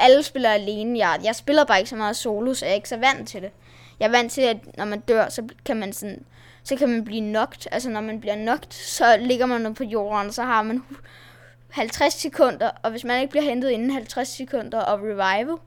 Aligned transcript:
alle 0.00 0.22
spiller 0.22 0.50
alene. 0.50 0.98
Jeg, 0.98 1.20
jeg 1.24 1.36
spiller 1.36 1.64
bare 1.64 1.78
ikke 1.78 1.90
så 1.90 1.96
meget 1.96 2.16
solo, 2.16 2.54
så 2.54 2.64
jeg 2.64 2.70
er 2.70 2.76
ikke 2.76 2.88
så 2.88 2.96
vant 2.96 3.28
til 3.28 3.42
det. 3.42 3.50
Jeg 4.00 4.06
er 4.06 4.10
vant 4.10 4.32
til, 4.32 4.42
at 4.42 4.76
når 4.76 4.84
man 4.84 5.00
dør, 5.00 5.28
så 5.28 5.42
kan 5.64 5.76
man 5.76 5.92
sådan 5.92 6.24
så 6.62 6.76
kan 6.76 6.88
man 6.88 7.04
blive 7.04 7.20
nokt. 7.20 7.68
Altså 7.72 7.90
når 7.90 8.00
man 8.00 8.20
bliver 8.20 8.36
nokt, 8.36 8.74
så 8.74 9.16
ligger 9.16 9.46
man 9.46 9.74
på 9.74 9.84
jorden, 9.84 10.26
og 10.28 10.34
så 10.34 10.42
har 10.42 10.62
man 10.62 10.82
50 11.70 12.14
sekunder, 12.14 12.70
og 12.82 12.90
hvis 12.90 13.04
man 13.04 13.20
ikke 13.20 13.30
bliver 13.30 13.44
hentet 13.44 13.70
inden 13.70 13.90
50 13.90 14.28
sekunder 14.28 14.80
og 14.80 15.00
revive, 15.02 15.58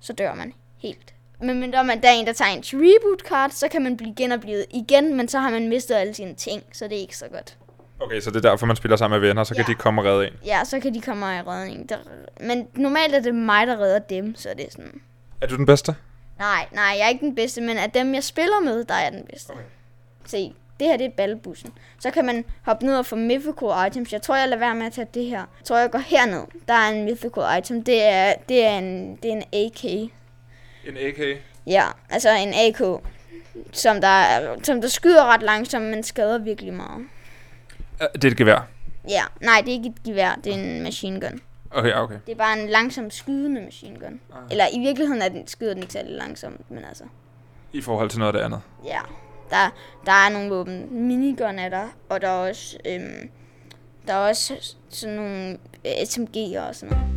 så 0.00 0.12
dør 0.12 0.34
man 0.34 0.52
helt. 0.78 1.14
Men 1.40 1.56
når 1.56 1.82
man 1.82 2.02
der 2.02 2.08
er 2.08 2.12
en, 2.12 2.26
der 2.26 2.32
tager 2.32 2.50
en 2.50 2.64
reboot 2.72 3.28
card, 3.28 3.50
så 3.50 3.68
kan 3.68 3.82
man 3.82 3.96
blive 3.96 4.14
genoplevet 4.14 4.66
igen, 4.70 5.16
men 5.16 5.28
så 5.28 5.38
har 5.38 5.50
man 5.50 5.68
mistet 5.68 5.94
alle 5.94 6.14
sine 6.14 6.34
ting, 6.34 6.62
så 6.72 6.88
det 6.88 6.96
er 6.96 7.00
ikke 7.00 7.16
så 7.16 7.28
godt. 7.28 7.56
Okay, 8.02 8.20
så 8.20 8.30
det 8.30 8.44
er 8.44 8.50
derfor, 8.50 8.66
man 8.66 8.76
spiller 8.76 8.96
sammen 8.96 9.20
med 9.20 9.28
venner, 9.28 9.44
så 9.44 9.54
ja. 9.56 9.62
kan 9.62 9.74
de 9.74 9.78
komme 9.78 10.00
og 10.00 10.04
redde 10.04 10.26
en? 10.26 10.32
Ja, 10.46 10.64
så 10.64 10.80
kan 10.80 10.94
de 10.94 11.00
komme 11.00 11.26
og 11.26 11.46
redde 11.46 11.70
en. 11.70 11.88
Men 12.40 12.68
normalt 12.74 13.14
er 13.14 13.20
det 13.20 13.34
mig, 13.34 13.66
der 13.66 13.80
redder 13.80 13.98
dem, 13.98 14.34
så 14.34 14.48
det 14.56 14.66
er 14.66 14.70
sådan... 14.70 15.00
Er 15.40 15.46
du 15.46 15.56
den 15.56 15.66
bedste? 15.66 15.94
Nej, 16.38 16.66
nej, 16.72 16.84
jeg 16.98 17.04
er 17.04 17.08
ikke 17.08 17.26
den 17.26 17.34
bedste, 17.34 17.60
men 17.60 17.76
af 17.76 17.90
dem, 17.90 18.14
jeg 18.14 18.24
spiller 18.24 18.60
med, 18.64 18.84
der 18.84 18.94
er 18.94 19.02
jeg 19.02 19.12
den 19.12 19.26
bedste. 19.30 19.50
Okay. 19.50 19.62
Se, 20.26 20.54
det 20.80 20.90
her 20.90 20.96
det 20.96 21.06
er 21.06 21.10
ballebussen. 21.10 21.72
Så 22.00 22.10
kan 22.10 22.24
man 22.24 22.44
hoppe 22.62 22.86
ned 22.86 22.98
og 22.98 23.06
få 23.06 23.16
mythical 23.16 23.86
items. 23.86 24.12
Jeg 24.12 24.22
tror, 24.22 24.36
jeg 24.36 24.48
lader 24.48 24.60
være 24.60 24.74
med 24.74 24.86
at 24.86 24.92
tage 24.92 25.06
det 25.14 25.26
her. 25.26 25.38
Jeg 25.38 25.64
tror, 25.64 25.78
jeg 25.78 25.90
går 25.90 25.98
herned. 25.98 26.42
Der 26.68 26.74
er 26.74 26.88
en 26.88 27.04
mythical 27.04 27.58
item. 27.58 27.84
Det 27.84 28.02
er, 28.02 28.34
det 28.48 28.64
er, 28.64 28.78
en, 28.78 29.16
det 29.22 29.30
er 29.30 29.36
en 29.36 29.42
AK. 29.52 29.84
En 29.84 30.96
AK? 30.96 31.38
Ja, 31.66 31.84
altså 32.10 32.30
en 32.30 32.54
AK. 32.54 33.02
Som 33.72 34.00
der, 34.00 34.56
som 34.62 34.80
der 34.80 34.88
skyder 34.88 35.24
ret 35.24 35.42
langsomt, 35.42 35.84
men 35.84 36.02
skader 36.02 36.38
virkelig 36.38 36.74
meget. 36.74 37.06
Det 38.14 38.24
er 38.24 38.30
et 38.30 38.36
gevær? 38.36 38.68
Ja, 39.08 39.22
nej, 39.40 39.60
det 39.60 39.68
er 39.68 39.72
ikke 39.72 39.88
et 39.88 40.02
gevær. 40.04 40.34
Det 40.44 40.54
er 40.54 40.58
en 40.58 40.82
machine 40.82 41.20
gun. 41.20 41.40
Okay, 41.70 41.94
okay. 41.94 42.18
Det 42.26 42.32
er 42.32 42.36
bare 42.36 42.60
en 42.62 42.68
langsomt 42.68 43.14
skydende 43.14 43.60
machine 43.60 43.98
gun. 43.98 44.20
Ah. 44.32 44.38
Eller 44.50 44.64
i 44.72 44.78
virkeligheden 44.78 45.22
er 45.22 45.28
den, 45.28 45.46
skyder 45.46 45.74
den 45.74 45.82
ikke 45.82 45.92
særlig 45.92 46.12
langsomt, 46.12 46.70
men 46.70 46.84
altså. 46.84 47.04
I 47.72 47.80
forhold 47.80 48.10
til 48.10 48.18
noget 48.18 48.34
af 48.34 48.38
det 48.38 48.44
andet? 48.44 48.60
Ja. 48.84 49.00
Der, 49.50 49.70
der 50.06 50.12
er 50.12 50.32
nogle 50.32 50.50
våben. 50.50 51.06
Minigun 51.06 51.58
er 51.58 51.68
der, 51.68 51.88
og 52.08 52.20
der 52.20 52.28
er 52.28 52.48
også, 52.48 52.78
øhm, 52.86 53.30
der 54.06 54.12
er 54.12 54.28
også 54.28 54.76
sådan 54.88 55.16
nogle 55.16 55.58
øh, 55.86 55.92
SMG'er 55.92 56.60
og 56.60 56.74
sådan 56.74 56.96
noget. 56.96 57.12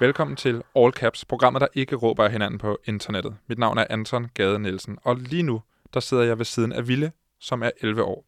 Velkommen 0.00 0.36
til 0.36 0.62
All 0.76 0.92
Caps, 0.92 1.24
programmet, 1.24 1.60
der 1.60 1.66
ikke 1.74 1.96
råber 1.96 2.28
hinanden 2.28 2.58
på 2.58 2.78
internettet. 2.84 3.34
Mit 3.46 3.58
navn 3.58 3.78
er 3.78 3.84
Anton 3.90 4.26
Gade 4.34 4.58
Nielsen, 4.58 4.98
og 5.02 5.16
lige 5.16 5.42
nu, 5.42 5.62
der 5.94 6.00
sidder 6.00 6.22
jeg 6.22 6.38
ved 6.38 6.44
siden 6.44 6.72
af 6.72 6.88
Ville, 6.88 7.12
som 7.42 7.62
er 7.62 7.70
11 7.80 8.02
år. 8.02 8.24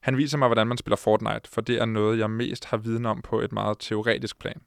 Han 0.00 0.16
viser 0.16 0.38
mig, 0.38 0.48
hvordan 0.48 0.66
man 0.66 0.78
spiller 0.78 0.96
Fortnite, 0.96 1.48
for 1.48 1.60
det 1.60 1.80
er 1.80 1.84
noget, 1.84 2.18
jeg 2.18 2.30
mest 2.30 2.64
har 2.64 2.76
viden 2.76 3.06
om 3.06 3.22
på 3.22 3.40
et 3.40 3.52
meget 3.52 3.76
teoretisk 3.80 4.38
plan. 4.38 4.60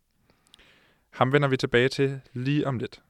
Ham 1.10 1.34
vender 1.34 1.48
vi 1.48 1.58
tilbage 1.58 1.90
til 1.90 2.22
lige 2.34 2.68
om 2.68 2.78
lidt. 2.78 3.02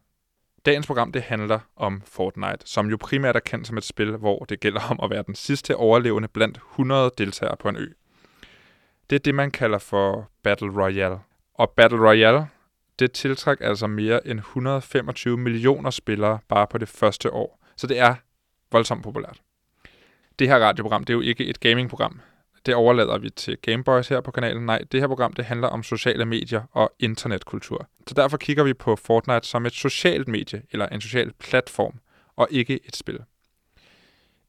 Dagens 0.65 0.87
program 0.87 1.11
det 1.11 1.21
handler 1.21 1.59
om 1.75 2.01
Fortnite, 2.05 2.57
som 2.65 2.89
jo 2.89 2.97
primært 2.99 3.35
er 3.35 3.39
kendt 3.39 3.67
som 3.67 3.77
et 3.77 3.83
spil, 3.83 4.17
hvor 4.17 4.39
det 4.39 4.59
gælder 4.59 4.81
om 4.89 4.99
at 5.03 5.09
være 5.09 5.23
den 5.27 5.35
sidste 5.35 5.75
overlevende 5.75 6.27
blandt 6.27 6.57
100 6.57 7.11
deltagere 7.17 7.57
på 7.57 7.69
en 7.69 7.75
ø. 7.75 7.87
Det 9.09 9.15
er 9.15 9.19
det, 9.19 9.35
man 9.35 9.51
kalder 9.51 9.77
for 9.77 10.31
Battle 10.43 10.83
Royale. 10.83 11.19
Og 11.53 11.69
Battle 11.69 12.09
Royale, 12.09 12.47
det 12.99 13.11
tiltræk 13.11 13.57
altså 13.61 13.87
mere 13.87 14.27
end 14.27 14.39
125 14.39 15.37
millioner 15.37 15.89
spillere 15.89 16.39
bare 16.47 16.67
på 16.67 16.77
det 16.77 16.89
første 16.89 17.33
år. 17.33 17.65
Så 17.77 17.87
det 17.87 17.99
er 17.99 18.15
voldsomt 18.71 19.03
populært. 19.03 19.41
Det 20.39 20.47
her 20.47 20.59
radioprogram, 20.59 21.03
det 21.03 21.13
er 21.13 21.17
jo 21.17 21.21
ikke 21.21 21.45
et 21.45 21.59
gamingprogram 21.59 22.21
det 22.65 22.75
overlader 22.75 23.17
vi 23.17 23.29
til 23.29 23.57
Gameboys 23.57 24.07
her 24.07 24.21
på 24.21 24.31
kanalen. 24.31 24.65
Nej, 24.65 24.83
det 24.91 24.99
her 24.99 25.07
program 25.07 25.33
det 25.33 25.45
handler 25.45 25.67
om 25.67 25.83
sociale 25.83 26.25
medier 26.25 26.61
og 26.71 26.93
internetkultur. 26.99 27.87
Så 28.07 28.13
derfor 28.13 28.37
kigger 28.37 28.63
vi 28.63 28.73
på 28.73 28.95
Fortnite 28.95 29.47
som 29.47 29.65
et 29.65 29.73
socialt 29.73 30.27
medie 30.27 30.61
eller 30.71 30.87
en 30.87 31.01
social 31.01 31.31
platform, 31.39 31.99
og 32.35 32.47
ikke 32.51 32.79
et 32.87 32.95
spil. 32.95 33.19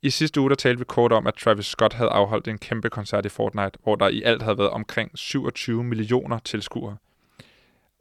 I 0.03 0.10
sidste 0.10 0.41
uge 0.41 0.50
der 0.50 0.56
talte 0.56 0.78
vi 0.78 0.84
kort 0.84 1.12
om, 1.12 1.26
at 1.26 1.34
Travis 1.34 1.66
Scott 1.66 1.92
havde 1.92 2.10
afholdt 2.10 2.48
en 2.48 2.59
kæmpe 2.59 2.91
koncert 2.91 3.26
i 3.26 3.28
Fortnite, 3.28 3.78
hvor 3.82 3.97
der 3.97 4.09
i 4.09 4.22
alt 4.22 4.42
havde 4.42 4.59
været 4.59 4.71
omkring 4.71 5.19
27 5.19 5.84
millioner 5.84 6.38
tilskuere. 6.38 6.97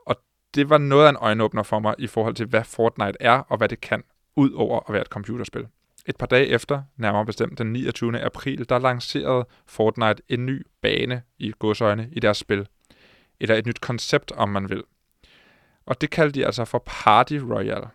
Og 0.06 0.16
det 0.56 0.70
var 0.70 0.78
noget 0.78 1.06
af 1.06 1.10
en 1.10 1.18
øjenåbner 1.20 1.64
for 1.64 1.80
mig 1.80 1.96
i 1.98 2.08
forhold 2.08 2.36
til, 2.36 2.46
hvad 2.46 2.64
Fortnite 2.64 3.18
er 3.20 3.40
og 3.40 3.58
hvad 3.58 3.70
det 3.70 3.82
kan, 3.82 4.04
ud 4.36 4.52
over 4.52 4.80
at 4.88 4.94
være 4.94 5.02
et 5.02 5.08
computerspil. 5.08 5.68
Et 6.06 6.18
par 6.18 6.26
dage 6.26 6.48
efter, 6.48 6.84
nærmere 6.98 7.26
bestemt 7.26 7.58
den 7.58 7.74
29. 7.74 8.20
april, 8.20 8.70
der 8.70 8.80
lancerede 8.80 9.48
Fortnite 9.66 10.24
en 10.30 10.46
ny 10.46 10.66
bane 10.82 11.22
i 11.40 11.54
godsøjne 11.60 12.10
i 12.12 12.20
deres 12.20 12.38
spil. 12.38 12.68
Eller 13.40 13.56
et 13.56 13.66
nyt 13.66 13.82
koncept, 13.82 14.32
om 14.32 14.50
man 14.50 14.70
vil. 14.70 14.84
Og 15.86 16.02
det 16.02 16.10
kaldte 16.10 16.40
de 16.40 16.46
altså 16.46 16.66
for 16.66 16.84
Party 16.86 17.34
Royale. 17.34 17.88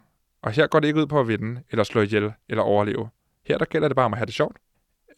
Og 0.43 0.53
her 0.53 0.67
går 0.67 0.81
det 0.81 0.89
ikke 0.89 1.00
ud 1.00 1.06
på 1.06 1.21
at 1.21 1.28
vinde, 1.28 1.62
eller 1.71 1.84
slå 1.84 2.00
ihjel, 2.00 2.33
eller 2.49 2.62
overleve. 2.62 3.09
Her 3.47 3.59
der 3.59 3.65
gælder 3.65 3.89
det 3.89 3.97
bare 3.97 4.06
om 4.06 4.12
at 4.12 4.19
have 4.19 4.27
det 4.27 4.34
sjovt. 4.34 4.56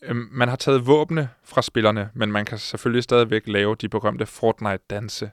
Øhm, 0.03 0.29
man 0.33 0.49
har 0.49 0.57
taget 0.57 0.87
våbne 0.87 1.29
fra 1.45 1.63
spillerne, 1.63 2.11
men 2.15 2.33
man 2.33 2.45
kan 2.45 2.59
selvfølgelig 2.59 3.03
stadigvæk 3.03 3.43
lave 3.47 3.75
de 3.75 3.89
berømte 3.89 4.27
Fortnite-danse. 4.27 5.31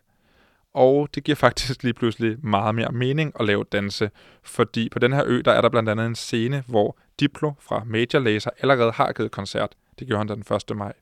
Og 0.75 1.09
det 1.15 1.23
giver 1.23 1.35
faktisk 1.35 1.83
lige 1.83 1.93
pludselig 1.93 2.37
meget 2.45 2.75
mere 2.75 2.91
mening 2.91 3.33
at 3.39 3.45
lave 3.45 3.63
danse, 3.63 4.11
fordi 4.43 4.89
på 4.89 4.99
den 4.99 5.13
her 5.13 5.23
ø, 5.25 5.41
der 5.45 5.51
er 5.51 5.61
der 5.61 5.69
blandt 5.69 5.89
andet 5.89 6.05
en 6.05 6.15
scene, 6.15 6.63
hvor 6.67 6.97
Diplo 7.19 7.51
fra 7.59 7.83
Major 7.85 8.19
Lazer 8.19 8.49
allerede 8.59 8.91
har 8.91 9.13
givet 9.13 9.31
koncert. 9.31 9.75
Det 9.99 10.07
gjorde 10.07 10.17
han 10.17 10.27
den 10.27 10.55
1. 10.71 10.77
maj. 10.77 10.93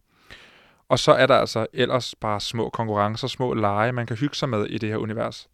Og 0.89 0.99
så 0.99 1.11
er 1.11 1.25
der 1.25 1.35
altså 1.35 1.67
ellers 1.73 2.15
bare 2.15 2.39
små 2.39 2.69
konkurrencer, 2.69 3.27
små 3.27 3.53
lege, 3.53 3.91
man 3.91 4.05
kan 4.05 4.17
hygge 4.17 4.35
sig 4.35 4.49
med 4.49 4.65
i 4.65 4.77
det 4.77 4.89
her 4.89 4.97
univers. 4.97 5.49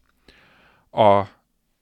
Og 0.91 1.27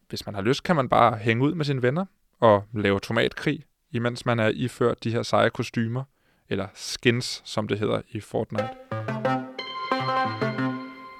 hvis 0.10 0.26
man 0.26 0.36
har 0.36 0.42
lyst, 0.42 0.64
kan 0.64 0.76
man 0.76 0.90
bare 0.90 1.18
hænge 1.18 1.44
ud 1.44 1.54
med 1.54 1.66
sine 1.66 1.82
venner 1.82 2.06
og 2.40 2.64
lave 2.74 3.00
tomatkrig, 3.00 3.64
imens 3.92 4.26
man 4.26 4.40
er 4.40 4.52
iført 4.54 5.04
de 5.04 5.12
her 5.12 5.24
seje 5.24 5.50
kostymer, 5.50 6.04
eller 6.50 6.68
skins, 6.74 7.42
som 7.46 7.68
det 7.68 7.80
hedder 7.80 8.02
i 8.12 8.20
Fortnite. 8.20 8.70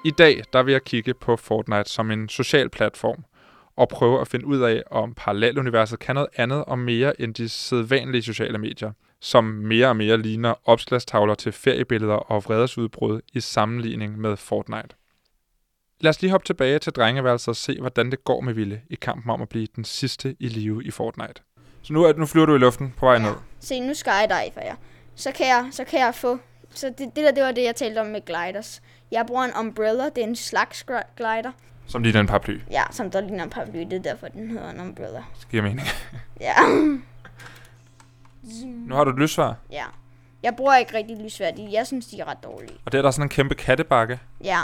I 0.04 0.10
dag 0.10 0.42
der 0.52 0.62
vil 0.62 0.72
jeg 0.72 0.84
kigge 0.84 1.14
på 1.14 1.36
Fortnite 1.36 1.90
som 1.90 2.10
en 2.10 2.28
social 2.28 2.68
platform, 2.68 3.24
og 3.76 3.88
prøve 3.88 4.20
at 4.20 4.28
finde 4.28 4.46
ud 4.46 4.60
af, 4.60 4.82
om 4.90 5.14
paralleluniverset 5.14 5.98
kan 5.98 6.14
noget 6.14 6.28
andet 6.36 6.64
og 6.64 6.78
mere 6.78 7.20
end 7.20 7.34
de 7.34 7.48
sædvanlige 7.48 8.22
sociale 8.22 8.58
medier, 8.58 8.92
som 9.20 9.44
mere 9.44 9.88
og 9.88 9.96
mere 9.96 10.18
ligner 10.18 10.54
opslagstavler 10.64 11.34
til 11.34 11.52
feriebilleder 11.52 12.14
og 12.14 12.44
vredesudbrud 12.44 13.20
i 13.32 13.40
sammenligning 13.40 14.18
med 14.18 14.36
Fortnite. 14.36 14.88
Lad 16.00 16.10
os 16.10 16.20
lige 16.20 16.30
hoppe 16.30 16.46
tilbage 16.46 16.78
til 16.78 16.92
drengeværelset 16.92 17.48
og 17.48 17.56
se, 17.56 17.80
hvordan 17.80 18.10
det 18.10 18.24
går 18.24 18.40
med 18.40 18.54
Ville 18.54 18.80
i 18.90 18.94
kampen 18.94 19.30
om 19.30 19.42
at 19.42 19.48
blive 19.48 19.66
den 19.76 19.84
sidste 19.84 20.36
i 20.40 20.48
live 20.48 20.84
i 20.84 20.90
Fortnite. 20.90 21.42
Så 21.82 21.92
nu, 21.92 22.04
er, 22.04 22.12
nu 22.12 22.26
flyver 22.26 22.46
du 22.46 22.54
i 22.54 22.58
luften 22.58 22.94
på 22.96 23.06
vej 23.06 23.14
ja. 23.14 23.22
ned. 23.22 23.34
Se, 23.60 23.80
nu 23.80 23.94
skydiver 23.94 24.50
jeg. 24.56 24.76
Så 25.14 25.32
kan 25.32 25.46
jeg, 25.46 25.68
så 25.70 25.84
kan 25.84 26.00
jeg 26.00 26.14
få... 26.14 26.38
Så 26.70 26.86
det, 26.98 26.98
det 26.98 27.24
der, 27.24 27.30
det 27.30 27.42
var 27.42 27.52
det, 27.52 27.64
jeg 27.64 27.76
talte 27.76 27.98
om 27.98 28.06
med 28.06 28.20
gliders. 28.24 28.82
Jeg 29.10 29.26
bruger 29.26 29.44
en 29.44 29.52
umbrella, 29.60 30.04
det 30.04 30.18
er 30.18 30.26
en 30.26 30.36
slags 30.36 30.86
glider. 31.16 31.52
Som 31.86 32.02
ligner 32.02 32.20
en 32.20 32.26
paraply? 32.26 32.60
Ja, 32.70 32.82
som 32.90 33.10
der 33.10 33.20
ligner 33.20 33.44
en 33.44 33.50
paraply. 33.50 33.78
Det 33.78 33.92
er 33.92 33.98
derfor, 33.98 34.28
den 34.28 34.50
hedder 34.50 34.70
en 34.70 34.80
umbrella. 34.80 35.22
Det 35.40 35.48
giver 35.50 35.62
mening. 35.62 35.86
ja. 36.40 36.54
nu 38.88 38.94
har 38.94 39.04
du 39.04 39.10
et 39.10 39.18
lysvær? 39.18 39.52
Ja. 39.72 39.84
Jeg 40.42 40.56
bruger 40.56 40.76
ikke 40.76 40.94
rigtig 40.94 41.16
lysvær. 41.18 41.50
Jeg 41.72 41.86
synes, 41.86 42.06
de 42.06 42.20
er 42.20 42.24
ret 42.28 42.44
dårlige. 42.44 42.76
Og 42.84 42.92
det 42.92 42.98
er 42.98 43.02
der 43.02 43.10
sådan 43.10 43.24
en 43.24 43.28
kæmpe 43.28 43.54
kattebakke? 43.54 44.18
Ja, 44.44 44.60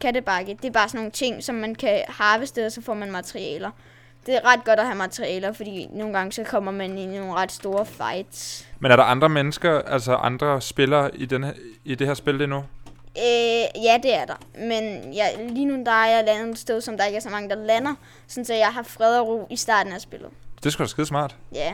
kattebakke. 0.00 0.58
Det 0.62 0.68
er 0.68 0.72
bare 0.72 0.88
sådan 0.88 0.98
nogle 0.98 1.10
ting, 1.10 1.44
som 1.44 1.54
man 1.54 1.74
kan 1.74 2.02
harveste, 2.08 2.66
og 2.66 2.72
så 2.72 2.82
får 2.82 2.94
man 2.94 3.12
materialer. 3.12 3.70
Det 4.26 4.36
er 4.36 4.52
ret 4.52 4.64
godt 4.64 4.78
at 4.78 4.86
have 4.86 4.96
materialer, 4.96 5.52
fordi 5.52 5.86
nogle 5.92 6.12
gange 6.12 6.32
så 6.32 6.44
kommer 6.44 6.72
man 6.72 6.98
i 6.98 7.06
nogle 7.06 7.34
ret 7.34 7.52
store 7.52 7.86
fights. 7.86 8.68
Men 8.78 8.90
er 8.90 8.96
der 8.96 9.02
andre 9.02 9.28
mennesker, 9.28 9.78
altså 9.82 10.14
andre 10.14 10.60
spillere 10.60 11.16
i, 11.16 11.26
den 11.26 11.44
her, 11.44 11.52
i 11.84 11.94
det 11.94 12.06
her 12.06 12.14
spil 12.14 12.34
lige 12.34 12.46
nu? 12.46 12.64
Øh, 13.16 13.84
ja, 13.84 13.98
det 14.02 14.14
er 14.14 14.24
der. 14.24 14.34
Men 14.54 15.12
ja, 15.12 15.26
lige 15.48 15.66
nu 15.66 15.84
der 15.84 15.92
er 15.92 16.16
jeg 16.16 16.24
landet 16.24 16.52
et 16.52 16.58
sted, 16.58 16.80
som 16.80 16.96
der 16.96 17.04
ikke 17.04 17.16
er 17.16 17.20
så 17.20 17.30
mange, 17.30 17.48
der 17.48 17.54
lander. 17.54 17.94
Sådan 18.26 18.44
så 18.44 18.54
jeg 18.54 18.68
har 18.68 18.82
fred 18.82 19.18
og 19.18 19.28
ro 19.28 19.46
i 19.50 19.56
starten 19.56 19.92
af 19.92 20.00
spillet. 20.00 20.30
Det 20.64 20.72
skulle 20.72 20.86
da 20.86 20.88
skide 20.88 21.06
smart. 21.06 21.36
Ja. 21.54 21.72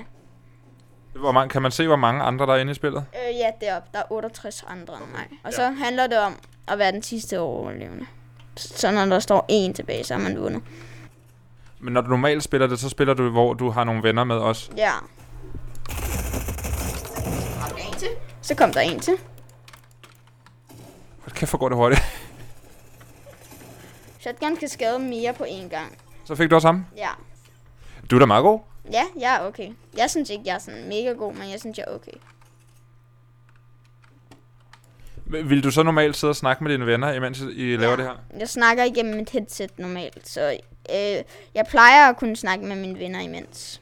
Hvor 1.15 1.33
mange, 1.33 1.49
kan 1.51 1.63
man 1.63 1.71
se, 1.71 1.87
hvor 1.87 1.97
mange 1.97 2.23
andre 2.23 2.47
der 2.47 2.53
er 2.53 2.57
inde 2.57 2.71
i 2.73 2.75
spillet? 2.75 3.05
Øh, 3.15 3.37
ja, 3.37 3.51
deroppe. 3.61 3.89
Der 3.93 3.99
er 3.99 4.13
68 4.13 4.65
andre 4.69 4.95
end 4.95 5.11
mig. 5.13 5.39
Og 5.45 5.51
ja. 5.51 5.57
så 5.57 5.71
handler 5.71 6.07
det 6.07 6.19
om 6.19 6.39
at 6.69 6.79
være 6.79 6.93
den 6.93 7.03
sidste 7.03 7.41
overlevende. 7.41 8.07
Så 8.57 8.91
når 8.91 9.05
der 9.05 9.19
står 9.19 9.47
en 9.49 9.75
tilbage, 9.75 10.05
så 10.05 10.15
har 10.15 10.21
man 10.21 10.41
vundet. 10.41 10.63
Men 11.81 11.93
når 11.93 12.01
du 12.01 12.09
normalt 12.09 12.43
spiller 12.43 12.67
det, 12.67 12.79
så 12.79 12.89
spiller 12.89 13.15
du, 13.15 13.31
hvor 13.31 13.55
du 13.55 13.71
har 13.71 13.85
nogle 13.85 14.03
venner 14.03 14.25
med 14.25 14.37
os? 14.37 14.71
Ja. 14.77 14.91
Så 18.43 18.55
kom 18.55 18.73
der 18.73 18.81
en 18.81 19.01
til. 19.01 19.15
Hold 19.15 19.34
kæft, 21.35 21.51
hvor 21.53 21.59
går 21.59 21.69
det 21.69 21.79
hurtigt. 21.79 22.03
Shotgun 24.21 24.57
kan 24.57 24.69
skade 24.69 24.99
mere 24.99 25.33
på 25.35 25.45
én 25.45 25.69
gang. 25.69 25.99
Så 26.25 26.35
fik 26.35 26.51
du 26.51 26.55
også 26.55 26.69
ham? 26.69 26.85
Ja. 26.97 27.09
Du 28.11 28.17
er 28.17 28.21
da 28.21 28.27
meget 28.27 28.43
god. 28.43 28.61
Ja, 28.93 29.03
jeg 29.21 29.35
er 29.37 29.41
okay. 29.47 29.69
Jeg 29.97 30.11
synes 30.11 30.31
ikke, 30.31 30.43
jeg 30.47 30.55
er 30.55 30.59
sådan 30.59 30.89
mega 30.89 31.13
god, 31.13 31.35
men 31.35 31.51
jeg 31.51 31.61
synes, 31.61 31.79
jeg 31.79 31.85
er 31.89 31.95
okay. 31.95 32.13
Vil 35.27 35.65
du 35.65 35.71
så 35.71 35.83
normalt 35.83 36.17
sidde 36.17 36.31
og 36.31 36.37
snakke 36.37 36.65
med 36.65 36.73
dine 36.73 36.87
venner, 36.87 37.13
imens 37.13 37.41
I 37.41 37.77
laver 37.77 37.97
det 37.97 38.05
her? 38.05 38.15
Jeg 38.39 38.49
snakker 38.49 38.85
igennem 38.85 39.21
et 39.21 39.31
headset 39.31 39.79
normalt, 39.79 40.29
så 40.29 40.51
øh, 40.91 41.23
jeg 41.55 41.67
plejer 41.71 42.09
at 42.11 42.17
kunne 42.17 42.37
snakke 42.37 42.67
med 42.67 42.77
mine 42.77 42.99
venner 42.99 43.21
imens. 43.21 43.81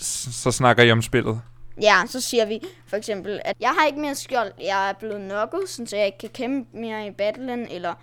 S- 0.00 0.34
så 0.34 0.50
snakker 0.50 0.82
I 0.82 0.90
om 0.90 1.02
spillet? 1.02 1.40
Ja, 1.82 2.02
så 2.06 2.20
siger 2.20 2.44
vi 2.44 2.60
for 2.86 2.96
eksempel, 2.96 3.40
at 3.44 3.56
jeg 3.60 3.70
har 3.70 3.86
ikke 3.86 4.00
mere 4.00 4.14
skjold, 4.14 4.52
jeg 4.60 4.88
er 4.88 4.92
blevet 4.92 5.20
knocket, 5.20 5.60
så 5.68 5.96
jeg 5.96 6.06
ikke 6.06 6.18
kan 6.18 6.28
kæmpe 6.28 6.78
mere 6.78 7.06
i 7.06 7.10
battlen, 7.10 7.68
eller 7.70 7.94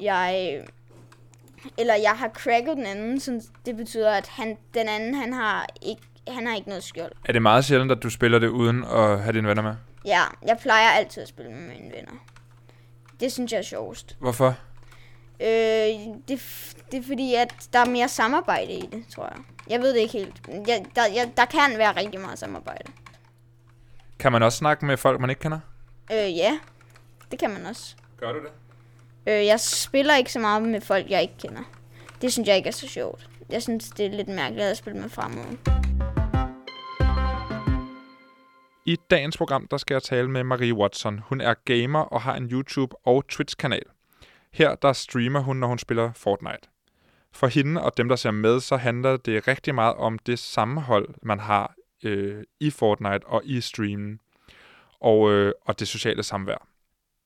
jeg, 0.00 0.60
eller 1.78 1.94
jeg 1.94 2.10
har 2.10 2.28
cracket 2.28 2.76
den 2.76 2.86
anden, 2.86 3.20
så 3.20 3.40
det 3.66 3.76
betyder, 3.76 4.10
at 4.10 4.26
han, 4.28 4.56
den 4.74 4.88
anden, 4.88 5.14
han 5.14 5.32
har 5.32 5.66
ikke, 5.82 6.02
han 6.28 6.46
har 6.46 6.56
ikke 6.56 6.68
noget 6.68 6.84
skjold. 6.84 7.12
Er 7.24 7.32
det 7.32 7.42
meget 7.42 7.64
sjældent, 7.64 7.92
at 7.92 8.02
du 8.02 8.10
spiller 8.10 8.38
det 8.38 8.48
uden 8.48 8.84
at 8.84 9.20
have 9.22 9.32
dine 9.32 9.48
venner 9.48 9.62
med? 9.62 9.74
Ja, 10.04 10.22
jeg 10.46 10.58
plejer 10.58 10.88
altid 10.88 11.22
at 11.22 11.28
spille 11.28 11.52
med 11.52 11.60
mine 11.60 11.92
venner. 11.94 12.12
Det 13.20 13.32
synes 13.32 13.52
jeg 13.52 13.58
er 13.58 13.62
sjovest. 13.62 14.16
Hvorfor? 14.20 14.56
Øh, 15.40 15.48
det, 16.28 16.42
det 16.92 16.98
er 16.98 17.02
fordi, 17.06 17.34
at 17.34 17.54
der 17.72 17.78
er 17.78 17.84
mere 17.90 18.08
samarbejde 18.08 18.72
i 18.72 18.88
det, 18.92 19.04
tror 19.14 19.24
jeg. 19.24 19.36
Jeg 19.68 19.80
ved 19.80 19.94
det 19.94 20.00
ikke 20.00 20.12
helt. 20.12 20.42
Jeg, 20.68 20.84
der, 20.96 21.02
jeg, 21.06 21.30
der 21.36 21.44
kan 21.44 21.78
være 21.78 21.96
rigtig 21.96 22.20
meget 22.20 22.38
samarbejde. 22.38 22.92
Kan 24.24 24.32
man 24.32 24.42
også 24.42 24.58
snakke 24.58 24.86
med 24.86 24.96
folk, 24.96 25.20
man 25.20 25.30
ikke 25.30 25.40
kender? 25.40 25.58
Øh, 26.12 26.36
ja. 26.36 26.58
Det 27.30 27.38
kan 27.38 27.50
man 27.50 27.66
også. 27.66 27.96
Gør 28.20 28.32
du 28.32 28.38
det? 28.38 28.50
Øh, 29.32 29.46
jeg 29.46 29.60
spiller 29.60 30.16
ikke 30.16 30.32
så 30.32 30.38
meget 30.38 30.62
med 30.62 30.80
folk, 30.80 31.10
jeg 31.10 31.22
ikke 31.22 31.34
kender. 31.38 31.62
Det 32.22 32.32
synes 32.32 32.48
jeg 32.48 32.56
ikke 32.56 32.68
er 32.68 32.72
så 32.72 32.88
sjovt. 32.88 33.30
Jeg 33.50 33.62
synes, 33.62 33.90
det 33.90 34.06
er 34.06 34.10
lidt 34.10 34.28
mærkeligt 34.28 34.66
at 34.66 34.76
spille 34.76 35.00
med 35.00 35.08
fremmede. 35.10 35.58
I 38.86 38.96
dagens 39.10 39.36
program, 39.36 39.66
der 39.70 39.76
skal 39.76 39.94
jeg 39.94 40.02
tale 40.02 40.30
med 40.30 40.44
Marie 40.44 40.74
Watson. 40.74 41.18
Hun 41.18 41.40
er 41.40 41.54
gamer 41.64 42.00
og 42.00 42.22
har 42.22 42.34
en 42.34 42.46
YouTube- 42.46 43.02
og 43.04 43.28
Twitch-kanal. 43.28 43.84
Her, 44.52 44.74
der 44.74 44.92
streamer 44.92 45.40
hun, 45.40 45.56
når 45.56 45.68
hun 45.68 45.78
spiller 45.78 46.12
Fortnite. 46.12 46.68
For 47.32 47.46
hende 47.46 47.82
og 47.82 47.96
dem, 47.96 48.08
der 48.08 48.16
ser 48.16 48.30
med, 48.30 48.60
så 48.60 48.76
handler 48.76 49.16
det 49.16 49.48
rigtig 49.48 49.74
meget 49.74 49.94
om 49.94 50.18
det 50.18 50.38
sammenhold, 50.38 51.08
man 51.22 51.40
har 51.40 51.74
øh, 52.04 52.44
i 52.60 52.70
Fortnite 52.70 53.26
og 53.26 53.42
i 53.44 53.60
streamen. 53.60 54.20
Og, 55.00 55.32
øh, 55.32 55.52
og 55.62 55.78
det 55.80 55.88
sociale 55.88 56.22
samvær. 56.22 56.66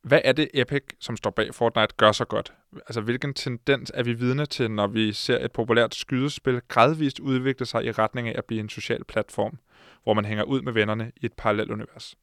Hvad 0.02 0.20
er 0.24 0.32
det 0.32 0.48
Epic, 0.54 0.82
som 1.00 1.16
står 1.16 1.30
bag 1.30 1.54
Fortnite, 1.54 1.94
gør 1.96 2.12
så 2.12 2.24
godt? 2.24 2.52
Altså, 2.72 3.00
hvilken 3.00 3.34
tendens 3.34 3.92
er 3.94 4.02
vi 4.02 4.12
vidne 4.12 4.46
til, 4.46 4.70
når 4.70 4.86
vi 4.86 5.12
ser 5.12 5.44
et 5.44 5.52
populært 5.52 5.94
skydespil 5.94 6.60
gradvist 6.68 7.20
udvikle 7.20 7.66
sig 7.66 7.84
i 7.84 7.92
retning 7.92 8.28
af 8.28 8.34
at 8.38 8.44
blive 8.44 8.60
en 8.60 8.68
social 8.68 9.04
platform, 9.04 9.58
hvor 10.02 10.14
man 10.14 10.24
hænger 10.24 10.44
ud 10.44 10.62
med 10.62 10.72
vennerne 10.72 11.12
i 11.16 11.26
et 11.26 11.32
parallelt 11.32 11.70
univers? 11.70 12.16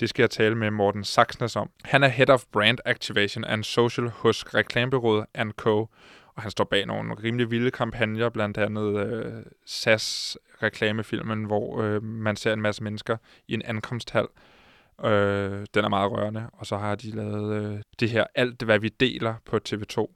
Det 0.00 0.08
skal 0.08 0.22
jeg 0.22 0.30
tale 0.30 0.54
med 0.54 0.70
Morten 0.70 1.04
Saxnes 1.04 1.56
om. 1.56 1.70
Han 1.84 2.02
er 2.02 2.08
Head 2.08 2.30
of 2.30 2.44
Brand 2.52 2.78
Activation 2.84 3.44
and 3.44 3.64
Social 3.64 4.08
hos 4.08 4.54
reklamebyrået 4.54 5.26
Co., 5.56 5.86
og 6.36 6.42
han 6.42 6.50
står 6.50 6.64
bag 6.64 6.86
nogle 6.86 7.14
rimelig 7.14 7.50
vilde 7.50 7.70
kampagner, 7.70 8.28
blandt 8.28 8.58
andet 8.58 9.06
øh, 9.06 9.42
SAS-reklamefilmen, 9.66 11.44
hvor 11.44 11.82
øh, 11.82 12.02
man 12.02 12.36
ser 12.36 12.52
en 12.52 12.62
masse 12.62 12.82
mennesker 12.82 13.16
i 13.48 13.54
en 13.54 13.62
ankomsthal. 13.62 14.26
Øh, 15.04 15.66
den 15.74 15.84
er 15.84 15.88
meget 15.88 16.12
rørende, 16.12 16.50
og 16.52 16.66
så 16.66 16.76
har 16.76 16.94
de 16.94 17.10
lavet 17.10 17.62
øh, 17.62 17.80
det 18.00 18.10
her 18.10 18.24
Alt, 18.34 18.62
hvad 18.62 18.78
vi 18.78 18.88
deler 18.88 19.34
på 19.44 19.58
TV2. 19.68 20.06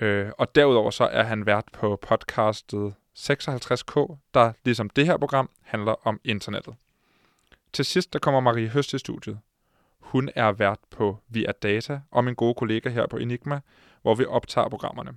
Øh, 0.00 0.30
og 0.38 0.54
derudover 0.54 0.90
så 0.90 1.04
er 1.04 1.22
han 1.22 1.46
vært 1.46 1.64
på 1.72 1.98
podcastet 2.02 2.94
56K, 3.18 4.16
der 4.34 4.52
ligesom 4.64 4.90
det 4.90 5.06
her 5.06 5.16
program 5.16 5.50
handler 5.62 6.06
om 6.06 6.20
internettet. 6.24 6.74
Til 7.72 7.84
sidst 7.84 8.12
der 8.12 8.18
kommer 8.18 8.40
Marie 8.40 8.68
Høst 8.68 8.94
i 8.94 8.98
studiet. 8.98 9.38
Hun 9.98 10.30
er 10.34 10.52
vært 10.52 10.78
på 10.90 11.18
Via 11.28 11.52
Data 11.62 12.00
og 12.10 12.24
min 12.24 12.34
gode 12.34 12.54
kollega 12.54 12.88
her 12.88 13.06
på 13.06 13.16
Enigma, 13.16 13.60
hvor 14.02 14.14
vi 14.14 14.24
optager 14.24 14.68
programmerne. 14.68 15.14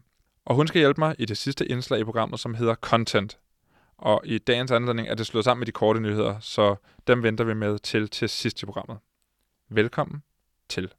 Og 0.48 0.56
hun 0.56 0.68
skal 0.68 0.80
hjælpe 0.80 1.02
mig 1.02 1.16
i 1.20 1.26
det 1.26 1.38
sidste 1.38 1.66
indslag 1.66 2.00
i 2.00 2.04
programmet, 2.04 2.40
som 2.40 2.54
hedder 2.54 2.76
Content. 2.76 3.38
Og 3.98 4.22
i 4.26 4.38
dagens 4.38 4.72
anledning 4.72 5.08
er 5.08 5.16
det 5.16 5.28
slået 5.28 5.46
sammen 5.46 5.60
med 5.60 5.66
de 5.66 5.72
korte 5.72 6.00
nyheder, 6.00 6.40
så 6.40 6.76
dem 7.08 7.24
venter 7.24 7.44
vi 7.44 7.54
med 7.54 7.80
til 7.80 8.10
til 8.10 8.30
sidst 8.30 8.64
i 8.64 8.66
programmet. 8.66 8.98
Velkommen 9.70 10.24
til. 10.70 10.94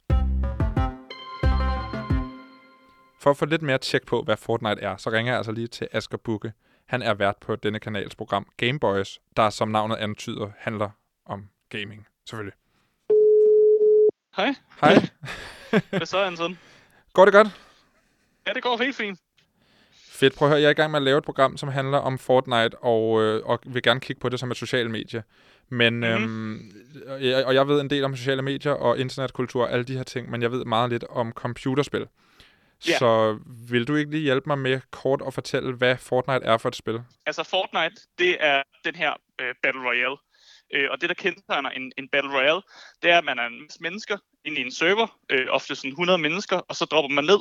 For 3.21 3.29
at 3.29 3.37
få 3.37 3.45
lidt 3.45 3.61
mere 3.61 3.77
tjek 3.77 4.05
på, 4.05 4.21
hvad 4.21 4.37
Fortnite 4.37 4.81
er, 4.81 4.97
så 4.97 5.09
ringer 5.09 5.31
jeg 5.31 5.37
altså 5.37 5.51
lige 5.51 5.67
til 5.67 5.87
Asger 5.91 6.17
Bukke. 6.17 6.53
Han 6.85 7.01
er 7.01 7.13
vært 7.13 7.35
på 7.41 7.55
denne 7.55 7.79
kanals 7.79 8.15
program 8.15 8.47
Gameboys, 8.57 9.19
der 9.37 9.49
som 9.49 9.67
navnet 9.67 9.95
antyder 9.95 10.51
handler 10.57 10.89
om 11.25 11.49
gaming, 11.69 12.07
selvfølgelig. 12.25 12.53
Hej. 14.35 14.55
Hej. 14.81 14.93
Hvad 15.89 16.05
så, 16.05 16.17
Anton? 16.17 16.57
Går 17.13 17.25
det 17.25 17.33
godt? 17.33 17.47
Ja, 18.47 18.53
det 18.53 18.63
går 18.63 18.77
helt 18.77 18.95
fint. 18.95 19.19
Fedt. 20.19 20.35
Prøv 20.35 20.47
at 20.47 20.51
høre, 20.51 20.61
jeg 20.61 20.67
er 20.67 20.71
i 20.71 20.73
gang 20.73 20.91
med 20.91 20.99
at 20.99 21.03
lave 21.03 21.17
et 21.17 21.23
program, 21.23 21.57
som 21.57 21.69
handler 21.69 21.97
om 21.97 22.17
Fortnite, 22.17 22.77
og, 22.77 23.21
øh, 23.23 23.45
og 23.45 23.59
vil 23.65 23.81
gerne 23.83 23.99
kigge 23.99 24.19
på 24.19 24.29
det 24.29 24.39
som 24.39 24.51
et 24.51 24.57
socialt 24.57 24.91
medie. 24.91 25.23
Men, 25.69 25.93
mm-hmm. 25.93 26.55
øhm, 26.55 26.71
og 27.07 27.25
jeg- 27.25 27.45
og 27.45 27.53
jeg 27.55 27.67
ved 27.67 27.81
en 27.81 27.89
del 27.89 28.03
om 28.03 28.15
sociale 28.15 28.41
medier 28.41 28.71
og 28.71 28.99
internetkultur 28.99 29.63
og 29.63 29.71
alle 29.71 29.83
de 29.85 29.97
her 29.97 30.03
ting, 30.03 30.29
men 30.31 30.41
jeg 30.41 30.51
ved 30.51 30.65
meget 30.65 30.89
lidt 30.89 31.03
om 31.09 31.31
computerspil. 31.31 32.07
Ja. 32.87 32.97
Så 32.97 33.39
vil 33.69 33.87
du 33.87 33.95
ikke 33.95 34.11
lige 34.11 34.23
hjælpe 34.23 34.49
mig 34.49 34.57
med 34.59 34.79
kort 34.91 35.21
at 35.27 35.33
fortælle, 35.33 35.73
hvad 35.73 35.97
Fortnite 35.97 36.45
er 36.45 36.57
for 36.57 36.69
et 36.69 36.75
spil? 36.75 37.01
Altså, 37.25 37.43
Fortnite, 37.43 38.01
det 38.19 38.37
er 38.39 38.63
den 38.85 38.95
her 38.95 39.13
øh, 39.41 39.53
Battle 39.63 39.81
Royale. 39.81 40.15
Øh, 40.73 40.87
og 40.91 41.01
det, 41.01 41.09
der 41.09 41.15
kendetegner 41.15 41.69
en, 41.69 41.91
en 41.97 42.09
Battle 42.09 42.33
Royale, 42.37 42.61
det 43.01 43.11
er, 43.11 43.17
at 43.17 43.25
man 43.25 43.39
er 43.39 43.45
en 43.45 43.61
masse 43.61 43.81
mennesker 43.81 44.17
ind 44.45 44.57
i 44.57 44.61
en 44.61 44.71
server, 44.71 45.19
øh, 45.29 45.47
ofte 45.49 45.75
sådan 45.75 45.91
100 45.91 46.19
mennesker, 46.19 46.57
og 46.57 46.75
så 46.75 46.85
dropper 46.85 47.15
man 47.15 47.23
ned 47.23 47.39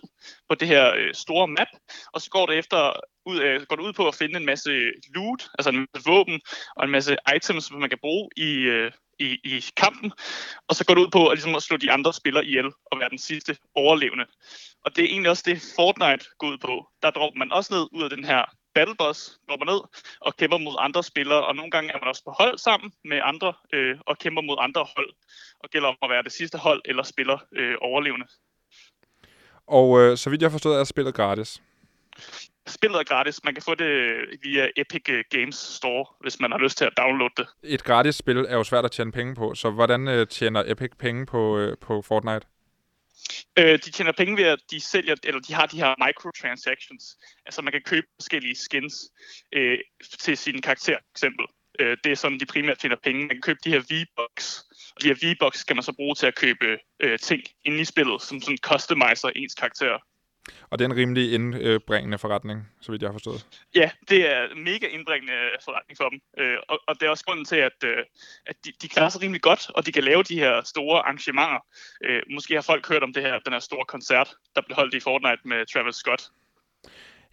på 0.49 0.55
det 0.55 0.69
her 0.69 0.95
øh, 0.97 1.15
store 1.15 1.49
map, 1.49 1.69
og 2.13 2.21
så 2.21 2.31
går 2.31 2.47
det 2.47 2.59
efter 2.59 2.93
ud, 3.27 3.41
øh, 3.41 3.63
går 3.69 3.77
det 3.77 3.83
ud 3.83 3.93
på 3.93 4.09
at 4.09 4.15
finde 4.15 4.37
en 4.37 4.47
masse 4.47 4.71
loot, 5.15 5.49
altså 5.59 5.71
en 5.71 5.87
masse 5.95 6.11
våben 6.11 6.41
og 6.77 6.85
en 6.85 6.91
masse 6.91 7.17
items, 7.37 7.65
som 7.65 7.81
man 7.81 7.91
kan 7.91 7.99
bruge 8.01 8.29
i, 8.37 8.51
øh, 8.55 8.93
i, 9.19 9.39
i 9.45 9.65
kampen, 9.77 10.13
og 10.69 10.75
så 10.75 10.85
går 10.85 10.95
det 10.95 11.03
ud 11.03 11.11
på 11.11 11.27
at, 11.27 11.37
ligesom 11.37 11.55
at 11.55 11.63
slå 11.63 11.77
de 11.77 11.93
andre 11.93 12.13
spillere 12.13 12.45
ihjel 12.45 12.67
og 12.91 13.01
være 13.01 13.11
den 13.11 13.19
sidste 13.19 13.57
overlevende. 13.75 14.27
Og 14.85 14.97
det 14.97 15.05
er 15.05 15.09
egentlig 15.09 15.31
også 15.31 15.43
det, 15.47 15.63
Fortnite 15.77 16.25
går 16.39 16.49
ud 16.49 16.59
på. 16.59 16.89
Der 17.03 17.11
dropper 17.11 17.39
man 17.39 17.53
også 17.53 17.75
ned 17.75 17.87
ud 17.93 18.03
af 18.03 18.11
den 18.11 18.25
her 18.25 18.45
Battle 18.79 18.97
Boss, 19.03 19.21
dropper 19.49 19.67
ned 19.67 19.81
og 20.21 20.37
kæmper 20.37 20.59
mod 20.59 20.77
andre 20.79 21.03
spillere, 21.03 21.47
og 21.47 21.57
nogle 21.57 21.71
gange 21.71 21.91
er 21.95 21.99
man 22.01 22.09
også 22.09 22.25
på 22.25 22.35
hold 22.41 22.59
sammen 22.59 22.93
med 23.05 23.21
andre 23.25 23.53
øh, 23.73 23.97
og 24.07 24.19
kæmper 24.19 24.43
mod 24.43 24.57
andre 24.61 24.87
hold, 24.97 25.11
og 25.63 25.71
gælder 25.71 25.89
om 25.89 25.97
at 26.03 26.11
være 26.11 26.23
det 26.23 26.33
sidste 26.33 26.59
hold 26.59 26.83
eller 26.85 27.03
spiller 27.03 27.39
øh, 27.57 27.75
overlevende. 27.81 28.27
Og 29.67 30.01
øh, 30.01 30.17
så 30.17 30.31
vidt 30.31 30.43
jeg 30.43 30.49
har 30.49 30.53
forstået, 30.59 30.81
er 30.81 30.85
spillet 30.85 31.15
gratis. 31.15 31.63
Spillet 32.67 32.99
er 32.99 33.05
gratis. 33.05 33.45
Man 33.45 33.55
kan 33.55 33.63
få 33.63 33.75
det 33.75 33.93
via 34.43 34.69
Epic 34.77 35.09
øh, 35.11 35.25
Games 35.31 35.57
Store, 35.57 36.05
hvis 36.21 36.41
man 36.41 36.51
har 36.51 36.59
lyst 36.59 36.79
til 36.79 36.85
at 36.85 36.93
downloade 36.97 37.35
det. 37.37 37.47
Et 37.63 37.85
gratis 37.85 38.15
spil 38.15 38.39
er 38.49 38.57
jo 38.57 38.65
svært 38.65 38.85
at 38.85 38.91
tjene 38.91 39.13
penge 39.13 39.35
på, 39.35 39.55
så 39.55 39.71
hvordan 39.71 40.09
øh, 40.09 40.27
tjener 40.27 40.63
Epic 40.67 40.91
penge 40.99 41.27
på, 41.27 41.59
øh, 41.59 41.77
på 41.81 42.03
Fortnite? 42.03 42.47
Øh, 43.59 43.79
de 43.85 43.91
tjener 43.91 44.13
penge 44.13 44.37
ved, 44.37 44.45
at 44.45 44.59
de 44.71 44.81
sælger, 44.81 45.17
eller 45.25 45.41
de 45.41 45.55
har 45.55 45.67
de 45.67 45.77
her 45.77 46.07
microtransactions. 46.07 47.05
Altså 47.47 47.63
man 47.63 47.73
kan 47.73 47.83
købe 47.83 48.07
forskellige 48.21 48.57
skins 48.57 48.95
øh, 49.55 49.79
til 50.19 50.37
sin 50.37 50.63
karakter, 50.63 50.97
for 50.97 51.15
eksempel. 51.15 51.47
Øh, 51.81 51.97
det 52.05 52.13
er 52.13 52.17
sådan, 52.17 52.41
de 52.41 52.47
primært 52.47 52.79
tjener 52.79 52.97
penge. 53.05 53.21
Man 53.21 53.37
kan 53.37 53.43
købe 53.43 53.59
de 53.65 53.71
her 53.71 53.81
V-Bucks, 53.81 54.65
og 54.97 55.03
de 55.03 55.09
her 55.09 55.15
V-Bucks 55.15 55.65
kan 55.65 55.77
man 55.77 55.83
så 55.83 55.93
bruge 55.93 56.15
til 56.15 56.27
at 56.27 56.35
købe 56.35 56.79
øh, 57.01 57.19
ting 57.19 57.43
inde 57.65 57.81
i 57.81 57.85
spillet, 57.85 58.23
som 58.23 58.41
sådan 58.41 58.59
customiser 58.59 59.29
ens 59.29 59.55
karakter. 59.55 59.99
Og 60.71 60.79
det 60.79 60.85
er 60.85 60.89
en 60.89 60.97
rimelig 60.97 61.33
indbringende 61.33 62.19
forretning, 62.19 62.69
så 62.81 62.93
vidt 62.93 63.03
jeg 63.03 63.09
har 63.09 63.13
forstået. 63.13 63.47
Ja, 63.75 63.91
det 64.09 64.31
er 64.31 64.55
mega 64.57 64.87
indbringende 64.87 65.35
forretning 65.65 65.97
for 65.97 66.09
dem. 66.09 66.21
Øh, 66.39 66.57
og, 66.69 66.79
og 66.89 66.95
det 67.01 67.07
er 67.07 67.11
også 67.11 67.25
grunden 67.25 67.45
til, 67.45 67.57
at, 67.57 67.79
øh, 67.85 68.05
at 68.47 68.57
de, 68.65 68.73
de 68.83 68.89
klarer 68.89 69.09
sig 69.09 69.23
rimelig 69.23 69.43
godt, 69.43 69.71
og 69.75 69.87
de 69.87 69.93
kan 69.93 70.05
lave 70.05 70.23
de 70.23 70.35
her 70.35 70.63
store 70.63 70.99
arrangementer. 70.99 71.61
Øh, 72.05 72.23
måske 72.35 72.55
har 72.55 72.63
folk 72.63 72.89
hørt 72.89 73.03
om 73.03 73.13
det 73.13 73.23
her, 73.23 73.39
den 73.39 73.53
her 73.53 73.61
store 73.61 73.85
koncert, 73.89 74.29
der 74.57 74.63
blev 74.67 74.77
holdt 74.77 74.95
i 74.95 75.01
Fortnite 75.01 75.43
med 75.45 75.67
Travis 75.73 75.95
Scott. 75.95 76.23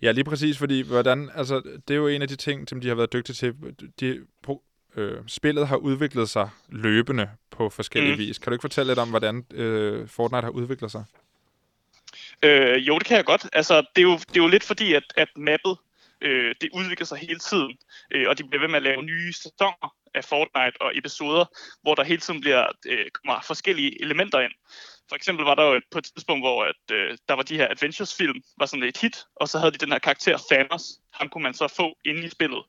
Ja, 0.01 0.12
lige 0.12 0.24
præcis, 0.24 0.57
fordi 0.57 0.81
hvordan, 0.81 1.29
altså, 1.36 1.62
det 1.88 1.93
er 1.93 1.98
jo 1.98 2.07
en 2.07 2.22
af 2.22 2.27
de 2.27 2.36
ting, 2.36 2.69
som 2.69 2.81
de 2.81 2.88
har 2.88 2.95
været 2.95 3.13
dygtige 3.13 3.34
til. 3.34 3.53
De, 4.00 4.25
på, 4.43 4.63
øh, 4.95 5.17
spillet 5.27 5.67
har 5.67 5.77
udviklet 5.77 6.29
sig 6.29 6.50
løbende 6.69 7.29
på 7.51 7.69
forskellige. 7.69 8.13
Mm. 8.13 8.19
vis. 8.19 8.38
Kan 8.38 8.51
du 8.51 8.53
ikke 8.53 8.62
fortælle 8.62 8.89
lidt 8.89 9.00
om, 9.00 9.10
hvordan 9.10 9.45
øh, 9.53 10.07
Fortnite 10.07 10.41
har 10.43 10.50
udviklet 10.50 10.91
sig? 10.91 11.03
Øh, 12.44 12.88
jo, 12.88 12.98
det 12.98 13.08
kan 13.08 13.18
jeg 13.18 13.25
godt. 13.25 13.50
Altså, 13.54 13.82
det 13.96 14.01
er 14.01 14.08
jo, 14.12 14.18
det 14.18 14.38
er 14.38 14.44
jo 14.44 14.48
lidt 14.48 14.63
fordi, 14.63 14.94
at, 14.94 15.04
at 15.15 15.30
mappet 15.36 15.77
øh, 16.22 16.56
det 16.62 16.70
udvikler 16.74 17.06
sig 17.06 17.18
hele 17.18 17.39
tiden, 17.39 17.77
øh, 18.12 18.30
og 18.30 18.38
de 18.38 18.44
bliver 18.44 18.62
ved 18.62 18.68
med 18.68 18.75
at 18.75 18.84
lave 18.84 19.04
nye 19.04 19.34
sæsoner 19.34 19.96
af 20.13 20.24
Fortnite 20.24 20.82
og 20.82 20.98
episoder, 20.98 21.46
hvor 21.82 21.96
der 21.96 22.04
hele 22.04 22.22
tiden 22.22 22.42
bliver 22.42 22.68
øh, 22.86 23.06
kommer 23.12 23.42
forskellige 23.42 24.01
elementer 24.01 24.39
ind. 24.39 24.51
For 25.10 25.15
eksempel 25.15 25.46
var 25.46 25.56
der 25.56 25.63
jo 25.63 25.74
et, 25.74 25.84
på 25.92 25.98
et 25.98 26.04
tidspunkt, 26.04 26.44
hvor 26.44 26.63
at, 26.63 26.92
øh, 26.92 27.18
der 27.27 27.34
var 27.34 27.44
de 27.44 27.58
her 27.58 27.68
Adventures-film, 27.72 28.42
var 28.58 28.65
sådan 28.65 28.84
et 28.84 28.98
hit, 28.98 29.18
og 29.36 29.50
så 29.50 29.60
havde 29.60 29.72
de 29.72 29.77
den 29.77 29.92
her 29.92 30.00
karakter 30.00 30.38
Thanos. 30.51 30.84
Ham 31.13 31.30
kunne 31.30 31.44
man 31.44 31.54
så 31.54 31.68
få 31.68 31.98
inde 32.06 32.24
i 32.24 32.30
spillet. 32.30 32.63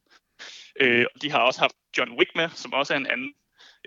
Øh, 0.81 1.07
og 1.15 1.23
de 1.23 1.31
har 1.31 1.39
også 1.39 1.61
haft 1.61 1.77
John 1.99 2.19
Wick 2.19 2.31
med, 2.35 2.49
som 2.55 2.73
også 2.73 2.93
er 2.93 2.97
en 2.97 3.07
anden 3.07 3.35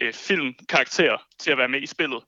øh, 0.02 0.14
filmkarakter 0.14 1.28
til 1.40 1.52
at 1.52 1.58
være 1.58 1.68
med 1.68 1.82
i 1.82 1.86
spillet. 1.86 2.24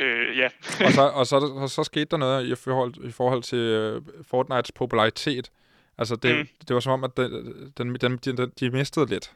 Øh, 0.00 0.38
ja. 0.38 0.48
og 0.86 0.92
så, 0.92 1.02
og 1.18 1.26
så, 1.26 1.36
og 1.36 1.70
så 1.70 1.84
skete 1.84 2.04
der 2.04 2.16
noget 2.16 2.46
i 2.46 2.54
forhold, 2.54 2.94
i 3.04 3.10
forhold 3.10 3.42
til 3.42 3.96
uh, 3.96 4.24
Fortnites 4.26 4.72
popularitet. 4.72 5.50
Altså, 5.98 6.16
det, 6.16 6.36
mm. 6.36 6.48
det 6.68 6.74
var 6.74 6.80
som 6.80 6.92
om, 6.92 7.04
at 7.04 7.16
den, 7.16 7.72
den, 7.78 7.94
den, 7.94 8.16
de, 8.16 8.46
de 8.60 8.70
mistede 8.70 9.06
lidt. 9.06 9.32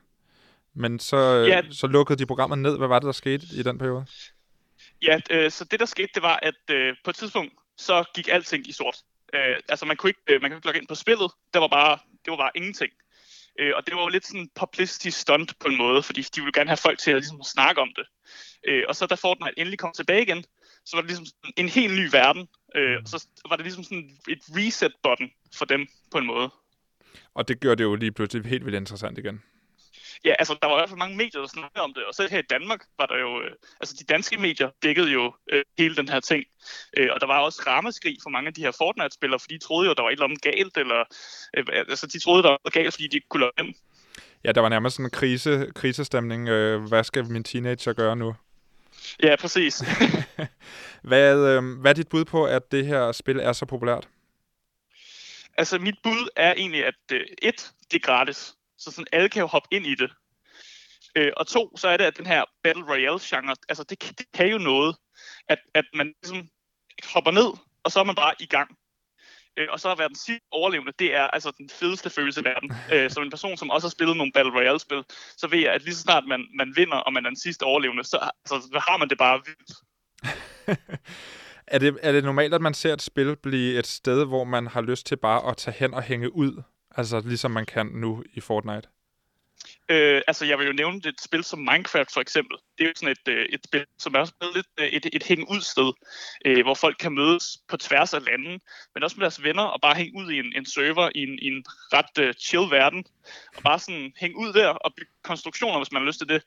Men 0.74 0.98
så, 0.98 1.16
ja. 1.16 1.62
så 1.70 1.86
lukkede 1.86 2.18
de 2.18 2.26
programmet 2.26 2.58
ned. 2.58 2.78
Hvad 2.78 2.88
var 2.88 2.98
det, 2.98 3.06
der 3.06 3.12
skete 3.12 3.46
i 3.52 3.62
den 3.62 3.78
periode? 3.78 4.06
Ja, 5.02 5.20
øh, 5.30 5.50
så 5.50 5.64
det, 5.64 5.80
der 5.80 5.86
skete, 5.86 6.08
det 6.14 6.22
var, 6.22 6.38
at 6.42 6.70
øh, 6.70 6.96
på 7.04 7.10
et 7.10 7.16
tidspunkt, 7.16 7.52
så 7.76 8.04
gik 8.14 8.28
alting 8.28 8.68
i 8.68 8.72
sort. 8.72 8.96
Øh, 9.34 9.56
altså, 9.68 9.86
man 9.86 9.96
kunne 9.96 10.10
ikke, 10.10 10.20
øh, 10.28 10.42
man 10.42 10.50
kunne 10.50 10.56
ikke 10.58 10.66
logge 10.66 10.80
ind 10.80 10.88
på 10.88 10.94
spillet. 10.94 11.30
Det 11.54 11.60
var 11.60 11.68
bare, 11.68 11.98
det 12.24 12.30
var 12.30 12.36
bare 12.36 12.50
ingenting. 12.54 12.92
Øh, 13.58 13.72
og 13.76 13.86
det 13.86 13.94
var 13.94 14.02
jo 14.02 14.08
lidt 14.08 14.26
sådan 14.26 14.40
en 14.40 14.50
publicity 14.54 15.08
stunt 15.08 15.58
på 15.58 15.68
en 15.68 15.76
måde, 15.76 16.02
fordi 16.02 16.22
de 16.22 16.40
ville 16.40 16.52
gerne 16.52 16.70
have 16.70 16.76
folk 16.76 16.98
til 16.98 17.10
at 17.10 17.16
ligesom, 17.16 17.42
snakke 17.42 17.80
om 17.80 17.88
det. 17.96 18.06
Øh, 18.68 18.82
og 18.88 18.96
så 18.96 19.06
da 19.06 19.14
Fortnite 19.14 19.58
endelig 19.58 19.78
kom 19.78 19.92
tilbage 19.96 20.22
igen, 20.22 20.44
så 20.84 20.96
var 20.96 21.00
det 21.00 21.10
ligesom 21.10 21.26
en 21.56 21.68
helt 21.68 21.94
ny 21.94 22.08
verden. 22.12 22.48
Øh, 22.74 22.96
og 23.02 23.08
så 23.08 23.26
var 23.48 23.56
det 23.56 23.64
ligesom 23.64 23.84
sådan 23.84 24.10
et 24.28 24.42
reset-button 24.56 25.30
for 25.58 25.64
dem 25.64 25.86
på 26.12 26.18
en 26.18 26.26
måde. 26.26 26.50
Og 27.34 27.48
det 27.48 27.60
gjorde 27.60 27.76
det 27.76 27.84
jo 27.84 27.94
lige 27.94 28.12
pludselig 28.12 28.46
helt 28.46 28.64
vildt 28.64 28.76
interessant 28.76 29.18
igen. 29.18 29.42
Ja, 30.24 30.34
altså 30.38 30.56
der 30.62 30.68
var 30.68 30.76
i 30.76 30.80
hvert 30.80 30.88
fald 30.88 30.98
mange 30.98 31.16
medier, 31.16 31.40
der 31.40 31.48
snakkede 31.48 31.82
om 31.82 31.94
det, 31.94 32.04
og 32.04 32.14
så 32.14 32.28
her 32.30 32.38
i 32.38 32.50
Danmark 32.50 32.80
var 32.98 33.06
der 33.06 33.18
jo, 33.18 33.42
øh, 33.42 33.50
altså 33.80 33.94
de 33.98 34.04
danske 34.04 34.36
medier 34.38 34.70
dækkede 34.82 35.10
jo 35.10 35.34
øh, 35.52 35.62
hele 35.78 35.96
den 35.96 36.08
her 36.08 36.20
ting, 36.20 36.44
øh, 36.96 37.08
og 37.12 37.20
der 37.20 37.26
var 37.26 37.38
også 37.40 37.62
rammeskrig 37.66 38.16
for 38.22 38.30
mange 38.30 38.48
af 38.48 38.54
de 38.54 38.60
her 38.60 38.70
Fortnite-spillere, 38.70 39.40
fordi 39.40 39.54
de 39.54 39.64
troede 39.64 39.88
jo, 39.88 39.94
der 39.94 40.02
var 40.02 40.08
et 40.08 40.12
eller 40.12 40.24
andet 40.24 40.42
galt, 40.42 40.76
eller 40.76 41.04
øh, 41.56 41.64
altså 41.72 42.06
de 42.06 42.18
troede, 42.18 42.42
der 42.42 42.48
var 42.48 42.70
galt, 42.70 42.94
fordi 42.94 43.08
de 43.08 43.16
ikke 43.16 43.28
kunne 43.28 43.40
lade 43.40 43.52
dem. 43.58 43.74
Ja, 44.44 44.52
der 44.52 44.60
var 44.60 44.68
nærmest 44.68 44.96
sådan 44.96 45.06
en 45.06 45.10
krise, 45.10 45.72
krisestemning. 45.74 46.48
Øh, 46.48 46.82
hvad 46.82 47.04
skal 47.04 47.24
min 47.24 47.44
teenager 47.44 47.92
gøre 47.92 48.16
nu? 48.16 48.34
Ja, 49.22 49.36
præcis. 49.36 49.84
hvad, 51.10 51.36
øh, 51.36 51.80
hvad 51.80 51.90
er 51.90 51.94
dit 51.94 52.08
bud 52.08 52.24
på, 52.24 52.44
at 52.44 52.72
det 52.72 52.86
her 52.86 53.12
spil 53.12 53.38
er 53.38 53.52
så 53.52 53.66
populært? 53.66 54.08
Altså, 55.58 55.78
mit 55.78 55.94
bud 56.02 56.28
er 56.36 56.54
egentlig, 56.56 56.84
at 56.86 56.94
øh, 57.12 57.20
et, 57.42 57.72
det 57.90 57.96
er 57.96 58.06
gratis. 58.06 58.55
Så 58.78 58.90
sådan, 58.90 59.06
alle 59.12 59.28
kan 59.28 59.40
jo 59.40 59.46
hoppe 59.46 59.68
ind 59.70 59.86
i 59.86 59.94
det. 59.94 60.10
Øh, 61.16 61.32
og 61.36 61.46
to, 61.46 61.76
så 61.76 61.88
er 61.88 61.96
det, 61.96 62.04
at 62.04 62.16
den 62.16 62.26
her 62.26 62.44
Battle 62.62 62.84
Royale-genre, 62.84 63.56
altså 63.68 63.84
det, 63.84 64.14
det 64.18 64.26
kan 64.34 64.48
jo 64.48 64.58
noget, 64.58 64.96
at, 65.48 65.58
at 65.74 65.84
man 65.94 66.14
ligesom 66.22 66.48
hopper 67.04 67.30
ned, 67.30 67.52
og 67.84 67.92
så 67.92 68.00
er 68.00 68.04
man 68.04 68.14
bare 68.14 68.34
i 68.40 68.46
gang. 68.46 68.76
Øh, 69.58 69.68
og 69.70 69.80
så 69.80 69.92
at 69.92 69.98
være 69.98 70.08
den 70.08 70.16
sidste 70.16 70.46
overlevende, 70.50 70.92
det 70.98 71.14
er 71.14 71.26
altså 71.26 71.52
den 71.58 71.68
fedeste 71.68 72.10
følelse 72.10 72.40
i 72.40 72.44
verden. 72.44 72.72
Øh, 72.92 73.10
som 73.10 73.22
en 73.22 73.30
person, 73.30 73.56
som 73.56 73.70
også 73.70 73.86
har 73.86 73.90
spillet 73.90 74.16
nogle 74.16 74.32
Battle 74.32 74.52
Royale-spil, 74.52 75.04
så 75.36 75.46
ved 75.48 75.58
jeg, 75.58 75.72
at 75.72 75.82
lige 75.82 75.94
så 75.94 76.00
snart 76.00 76.24
man, 76.28 76.46
man 76.54 76.72
vinder, 76.76 76.96
og 76.96 77.12
man 77.12 77.26
er 77.26 77.30
den 77.30 77.38
sidste 77.38 77.62
overlevende, 77.62 78.04
så, 78.04 78.30
altså, 78.44 78.68
så 78.72 78.82
har 78.88 78.96
man 78.96 79.08
det 79.08 79.18
bare 79.18 79.40
vildt. 79.46 79.72
er, 81.74 81.78
det, 81.78 81.98
er 82.02 82.12
det 82.12 82.24
normalt, 82.24 82.54
at 82.54 82.60
man 82.60 82.74
ser 82.74 82.92
et 82.92 83.02
spil 83.02 83.36
blive 83.36 83.78
et 83.78 83.86
sted, 83.86 84.24
hvor 84.24 84.44
man 84.44 84.66
har 84.66 84.80
lyst 84.80 85.06
til 85.06 85.16
bare 85.16 85.50
at 85.50 85.56
tage 85.56 85.76
hen 85.78 85.94
og 85.94 86.02
hænge 86.02 86.36
ud? 86.36 86.62
Altså 86.96 87.20
ligesom 87.20 87.50
man 87.50 87.66
kan 87.66 87.86
nu 87.86 88.24
i 88.34 88.40
Fortnite? 88.40 88.88
Øh, 89.88 90.22
altså, 90.26 90.44
jeg 90.44 90.58
vil 90.58 90.66
jo 90.66 90.72
nævne 90.72 90.96
et 90.96 91.20
spil 91.20 91.44
som 91.44 91.58
Minecraft 91.58 92.12
for 92.12 92.20
eksempel. 92.20 92.56
Det 92.78 92.84
er 92.84 92.88
jo 92.88 92.92
sådan 92.96 93.16
et, 93.18 93.28
øh, 93.32 93.46
et 93.46 93.60
spil, 93.64 93.84
som 93.98 94.14
er 94.14 94.18
også 94.18 94.32
lidt 94.54 94.66
øh, 94.80 94.86
et, 94.86 95.06
et 95.12 95.22
hænge 95.22 95.46
ud 95.50 95.60
sted, 95.60 95.92
øh, 96.44 96.64
hvor 96.64 96.74
folk 96.74 96.96
kan 97.00 97.12
mødes 97.12 97.58
på 97.68 97.76
tværs 97.76 98.14
af 98.14 98.24
landen, 98.24 98.60
men 98.94 99.02
også 99.02 99.16
med 99.16 99.22
deres 99.22 99.42
venner 99.42 99.62
og 99.62 99.80
bare 99.80 99.94
hænge 99.94 100.20
ud 100.20 100.30
i 100.30 100.38
en, 100.38 100.52
en 100.56 100.66
server 100.66 101.10
i 101.14 101.22
en, 101.22 101.38
i 101.42 101.46
en 101.46 101.64
ret 101.92 102.28
uh, 102.28 102.32
chill 102.40 102.70
verden. 102.70 103.04
Og 103.56 103.62
bare 103.62 103.78
sådan 103.78 104.12
hænge 104.16 104.38
ud 104.38 104.52
der 104.52 104.68
og 104.68 104.94
bygge 104.96 105.12
konstruktioner, 105.22 105.78
hvis 105.78 105.92
man 105.92 106.02
har 106.02 106.06
lyst 106.06 106.18
til 106.18 106.28
det. 106.28 106.42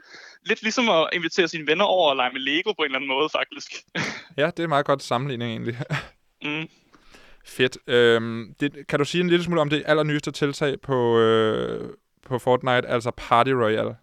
Lidt 0.45 0.61
ligesom 0.61 0.89
at 0.89 1.09
invitere 1.13 1.47
sine 1.47 1.67
venner 1.67 1.85
over 1.85 2.09
og 2.09 2.15
lege 2.15 2.33
med 2.33 2.41
Lego 2.41 2.73
på 2.73 2.81
en 2.81 2.85
eller 2.85 2.99
anden 2.99 3.09
måde, 3.15 3.29
faktisk. 3.29 3.73
ja, 4.41 4.45
det 4.57 4.63
er 4.63 4.67
meget 4.67 4.85
godt 4.85 5.03
sammenligning 5.03 5.51
egentlig. 5.51 5.77
mm. 6.45 6.69
Fedt. 7.45 7.77
Øhm, 7.87 8.55
det, 8.59 8.87
kan 8.87 8.99
du 8.99 9.05
sige 9.05 9.21
en 9.21 9.29
lille 9.29 9.45
smule 9.45 9.61
om 9.61 9.69
det 9.69 9.83
allernyeste 9.85 10.31
tiltag 10.31 10.81
på, 10.81 11.19
øh, 11.19 11.89
på 12.25 12.39
Fortnite, 12.39 12.87
altså 12.87 13.11
Party 13.11 13.51
Royale? 13.51 13.95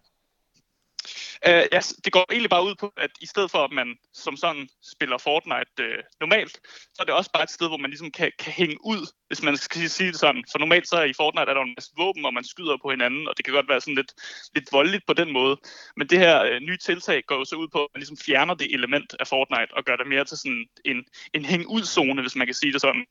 Uh, 1.49 1.65
ja, 1.73 1.81
det 2.05 2.13
går 2.13 2.27
egentlig 2.31 2.51
bare 2.51 2.65
ud 2.65 2.75
på, 2.75 2.93
at 2.97 3.11
i 3.21 3.27
stedet 3.27 3.51
for, 3.51 3.59
at 3.59 3.73
man 3.73 3.97
som 4.13 4.37
sådan 4.37 4.69
spiller 4.93 5.19
Fortnite 5.19 5.73
uh, 5.81 6.03
normalt, 6.21 6.61
så 6.95 6.99
er 7.01 7.05
det 7.05 7.15
også 7.15 7.31
bare 7.33 7.43
et 7.43 7.51
sted, 7.51 7.69
hvor 7.69 7.77
man 7.77 7.91
ligesom 7.91 8.11
kan, 8.11 8.33
kan 8.39 8.53
hænge 8.53 8.77
ud, 8.85 9.07
hvis 9.29 9.43
man 9.43 9.57
skal 9.57 9.91
sige 9.91 10.13
det 10.13 10.19
sådan. 10.19 10.45
For 10.53 10.59
normalt 10.59 10.89
så 10.89 10.97
er 10.97 11.05
i 11.05 11.13
Fortnite 11.13 11.51
er 11.51 11.55
der 11.55 11.63
en 11.63 11.75
masse 11.79 11.91
våben, 11.97 12.25
og 12.25 12.35
man 12.35 12.45
skyder 12.45 12.77
på 12.83 12.91
hinanden, 12.91 13.29
og 13.29 13.37
det 13.37 13.45
kan 13.45 13.55
godt 13.55 13.69
være 13.69 13.81
sådan 13.81 13.95
lidt, 13.95 14.13
lidt 14.55 14.69
voldeligt 14.73 15.07
på 15.07 15.13
den 15.13 15.33
måde. 15.33 15.57
Men 15.97 16.09
det 16.09 16.19
her 16.19 16.37
uh, 16.51 16.57
nye 16.69 16.77
tiltag 16.77 17.23
går 17.27 17.37
jo 17.37 17.45
så 17.45 17.57
ud 17.57 17.69
på, 17.69 17.79
at 17.85 17.91
man 17.95 18.01
ligesom 18.01 18.17
fjerner 18.27 18.55
det 18.55 18.75
element 18.75 19.17
af 19.21 19.27
Fortnite, 19.27 19.75
og 19.77 19.85
gør 19.85 19.97
det 19.97 20.07
mere 20.07 20.25
til 20.25 20.39
sådan 20.39 20.67
en, 20.85 21.05
en 21.35 21.45
hæng-ud-zone, 21.45 22.23
hvis 22.23 22.37
man 22.37 22.47
kan 22.47 22.55
sige 22.55 22.73
det 22.73 22.81
sådan. 22.81 23.05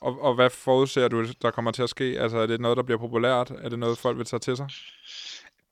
Og, 0.00 0.22
og 0.22 0.34
hvad 0.34 0.50
forudser 0.50 1.08
du, 1.08 1.26
der 1.42 1.50
kommer 1.50 1.70
til 1.70 1.82
at 1.82 1.90
ske? 1.90 2.20
Altså, 2.20 2.38
er 2.38 2.46
det 2.46 2.60
noget, 2.60 2.76
der 2.76 2.82
bliver 2.82 2.98
populært? 2.98 3.50
Er 3.50 3.68
det 3.68 3.78
noget, 3.78 3.98
folk 3.98 4.18
vil 4.18 4.26
tage 4.26 4.40
til 4.40 4.56
sig? 4.56 4.68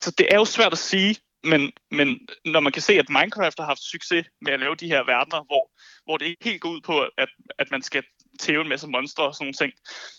Så 0.01 0.11
det 0.19 0.27
er 0.31 0.37
jo 0.37 0.45
svært 0.45 0.73
at 0.73 0.79
sige, 0.79 1.17
men, 1.45 1.73
men 1.91 2.29
når 2.45 2.61
man 2.61 2.73
kan 2.73 2.83
se, 2.83 2.93
at 2.93 3.09
Minecraft 3.09 3.59
har 3.59 3.67
haft 3.67 3.83
succes 3.83 4.27
med 4.41 4.53
at 4.53 4.61
lave 4.61 4.75
de 4.75 4.87
her 4.87 5.05
verdener, 5.05 5.45
hvor, 5.47 5.71
hvor 6.05 6.17
det 6.17 6.27
ikke 6.27 6.45
helt 6.45 6.61
går 6.61 6.71
ud 6.71 6.81
på, 6.81 7.01
at, 7.19 7.29
at 7.59 7.71
man 7.71 7.83
skal 7.83 8.03
tæve 8.39 8.63
en 8.63 8.69
masse 8.69 8.89
monstre 8.89 9.25
og 9.25 9.35
sådan 9.35 9.45
nogle 9.45 9.55
ting, 9.55 9.73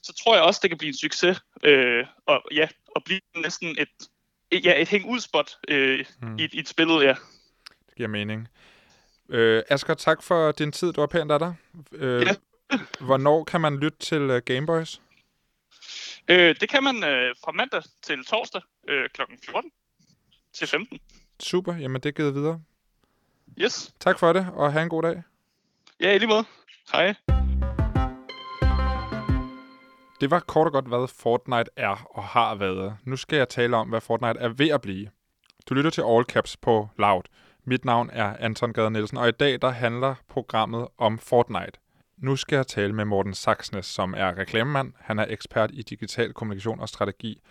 så 0.03 0.13
tror 0.23 0.35
jeg 0.35 0.43
også, 0.43 0.59
det 0.63 0.69
kan 0.69 0.77
blive 0.77 0.87
en 0.87 0.97
succes. 0.97 1.41
Øh, 1.63 2.05
og 2.25 2.41
ja, 2.51 2.67
og 2.95 3.03
blive 3.03 3.19
næsten 3.35 3.77
et, 3.79 3.89
ja, 4.65 4.81
et 4.81 4.87
hæng-ud-spot 4.87 5.57
øh, 5.67 6.05
hmm. 6.21 6.39
i, 6.39 6.49
i 6.53 6.59
et 6.59 6.67
spil, 6.67 6.87
ja. 6.87 7.15
Det 7.87 7.95
giver 7.97 8.09
mening. 8.09 8.47
Øh, 9.29 9.63
Asger, 9.69 9.93
tak 9.93 10.23
for 10.23 10.51
din 10.51 10.71
tid. 10.71 10.93
Du 10.93 11.01
var 11.01 11.07
pænt 11.07 11.31
af 11.31 11.39
dig. 11.39 11.55
Øh, 11.91 12.21
ja. 12.21 12.35
Hvornår 12.99 13.43
kan 13.43 13.61
man 13.61 13.77
lytte 13.77 13.97
til 13.99 14.29
uh, 14.29 14.37
Gameboys? 14.37 15.01
Øh, 16.27 16.55
det 16.61 16.69
kan 16.69 16.83
man 16.83 17.03
øh, 17.03 17.35
fra 17.43 17.51
mandag 17.51 17.81
til 18.03 18.25
torsdag 18.25 18.61
øh, 18.87 19.09
kl. 19.09 19.21
14 19.45 19.71
til 20.53 20.67
15. 20.67 20.99
Super, 21.39 21.75
jamen 21.75 22.01
det 22.01 22.15
givet 22.15 22.35
videre. 22.35 22.61
Yes. 23.61 23.93
Tak 23.99 24.19
for 24.19 24.33
det, 24.33 24.47
og 24.53 24.73
have 24.73 24.83
en 24.83 24.89
god 24.89 25.03
dag. 25.03 25.23
Ja, 25.99 26.15
i 26.15 26.17
lige 26.17 26.27
måde. 26.27 26.45
Hej. 26.93 27.15
Det 30.21 30.31
var 30.31 30.39
kort 30.39 30.67
og 30.67 30.73
godt, 30.73 30.87
hvad 30.87 31.07
Fortnite 31.07 31.71
er 31.75 32.07
og 32.17 32.23
har 32.23 32.55
været. 32.55 32.97
Nu 33.03 33.15
skal 33.15 33.37
jeg 33.37 33.49
tale 33.49 33.77
om, 33.77 33.89
hvad 33.89 34.01
Fortnite 34.01 34.39
er 34.39 34.49
ved 34.49 34.69
at 34.69 34.81
blive. 34.81 35.09
Du 35.69 35.73
lytter 35.73 35.91
til 35.91 36.03
All 36.07 36.23
Caps 36.23 36.57
på 36.57 36.89
Loud. 36.97 37.23
Mit 37.63 37.85
navn 37.85 38.09
er 38.13 38.37
Anton 38.39 38.73
Gade 38.73 38.91
Nielsen, 38.91 39.17
og 39.17 39.27
i 39.27 39.31
dag 39.31 39.61
der 39.61 39.69
handler 39.69 40.15
programmet 40.27 40.87
om 40.97 41.19
Fortnite. 41.19 41.71
Nu 42.21 42.35
skal 42.35 42.55
jeg 42.55 42.67
tale 42.67 42.93
med 42.93 43.05
Morten 43.05 43.33
Saxnes, 43.33 43.85
som 43.85 44.13
er 44.13 44.37
reklamemand. 44.37 44.93
Han 44.97 45.19
er 45.19 45.25
ekspert 45.29 45.69
i 45.73 45.81
digital 45.81 46.33
kommunikation 46.33 46.79
og 46.79 46.89
strategi. 46.89 47.41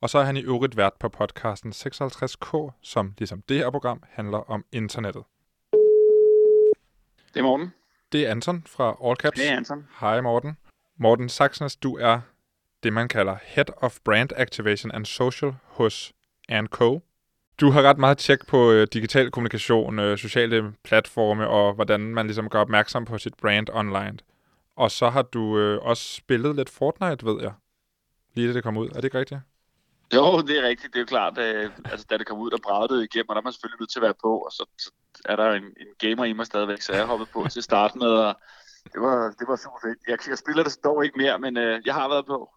Og 0.00 0.10
så 0.10 0.18
er 0.18 0.22
han 0.22 0.36
i 0.36 0.42
øvrigt 0.42 0.76
vært 0.76 0.92
på 1.00 1.08
podcasten 1.08 1.72
56K, 1.72 2.70
som 2.82 3.14
ligesom 3.18 3.42
det 3.42 3.56
her 3.56 3.70
program 3.70 4.02
handler 4.10 4.38
om 4.50 4.64
internettet. 4.72 5.22
Det 7.34 7.40
er 7.40 7.42
Morten. 7.42 7.72
Det 8.12 8.26
er 8.26 8.30
Anton 8.30 8.64
fra 8.66 8.96
All 9.04 9.16
Caps. 9.16 9.38
Det 9.38 9.48
er 9.48 9.56
Anton. 9.56 9.86
Hej 10.00 10.20
Morten. 10.20 10.56
Morten 10.96 11.28
Saxnes, 11.28 11.76
du 11.76 11.96
er 11.96 12.20
det, 12.82 12.92
man 12.92 13.08
kalder 13.08 13.36
Head 13.42 13.82
of 13.82 13.98
Brand 14.04 14.30
Activation 14.36 14.90
and 14.90 15.06
Social 15.06 15.54
hos 15.64 16.12
Co. 16.64 17.00
Du 17.60 17.70
har 17.70 17.82
ret 17.82 17.98
meget 17.98 18.18
tjek 18.18 18.46
på 18.46 18.70
øh, 18.70 18.88
digital 18.92 19.30
kommunikation, 19.30 19.98
øh, 19.98 20.18
sociale 20.18 20.72
platforme 20.84 21.48
og 21.48 21.74
hvordan 21.74 22.00
man 22.00 22.26
ligesom 22.26 22.48
gør 22.48 22.60
opmærksom 22.60 23.04
på 23.04 23.18
sit 23.18 23.34
brand 23.34 23.68
online. 23.72 24.18
Og 24.76 24.90
så 24.90 25.08
har 25.08 25.22
du 25.22 25.58
øh, 25.58 25.82
også 25.82 26.14
spillet 26.14 26.56
lidt 26.56 26.70
Fortnite, 26.70 27.26
ved 27.26 27.42
jeg. 27.42 27.52
Lige 28.34 28.48
da 28.48 28.52
det 28.52 28.62
kom 28.62 28.76
ud. 28.76 28.88
Er 28.88 28.94
det 28.94 29.04
ikke 29.04 29.18
rigtigt? 29.18 29.40
Jo, 30.14 30.40
det 30.40 30.58
er 30.58 30.68
rigtigt. 30.68 30.92
Det 30.92 30.98
er 30.98 31.00
jo 31.00 31.06
klart, 31.06 31.38
at 31.38 31.72
altså, 31.84 32.06
da 32.10 32.18
det 32.18 32.26
kom 32.26 32.38
ud, 32.38 32.50
der 32.50 32.58
bragte 32.62 32.94
igennem, 32.94 33.28
og 33.28 33.34
der 33.34 33.40
er 33.40 33.44
man 33.44 33.52
selvfølgelig 33.52 33.80
nødt 33.80 33.90
til 33.90 33.98
at 33.98 34.02
være 34.02 34.14
på, 34.22 34.38
og 34.38 34.52
så, 34.52 34.64
så 34.78 34.90
er 35.24 35.36
der 35.36 35.52
en, 35.52 35.64
en 35.64 35.90
gamer 35.98 36.24
i 36.24 36.32
mig 36.32 36.46
stadigvæk, 36.46 36.80
så 36.80 36.92
jeg 36.92 37.06
hoppet 37.06 37.28
på 37.28 37.46
til 37.50 37.60
at 37.60 37.64
starte 37.64 37.98
med, 37.98 38.08
og 38.08 38.34
det 38.92 39.00
var, 39.00 39.34
det 39.38 39.48
var 39.48 39.56
super 39.56 39.78
fedt. 39.84 39.98
Jeg, 40.08 40.18
jeg 40.28 40.38
spiller 40.38 40.62
det 40.62 40.84
dog 40.84 41.04
ikke 41.04 41.18
mere, 41.18 41.38
men 41.38 41.56
øh, 41.56 41.82
jeg 41.86 41.94
har 41.94 42.08
været 42.08 42.26
på. 42.26 42.50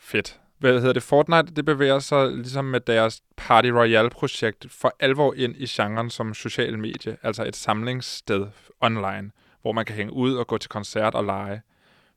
Fedt 0.00 0.40
hvad 0.58 0.72
hedder 0.80 0.92
det, 0.92 1.02
Fortnite, 1.02 1.54
det 1.56 1.64
bevæger 1.64 1.98
sig 1.98 2.30
ligesom 2.30 2.64
med 2.64 2.80
deres 2.80 3.22
Party 3.36 3.68
Royale-projekt 3.68 4.66
for 4.70 4.96
alvor 5.00 5.34
ind 5.34 5.56
i 5.56 5.66
genren 5.66 6.10
som 6.10 6.34
social 6.34 6.78
medie, 6.78 7.16
altså 7.22 7.44
et 7.44 7.56
samlingssted 7.56 8.46
online, 8.80 9.30
hvor 9.62 9.72
man 9.72 9.84
kan 9.84 9.96
hænge 9.96 10.12
ud 10.12 10.34
og 10.34 10.46
gå 10.46 10.58
til 10.58 10.70
koncert 10.70 11.14
og 11.14 11.24
lege. 11.24 11.62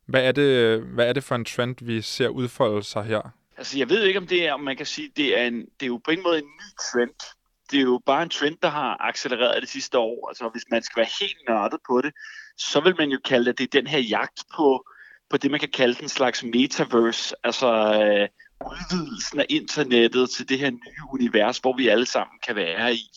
Hvad 0.05 0.23
er 0.23 0.31
det, 0.31 0.81
hvad 0.81 1.09
er 1.09 1.13
det 1.13 1.23
for 1.23 1.35
en 1.35 1.45
trend, 1.45 1.75
vi 1.81 2.01
ser 2.01 2.27
udfolde 2.27 2.83
sig 2.83 3.03
her? 3.03 3.21
Altså, 3.57 3.77
jeg 3.77 3.89
ved 3.89 4.03
ikke, 4.03 4.19
om 4.19 4.27
det 4.27 4.47
er, 4.47 4.53
om 4.53 4.59
man 4.59 4.77
kan 4.77 4.85
sige, 4.85 5.11
det 5.17 5.39
er, 5.39 5.43
en, 5.43 5.55
det 5.55 5.83
er 5.83 5.87
jo 5.87 6.01
på 6.05 6.11
en 6.11 6.23
måde 6.23 6.37
en 6.37 6.45
ny 6.45 6.69
trend. 6.91 7.35
Det 7.71 7.79
er 7.79 7.83
jo 7.83 8.01
bare 8.05 8.23
en 8.23 8.29
trend, 8.29 8.57
der 8.61 8.69
har 8.69 8.97
accelereret 8.99 9.61
det 9.61 9.69
sidste 9.69 9.97
år. 9.97 10.29
Altså, 10.29 10.49
hvis 10.49 10.63
man 10.71 10.83
skal 10.83 11.01
være 11.01 11.09
helt 11.21 11.37
nørdet 11.49 11.79
på 11.87 12.01
det, 12.01 12.13
så 12.57 12.79
vil 12.79 12.95
man 12.97 13.09
jo 13.09 13.19
kalde 13.25 13.45
det, 13.45 13.57
det 13.57 13.63
er 13.63 13.81
den 13.81 13.87
her 13.87 13.99
jagt 13.99 14.43
på 14.55 14.85
på 15.29 15.37
det, 15.37 15.51
man 15.51 15.59
kan 15.59 15.69
kalde 15.69 15.93
den 15.93 16.09
slags 16.09 16.43
metaverse, 16.43 17.35
altså 17.43 17.67
øh, 17.67 18.27
udvidelsen 18.71 19.39
af 19.39 19.45
internettet 19.49 20.29
til 20.29 20.49
det 20.49 20.59
her 20.59 20.69
nye 20.69 21.03
univers, 21.13 21.57
hvor 21.57 21.77
vi 21.77 21.87
alle 21.87 22.05
sammen 22.05 22.39
kan 22.47 22.55
være 22.55 22.93
i. 22.93 23.09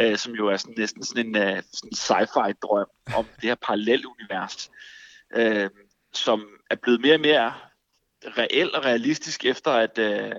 øh, 0.00 0.16
som 0.16 0.32
jo 0.32 0.48
er 0.48 0.56
sådan, 0.56 0.74
næsten 0.78 1.04
sådan 1.04 1.26
en 1.26 1.36
øh, 1.36 1.62
sådan 1.72 1.94
sci-fi 1.94 2.52
drøm 2.62 2.86
om 3.16 3.26
det 3.40 3.48
her 3.48 3.54
parallelunivers, 3.54 4.70
øh, 5.36 5.70
som 6.12 6.48
er 6.70 6.76
blevet 6.76 7.00
mere 7.00 7.14
og 7.14 7.20
mere 7.20 7.54
reel 8.24 8.74
og 8.74 8.84
realistisk 8.84 9.44
efter, 9.44 9.70
at, 9.70 9.98
øh, 9.98 10.32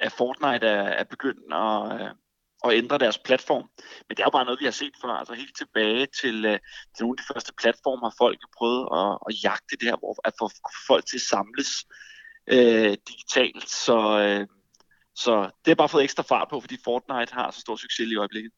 at 0.00 0.12
Fortnite 0.12 0.66
er, 0.66 0.82
er 0.82 1.04
begyndt 1.04 1.54
at, 1.54 2.12
at 2.64 2.74
ændre 2.74 2.98
deres 2.98 3.18
platform. 3.18 3.66
Men 4.06 4.16
det 4.16 4.20
er 4.20 4.26
jo 4.26 4.30
bare 4.30 4.44
noget, 4.44 4.60
vi 4.60 4.64
har 4.64 4.78
set 4.82 4.94
før. 5.02 5.08
Altså 5.08 5.34
helt 5.34 5.56
tilbage 5.56 6.06
til, 6.20 6.44
øh, 6.44 6.58
til 6.94 7.00
nogle 7.00 7.14
af 7.18 7.20
de 7.22 7.34
første 7.34 7.52
platformer, 7.60 8.06
har 8.08 8.14
folk 8.18 8.38
prøvet 8.58 8.82
at, 9.00 9.18
at 9.28 9.44
jagte 9.44 9.76
det 9.80 9.88
her, 9.88 9.96
hvor 9.96 10.14
at 10.24 10.32
få 10.40 10.50
folk 10.86 11.06
til 11.06 11.16
at 11.16 11.28
samles 11.32 11.70
øh, 12.46 12.96
digitalt. 13.08 13.68
Så, 13.70 13.98
øh, 14.24 14.46
så 15.14 15.50
det 15.64 15.70
er 15.70 15.74
bare 15.74 15.88
fået 15.88 16.04
ekstra 16.04 16.22
fart 16.22 16.48
på, 16.50 16.60
fordi 16.60 16.76
Fortnite 16.84 17.32
har 17.32 17.50
så 17.50 17.60
stor 17.60 17.76
succes 17.76 18.10
i 18.10 18.16
øjeblikket. 18.16 18.52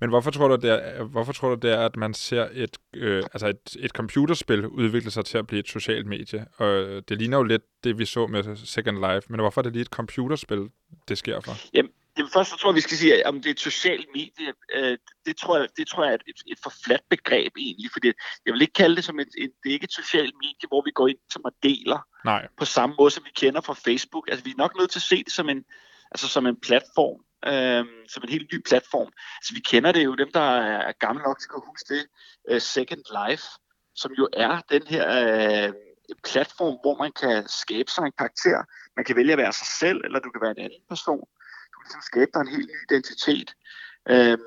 Men 0.00 0.10
hvorfor 0.10 0.30
tror 0.30 0.48
du, 0.48 0.56
det 0.56 0.70
er, 0.70 1.04
hvorfor 1.04 1.32
tror 1.32 1.48
du, 1.48 1.54
det 1.54 1.70
er, 1.70 1.84
at 1.84 1.96
man 1.96 2.14
ser 2.14 2.48
et, 2.52 2.76
øh, 2.94 3.22
altså 3.32 3.46
et, 3.48 3.76
et 3.78 3.90
computerspil 3.90 4.66
udvikle 4.66 5.10
sig 5.10 5.24
til 5.24 5.38
at 5.38 5.46
blive 5.46 5.60
et 5.60 5.68
socialt 5.68 6.06
medie? 6.06 6.46
Og 6.56 7.02
det 7.08 7.18
ligner 7.18 7.36
jo 7.36 7.42
lidt 7.42 7.62
det, 7.84 7.98
vi 7.98 8.04
så 8.04 8.26
med 8.26 8.56
Second 8.56 8.96
Life, 8.96 9.26
men 9.28 9.40
hvorfor 9.40 9.60
er 9.60 9.62
det 9.62 9.72
lige 9.72 9.82
et 9.82 9.88
computerspil, 9.88 10.68
det 11.08 11.18
sker 11.18 11.40
for? 11.40 11.52
Jamen, 11.74 11.90
det 12.18 12.32
først 12.32 12.50
så 12.50 12.56
tror 12.56 12.70
jeg, 12.70 12.76
vi 12.76 12.80
skal 12.80 12.96
sige, 12.96 13.26
om 13.26 13.36
det 13.36 13.46
er 13.46 13.50
et 13.50 13.60
socialt 13.60 14.08
medie. 14.14 14.52
Øh, 14.74 14.98
det, 15.26 15.36
tror 15.36 15.58
jeg, 15.58 15.68
det 15.76 15.88
tror 15.88 16.04
jeg 16.04 16.12
er 16.12 16.18
et, 16.32 16.42
et 16.46 16.58
for 16.62 16.72
fladt 16.84 17.02
begreb 17.10 17.52
egentlig, 17.56 17.90
fordi 17.92 18.12
jeg 18.46 18.52
vil 18.52 18.62
ikke 18.62 18.72
kalde 18.72 18.96
det 18.96 19.04
som 19.04 19.20
et, 19.20 19.28
et, 19.38 19.50
det 19.62 19.68
er 19.68 19.72
ikke 19.72 19.84
et 19.84 20.00
socialt 20.02 20.34
medie, 20.42 20.68
hvor 20.68 20.82
vi 20.84 20.90
går 20.90 21.08
ind 21.08 21.18
som 21.32 21.44
og 21.44 21.52
deler 21.62 22.00
Nej. 22.24 22.48
på 22.56 22.64
samme 22.64 22.94
måde, 22.98 23.10
som 23.10 23.24
vi 23.24 23.30
kender 23.36 23.60
fra 23.60 23.74
Facebook. 23.74 24.28
Altså 24.30 24.44
vi 24.44 24.50
er 24.50 24.62
nok 24.64 24.78
nødt 24.78 24.90
til 24.90 24.98
at 24.98 25.02
se 25.12 25.24
det 25.24 25.32
som 25.32 25.48
en, 25.48 25.64
altså 26.10 26.28
som 26.28 26.46
en 26.46 26.60
platform, 26.60 27.18
øh, 27.50 27.84
som 28.08 28.22
en 28.22 28.28
helt 28.28 28.48
ny 28.52 28.58
platform. 28.68 29.10
Altså 29.38 29.54
vi 29.54 29.60
kender 29.60 29.92
det 29.92 30.04
jo, 30.04 30.14
dem 30.14 30.30
der 30.32 30.50
er 30.60 30.92
gamle 30.92 31.22
nok 31.22 31.38
til 31.40 31.48
at 31.56 31.62
huske 31.68 31.94
det, 31.94 32.04
uh, 32.50 32.60
Second 32.60 33.04
Life, 33.18 33.46
som 33.94 34.12
jo 34.18 34.28
er 34.32 34.60
den 34.70 34.82
her 34.86 35.04
uh, 35.68 35.74
platform, 36.30 36.76
hvor 36.82 36.96
man 37.02 37.12
kan 37.12 37.48
skabe 37.48 37.90
sig 37.90 38.02
en 38.02 38.18
karakter. 38.18 38.58
Man 38.96 39.04
kan 39.04 39.16
vælge 39.16 39.32
at 39.32 39.38
være 39.38 39.52
sig 39.52 39.66
selv, 39.80 40.00
eller 40.04 40.18
du 40.20 40.30
kan 40.30 40.40
være 40.40 40.54
en 40.56 40.64
anden 40.64 40.84
person. 40.88 41.28
Ligesom 41.88 42.02
skabe 42.02 42.30
dig 42.34 42.40
en 42.40 42.48
helt 42.48 42.68
ny 42.68 42.78
identitet. 42.88 43.54
Uh, 44.10 44.38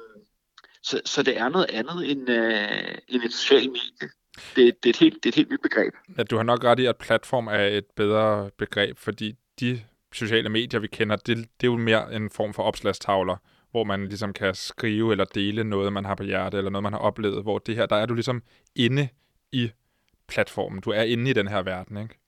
så, 0.84 1.02
så 1.06 1.24
det 1.24 1.38
er 1.38 1.50
noget 1.50 1.70
andet 1.70 2.12
end, 2.12 2.30
øh, 2.30 2.98
end 3.08 3.24
et 3.24 3.34
socialt 3.34 3.72
medie. 3.72 4.10
Det, 4.56 4.84
det, 4.84 4.86
er 4.86 4.90
et 4.90 4.98
helt, 4.98 5.14
det 5.14 5.26
er 5.26 5.30
et 5.30 5.36
helt 5.36 5.52
nyt 5.52 5.62
begreb. 5.62 5.94
Ja, 6.18 6.24
du 6.24 6.36
har 6.36 6.44
nok 6.44 6.64
ret 6.64 6.80
i, 6.80 6.86
at 6.86 6.98
platform 6.98 7.48
er 7.48 7.66
et 7.66 7.86
bedre 7.96 8.50
begreb, 8.58 8.98
fordi 8.98 9.36
de 9.60 9.84
sociale 10.14 10.50
medier, 10.50 10.80
vi 10.80 10.88
kender, 10.88 11.16
det, 11.16 11.38
det 11.38 11.68
er 11.68 11.72
jo 11.72 11.78
mere 11.78 12.14
en 12.14 12.30
form 12.30 12.54
for 12.54 12.64
opslagstavler, 12.64 13.36
hvor 13.72 13.84
man 13.84 14.08
ligesom 14.08 14.34
kan 14.34 14.56
skrive 14.56 15.12
eller 15.12 15.26
dele 15.26 15.64
noget, 15.64 15.94
man 15.94 16.06
har 16.06 16.16
på 16.16 16.24
hjerte, 16.24 16.58
eller 16.58 16.72
noget, 16.72 16.84
man 16.84 16.94
har 16.94 17.00
oplevet, 17.00 17.44
hvor 17.44 17.60
det 17.60 17.76
her, 17.76 17.86
der 17.86 17.96
er 17.96 18.06
du 18.06 18.14
ligesom 18.14 18.44
inde 18.76 19.10
i 19.52 19.72
platformen. 20.28 20.82
Du 20.82 20.90
er 20.90 21.04
inde 21.04 21.30
i 21.30 21.34
den 21.34 21.48
her 21.48 21.62
verden, 21.62 21.98
ikke? 21.98 22.21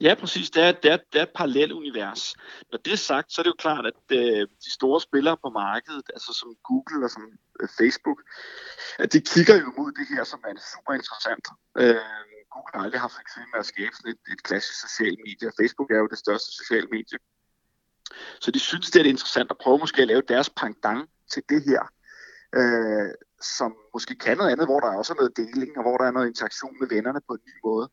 Ja, 0.00 0.14
præcis. 0.14 0.50
Det 0.50 0.62
er, 0.62 0.72
det 0.72 0.92
er, 0.92 0.98
det 1.12 1.18
er 1.18 1.22
et 1.22 1.36
parallelt 1.40 1.72
univers. 1.72 2.34
Når 2.72 2.78
det 2.84 2.92
er 2.92 2.96
sagt, 2.96 3.32
så 3.32 3.40
er 3.40 3.42
det 3.42 3.50
jo 3.50 3.62
klart, 3.66 3.86
at 3.86 4.02
øh, 4.18 4.48
de 4.64 4.72
store 4.78 5.00
spillere 5.00 5.36
på 5.44 5.48
markedet, 5.48 6.06
altså 6.14 6.32
som 6.40 6.48
Google 6.68 7.04
og 7.06 7.10
som 7.10 7.24
øh, 7.60 7.68
Facebook, 7.78 8.20
at 8.98 9.12
de 9.12 9.20
kigger 9.20 9.56
jo 9.62 9.72
mod 9.78 9.92
det 9.98 10.06
her, 10.12 10.24
som 10.24 10.40
er 10.48 10.54
super 10.74 10.92
interessant. 11.00 11.44
Øh, 11.82 12.20
Google 12.52 12.72
har 12.74 12.82
aldrig 12.84 13.00
haft 13.00 13.16
succes 13.20 13.44
med 13.52 13.60
at 13.60 13.66
skabe 13.66 13.92
sådan 13.96 14.12
et, 14.14 14.22
et 14.32 14.42
klassisk 14.42 14.80
socialt 14.86 15.18
medie. 15.26 15.56
Facebook 15.60 15.90
er 15.90 16.00
jo 16.04 16.08
det 16.14 16.18
største 16.18 16.50
sociale 16.60 16.88
medie. 16.96 17.18
Så 18.40 18.50
de 18.50 18.58
synes, 18.58 18.90
det 18.90 19.00
er 19.00 19.10
interessant 19.16 19.50
at 19.50 19.58
prøve 19.62 19.78
måske 19.78 20.02
at 20.02 20.08
lave 20.08 20.22
deres 20.28 20.50
pangdang 20.50 21.00
til 21.32 21.42
det 21.48 21.62
her, 21.68 21.82
øh, 22.58 23.10
som 23.58 23.70
måske 23.94 24.14
kan 24.14 24.36
noget 24.36 24.52
andet, 24.52 24.66
hvor 24.66 24.80
der 24.80 24.98
også 24.98 25.12
er 25.12 25.16
noget 25.20 25.36
deling, 25.36 25.76
og 25.78 25.82
hvor 25.82 25.96
der 25.96 26.04
er 26.06 26.10
noget 26.10 26.28
interaktion 26.28 26.76
med 26.80 26.88
vennerne 26.88 27.20
på 27.28 27.32
en 27.34 27.44
ny 27.48 27.54
måde. 27.64 27.86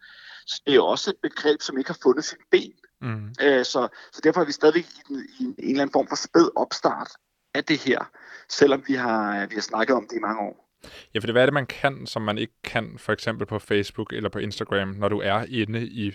Så 0.47 0.61
det 0.65 0.75
er 0.75 0.81
også 0.81 1.09
et 1.09 1.17
begreb, 1.21 1.61
som 1.61 1.77
ikke 1.77 1.89
har 1.89 1.99
fundet 2.03 2.25
sin 2.25 2.37
ben. 2.51 2.73
Mm. 3.01 3.27
Øh, 3.41 3.65
så, 3.65 3.87
så 4.11 4.21
derfor 4.23 4.41
er 4.41 4.45
vi 4.45 4.51
stadig 4.51 4.81
i, 4.81 5.01
en, 5.09 5.15
i 5.39 5.43
en, 5.43 5.55
en 5.57 5.69
eller 5.69 5.81
anden 5.81 5.93
form 5.93 6.07
for 6.07 6.15
spæd 6.15 6.49
opstart 6.55 7.11
af 7.53 7.63
det 7.63 7.77
her, 7.77 8.11
selvom 8.49 8.83
vi 8.87 8.93
har, 8.93 9.47
vi 9.47 9.55
har 9.55 9.61
snakket 9.61 9.95
om 9.95 10.07
det 10.09 10.15
i 10.17 10.19
mange 10.19 10.41
år. 10.41 10.67
Ja, 11.13 11.19
for 11.19 11.27
det, 11.27 11.33
hvad 11.33 11.41
er 11.41 11.45
det, 11.45 11.53
man 11.53 11.65
kan, 11.65 12.07
som 12.07 12.21
man 12.21 12.37
ikke 12.37 12.53
kan, 12.63 12.95
for 12.99 13.13
eksempel 13.13 13.47
på 13.47 13.59
Facebook 13.59 14.13
eller 14.13 14.29
på 14.29 14.39
Instagram, 14.39 14.87
når 14.87 15.09
du 15.09 15.19
er 15.19 15.45
inde 15.49 15.87
i 15.87 16.11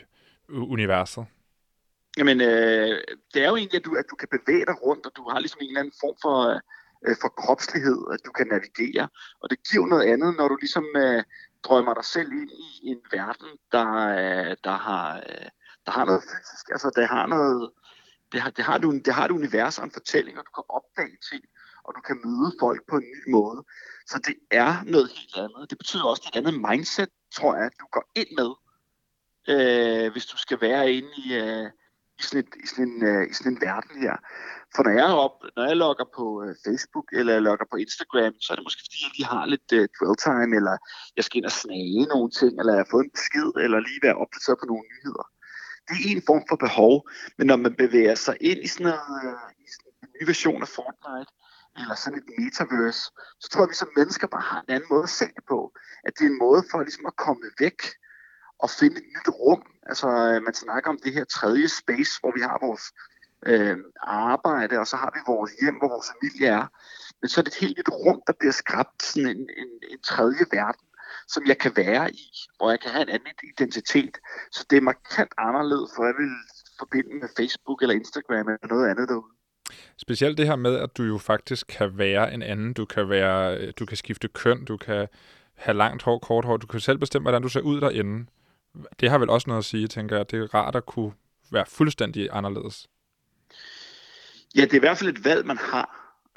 universet? 0.49 1.27
Jamen, 2.19 2.41
øh, 2.41 2.99
det 3.35 3.43
er 3.45 3.49
jo 3.49 3.57
egentlig, 3.57 3.79
at 3.79 3.85
du, 3.85 3.95
at 3.95 4.05
du 4.11 4.17
kan 4.17 4.29
bevæge 4.29 4.67
dig 4.67 4.77
rundt, 4.87 5.07
og 5.07 5.13
du 5.17 5.31
har 5.31 5.39
ligesom 5.41 5.59
en 5.61 5.69
eller 5.69 5.81
anden 5.81 5.95
form 6.01 6.17
for, 6.23 6.39
øh, 7.07 7.17
for 7.21 7.29
kropslighed, 7.29 8.01
at 8.13 8.21
du 8.27 8.31
kan 8.33 8.47
navigere. 8.47 9.09
Og 9.41 9.51
det 9.51 9.59
giver 9.71 9.87
noget 9.87 10.07
andet, 10.13 10.37
når 10.37 10.49
du 10.49 10.57
ligesom 10.57 10.87
øh, 10.97 11.23
drømmer 11.65 11.95
dig 11.95 12.05
selv 12.05 12.33
ind 12.33 12.51
i 12.51 12.87
en 12.89 13.01
verden, 13.13 13.49
der, 13.73 13.89
øh, 14.21 14.57
der, 14.65 14.77
har, 14.77 15.17
øh, 15.17 15.49
der 15.87 15.93
har 15.93 16.05
noget 16.05 16.23
fysisk. 16.23 16.71
Altså, 16.71 16.91
det 16.97 17.09
har 17.09 17.27
noget... 17.27 17.71
Det 18.33 18.41
har, 18.41 18.51
det 18.51 18.65
har, 18.65 18.79
du, 18.79 18.93
det 19.05 19.15
har 19.15 19.25
et 19.25 19.31
univers 19.31 19.79
og 19.79 19.85
en 19.85 19.91
fortælling, 19.91 20.39
og 20.39 20.45
du 20.45 20.51
kan 20.51 20.65
opdage 20.69 21.17
ting, 21.31 21.45
og 21.85 21.95
du 21.97 22.01
kan 22.01 22.21
møde 22.25 22.53
folk 22.61 22.81
på 22.89 22.97
en 22.97 23.03
ny 23.03 23.31
måde. 23.31 23.65
Så 24.07 24.19
det 24.19 24.35
er 24.51 24.83
noget 24.85 25.11
helt 25.11 25.37
andet. 25.37 25.71
Det 25.71 25.79
betyder 25.79 26.05
også 26.05 26.31
et 26.33 26.39
andet 26.39 26.55
mindset, 26.71 27.09
tror 27.35 27.55
jeg, 27.57 27.65
at 27.65 27.73
du 27.81 27.87
går 27.93 28.11
ind 28.15 28.29
med, 28.41 28.51
øh, 29.53 30.13
hvis 30.13 30.27
du 30.27 30.37
skal 30.37 30.61
være 30.61 30.93
inde 30.93 31.11
i, 31.17 31.35
øh, 31.35 31.71
i, 32.19 32.23
sådan, 32.23 32.41
et, 32.41 32.49
i, 32.65 32.67
sådan 32.67 32.89
en, 32.89 33.05
øh, 33.05 33.31
i 33.31 33.33
sådan 33.33 33.53
en 33.53 33.61
verden 33.61 34.03
her. 34.03 34.17
For 34.75 34.83
når 34.87 34.95
jeg, 35.01 35.07
er 35.13 35.19
op, 35.27 35.37
når 35.57 35.65
jeg 35.71 35.77
logger 35.85 36.07
på 36.19 36.25
øh, 36.45 36.53
Facebook 36.67 37.07
eller 37.19 37.33
jeg 37.33 37.43
logger 37.49 37.67
på 37.71 37.77
Instagram, 37.85 38.35
så 38.41 38.49
er 38.51 38.57
det 38.57 38.67
måske 38.67 38.85
fordi, 38.87 38.99
jeg 39.05 39.13
lige 39.17 39.33
har 39.35 39.45
lidt 39.55 39.69
øh, 39.79 39.85
dwell 39.97 40.17
time, 40.27 40.53
eller 40.59 40.75
jeg 41.17 41.25
skal 41.25 41.39
ind 41.39 41.51
og 41.51 41.57
snage 41.63 42.07
nogle 42.15 42.31
ting, 42.41 42.53
eller 42.59 42.73
jeg 42.73 42.83
har 42.85 42.93
fået 42.95 43.05
en 43.05 43.17
besked, 43.19 43.51
eller 43.65 43.79
lige 43.89 44.05
være 44.07 44.21
opdateret 44.23 44.59
på 44.61 44.67
nogle 44.71 44.87
nyheder. 44.93 45.25
Det 45.89 45.97
er 45.99 46.17
en 46.17 46.27
form 46.31 46.45
for 46.51 46.59
behov, 46.67 46.95
men 47.39 47.47
når 47.51 47.59
man 47.65 47.75
bevæger 47.83 48.17
sig 48.27 48.37
ind 48.51 48.61
i 48.67 48.69
sådan, 48.73 48.87
noget, 48.87 49.17
øh, 49.25 49.49
i 49.65 49.67
sådan 49.75 49.93
en 50.03 50.11
ny 50.17 50.23
version 50.33 50.63
af 50.67 50.71
Fortnite, 50.77 51.33
eller 51.81 51.97
sådan 52.03 52.19
et 52.21 52.29
metaverse, 52.39 53.03
så 53.43 53.47
tror 53.49 53.61
jeg, 53.61 53.69
at 53.69 53.73
vi 53.73 53.83
som 53.83 53.91
mennesker 53.99 54.27
bare 54.35 54.47
har 54.53 54.61
en 54.61 54.75
anden 54.75 54.91
måde 54.93 55.07
at 55.09 55.17
se 55.21 55.27
det 55.37 55.45
på. 55.53 55.59
At 56.07 56.13
det 56.17 56.23
er 56.25 56.31
en 56.35 56.43
måde 56.47 56.63
for 56.71 56.79
ligesom 56.89 57.07
at 57.11 57.17
komme 57.25 57.45
væk 57.65 57.81
og 58.65 58.69
finde 58.79 58.97
et 59.01 59.09
nyt 59.15 59.29
rum. 59.41 59.63
Altså, 59.91 60.09
øh, 60.29 60.39
man 60.47 60.55
snakker 60.65 60.89
om 60.91 60.99
det 61.05 61.13
her 61.17 61.25
tredje 61.25 61.69
space, 61.81 62.13
hvor 62.21 62.33
vi 62.37 62.43
har 62.49 62.67
vores 62.67 62.85
øh, 63.47 63.77
arbejde, 64.03 64.79
og 64.79 64.87
så 64.87 64.97
har 64.97 65.11
vi 65.15 65.21
vores 65.27 65.53
hjem, 65.61 65.75
hvor 65.79 65.89
vores 65.89 66.11
familie 66.13 66.49
er. 66.49 66.67
Men 67.21 67.29
så 67.29 67.41
er 67.41 67.45
det 67.45 67.53
et 67.53 67.61
helt 67.61 67.79
nyt 67.79 67.89
rum, 67.89 68.23
der 68.27 68.33
bliver 68.39 68.53
skabt 68.53 69.03
sådan 69.03 69.29
en, 69.29 69.43
en, 69.63 69.71
en 69.91 70.01
tredje 70.03 70.45
verden, 70.53 70.87
som 71.29 71.43
jeg 71.47 71.59
kan 71.59 71.73
være 71.77 72.13
i, 72.13 72.27
hvor 72.57 72.71
jeg 72.71 72.81
kan 72.81 72.91
have 72.91 73.03
en 73.03 73.09
anden 73.09 73.29
identitet. 73.53 74.15
Så 74.53 74.67
det 74.71 74.77
er 74.77 74.81
markant 74.81 75.33
anderledes, 75.39 75.91
for 75.97 76.05
jeg 76.05 76.15
vil 76.19 76.31
forbinde 76.79 77.15
med 77.21 77.29
Facebook 77.37 77.83
eller 77.83 77.95
Instagram 77.95 78.49
eller 78.49 78.67
noget 78.75 78.91
andet 78.91 79.09
derude. 79.09 79.33
Specielt 79.97 80.39
det 80.39 80.47
her 80.47 80.57
med, 80.57 80.75
at 80.77 80.97
du 80.97 81.03
jo 81.03 81.19
faktisk 81.19 81.67
kan 81.67 81.99
være 81.99 82.35
en 82.35 82.43
anden. 82.43 82.73
Du 82.73 82.85
kan, 82.85 83.09
være, 83.09 83.71
du 83.71 83.87
kan 83.87 83.97
skifte 83.97 84.29
køn, 84.29 84.65
du 84.65 84.77
kan 84.77 85.09
have 85.55 85.77
langt 85.77 86.03
hår, 86.03 86.19
kort 86.19 86.45
hår. 86.45 86.57
Du 86.57 86.67
kan 86.67 86.81
selv 86.81 86.99
bestemme, 86.99 87.25
hvordan 87.25 87.43
du 87.43 87.49
ser 87.49 87.61
ud 87.61 87.81
derinde. 87.81 88.27
Det 89.01 89.11
har 89.11 89.19
vel 89.19 89.31
også 89.31 89.51
noget 89.51 89.59
at 89.59 89.65
sige, 89.65 89.89
tænker 89.89 90.17
jeg. 90.17 90.31
Det 90.31 90.39
er 90.39 90.55
rart 90.55 90.77
at 90.77 90.87
kunne 90.87 91.13
være 91.53 91.67
fuldstændig 91.67 92.29
anderledes. 92.33 92.89
Ja, 94.57 94.63
det 94.63 94.73
er 94.73 94.77
i 94.77 94.87
hvert 94.87 94.99
fald 94.99 95.11
et 95.11 95.25
valg, 95.25 95.47
man 95.47 95.59
har. 95.59 95.89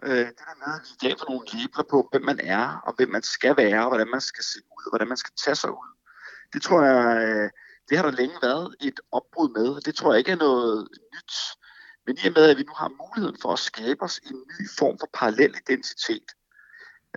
Øh, 0.04 0.28
det 0.28 0.38
der 0.38 0.68
med, 0.68 0.74
at 0.76 0.98
vi 1.02 1.16
for 1.20 1.30
nogle 1.30 1.48
labler 1.54 1.84
på, 1.90 2.08
hvem 2.12 2.22
man 2.22 2.40
er, 2.40 2.82
og 2.88 2.94
hvem 2.96 3.10
man 3.10 3.24
skal 3.24 3.58
være, 3.58 3.82
og 3.82 3.88
hvordan 3.88 4.08
man 4.08 4.22
skal 4.22 4.44
se 4.44 4.60
ud, 4.60 4.84
og 4.86 4.92
hvordan 4.92 5.08
man 5.08 5.18
skal 5.18 5.34
tage 5.44 5.56
sig 5.56 5.72
ud. 5.72 5.92
Det 6.54 6.62
tror 6.62 6.84
jeg, 6.84 7.28
øh, 7.28 7.50
det 7.90 7.98
har 7.98 8.06
der 8.06 8.18
længe 8.18 8.36
været 8.42 8.76
et 8.82 9.00
opbrud 9.12 9.50
med. 9.50 9.68
og 9.70 9.86
Det 9.86 9.96
tror 9.96 10.14
jeg 10.14 10.20
ikke 10.20 10.32
er 10.32 10.36
noget 10.36 10.88
nyt. 11.14 11.34
Men 12.06 12.18
i 12.24 12.28
og 12.28 12.34
med, 12.36 12.50
at 12.50 12.58
vi 12.58 12.64
nu 12.64 12.74
har 12.76 12.90
muligheden 13.04 13.38
for 13.42 13.54
at 13.54 13.60
skabe 13.60 14.02
os 14.02 14.20
en 14.30 14.38
ny 14.60 14.70
form 14.80 15.00
for 15.00 15.10
parallel 15.14 15.56
identitet, 15.70 16.30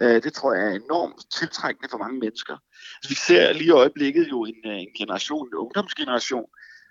øh, 0.03 0.23
det 0.23 0.33
tror 0.33 0.55
jeg 0.55 0.65
er 0.67 0.75
enormt 0.75 1.31
tiltrækkende 1.33 1.89
for 1.91 1.99
mange 1.99 2.19
mennesker. 2.19 2.57
Altså, 2.97 3.09
vi 3.09 3.15
ser 3.15 3.53
lige 3.53 3.67
i 3.67 3.79
øjeblikket 3.83 4.29
jo 4.31 4.45
en, 4.45 4.61
øh, 4.67 4.79
en 4.79 4.93
generation, 4.99 5.49
en 5.49 5.55
ungdomsgeneration, 5.55 6.47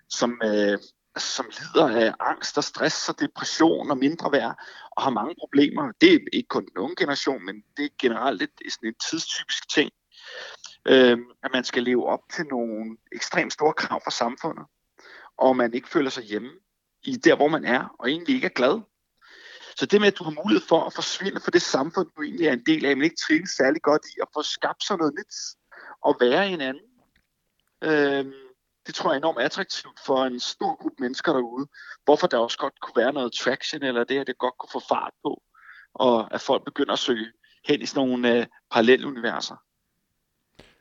som, 0.09 0.41
øh, 0.43 0.77
som 1.21 1.45
lider 1.45 1.87
af 1.87 2.13
angst 2.19 2.57
og 2.57 2.63
stress 2.63 3.09
og 3.09 3.19
depression 3.19 3.91
og 3.91 3.97
mindre 3.97 4.31
værd 4.31 4.55
og 4.91 5.03
har 5.03 5.09
mange 5.09 5.35
problemer. 5.39 5.91
Det 6.01 6.13
er 6.13 6.19
ikke 6.33 6.47
kun 6.47 6.65
den 6.65 6.77
unge 6.77 6.95
generation, 6.95 7.45
men 7.45 7.63
det 7.77 7.85
er 7.85 7.89
generelt 7.99 8.41
et, 8.41 8.49
sådan 8.69 8.89
en 8.89 8.95
tidstypisk 9.09 9.69
ting, 9.69 9.91
øh, 10.85 11.17
at 11.43 11.51
man 11.53 11.63
skal 11.63 11.83
leve 11.83 12.05
op 12.05 12.21
til 12.33 12.45
nogle 12.45 12.97
ekstremt 13.11 13.53
store 13.53 13.73
krav 13.73 14.01
fra 14.03 14.11
samfundet, 14.11 14.65
og 15.37 15.57
man 15.57 15.73
ikke 15.73 15.89
føler 15.89 16.09
sig 16.09 16.23
hjemme 16.23 16.51
i 17.03 17.15
der, 17.15 17.35
hvor 17.35 17.47
man 17.47 17.65
er, 17.65 17.95
og 17.99 18.09
egentlig 18.09 18.35
ikke 18.35 18.47
er 18.47 18.59
glad. 18.59 18.81
Så 19.77 19.85
det 19.85 20.01
med, 20.01 20.07
at 20.07 20.17
du 20.17 20.23
har 20.23 20.31
mulighed 20.43 20.67
for 20.67 20.83
at 20.83 20.93
forsvinde 20.93 21.39
fra 21.39 21.51
det 21.51 21.61
samfund, 21.61 22.07
du 22.17 22.21
egentlig 22.21 22.47
er 22.47 22.53
en 22.53 22.65
del 22.65 22.85
af, 22.85 22.97
men 22.97 23.03
ikke 23.03 23.21
trives 23.27 23.49
særlig 23.49 23.81
godt 23.81 24.01
i, 24.05 24.13
at 24.21 24.27
få 24.33 24.41
skabt 24.43 24.83
sig 24.83 24.97
noget 24.97 25.13
nyt, 25.19 25.35
og 26.01 26.17
være 26.19 26.49
en 26.49 26.61
anden, 26.61 26.89
øh, 27.83 28.46
det 28.87 28.95
tror 28.95 29.09
jeg 29.09 29.15
er 29.15 29.17
enormt 29.17 29.39
attraktivt 29.39 29.99
for 30.05 30.25
en 30.25 30.39
stor 30.39 30.75
gruppe 30.75 30.97
mennesker 30.99 31.33
derude. 31.33 31.67
Hvorfor 32.05 32.27
der 32.27 32.37
også 32.37 32.57
godt 32.57 32.73
kunne 32.81 33.03
være 33.03 33.13
noget 33.13 33.33
traction, 33.33 33.83
eller 33.83 34.03
det, 34.03 34.19
at 34.19 34.27
det 34.27 34.37
godt 34.37 34.53
kunne 34.59 34.69
få 34.71 34.81
fart 34.89 35.13
på, 35.23 35.43
og 35.93 36.33
at 36.33 36.41
folk 36.41 36.65
begynder 36.65 36.93
at 36.93 36.99
søge 36.99 37.31
hen 37.65 37.81
i 37.81 37.85
sådan 37.85 38.07
nogle 38.07 38.39
øh, 38.39 38.45
paralleluniverser. 38.71 39.55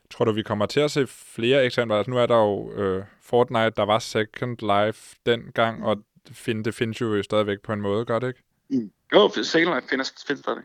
Tror 0.09 0.25
du, 0.25 0.31
vi 0.31 0.43
kommer 0.43 0.65
til 0.65 0.79
at 0.79 0.91
se 0.91 1.07
flere 1.07 1.65
eksempler? 1.65 1.97
Altså, 1.97 2.11
nu 2.11 2.17
er 2.17 2.25
der 2.25 2.37
jo 2.37 2.71
øh, 2.71 3.05
Fortnite, 3.21 3.69
der 3.69 3.83
var 3.83 3.99
Second 3.99 4.57
Life 4.61 5.15
dengang, 5.25 5.85
og 5.85 5.97
det, 6.27 6.35
find, 6.35 6.65
det 6.65 6.75
findes 6.75 7.01
jo 7.01 7.23
stadigvæk 7.23 7.57
på 7.63 7.73
en 7.73 7.81
måde, 7.81 8.05
gør 8.05 8.19
det 8.19 8.27
ikke? 8.27 8.43
Mm. 8.69 8.91
Jo, 9.13 9.29
Second 9.29 9.75
Life 9.75 9.87
findes, 9.89 10.13
findes 10.27 10.39
stadig. 10.39 10.63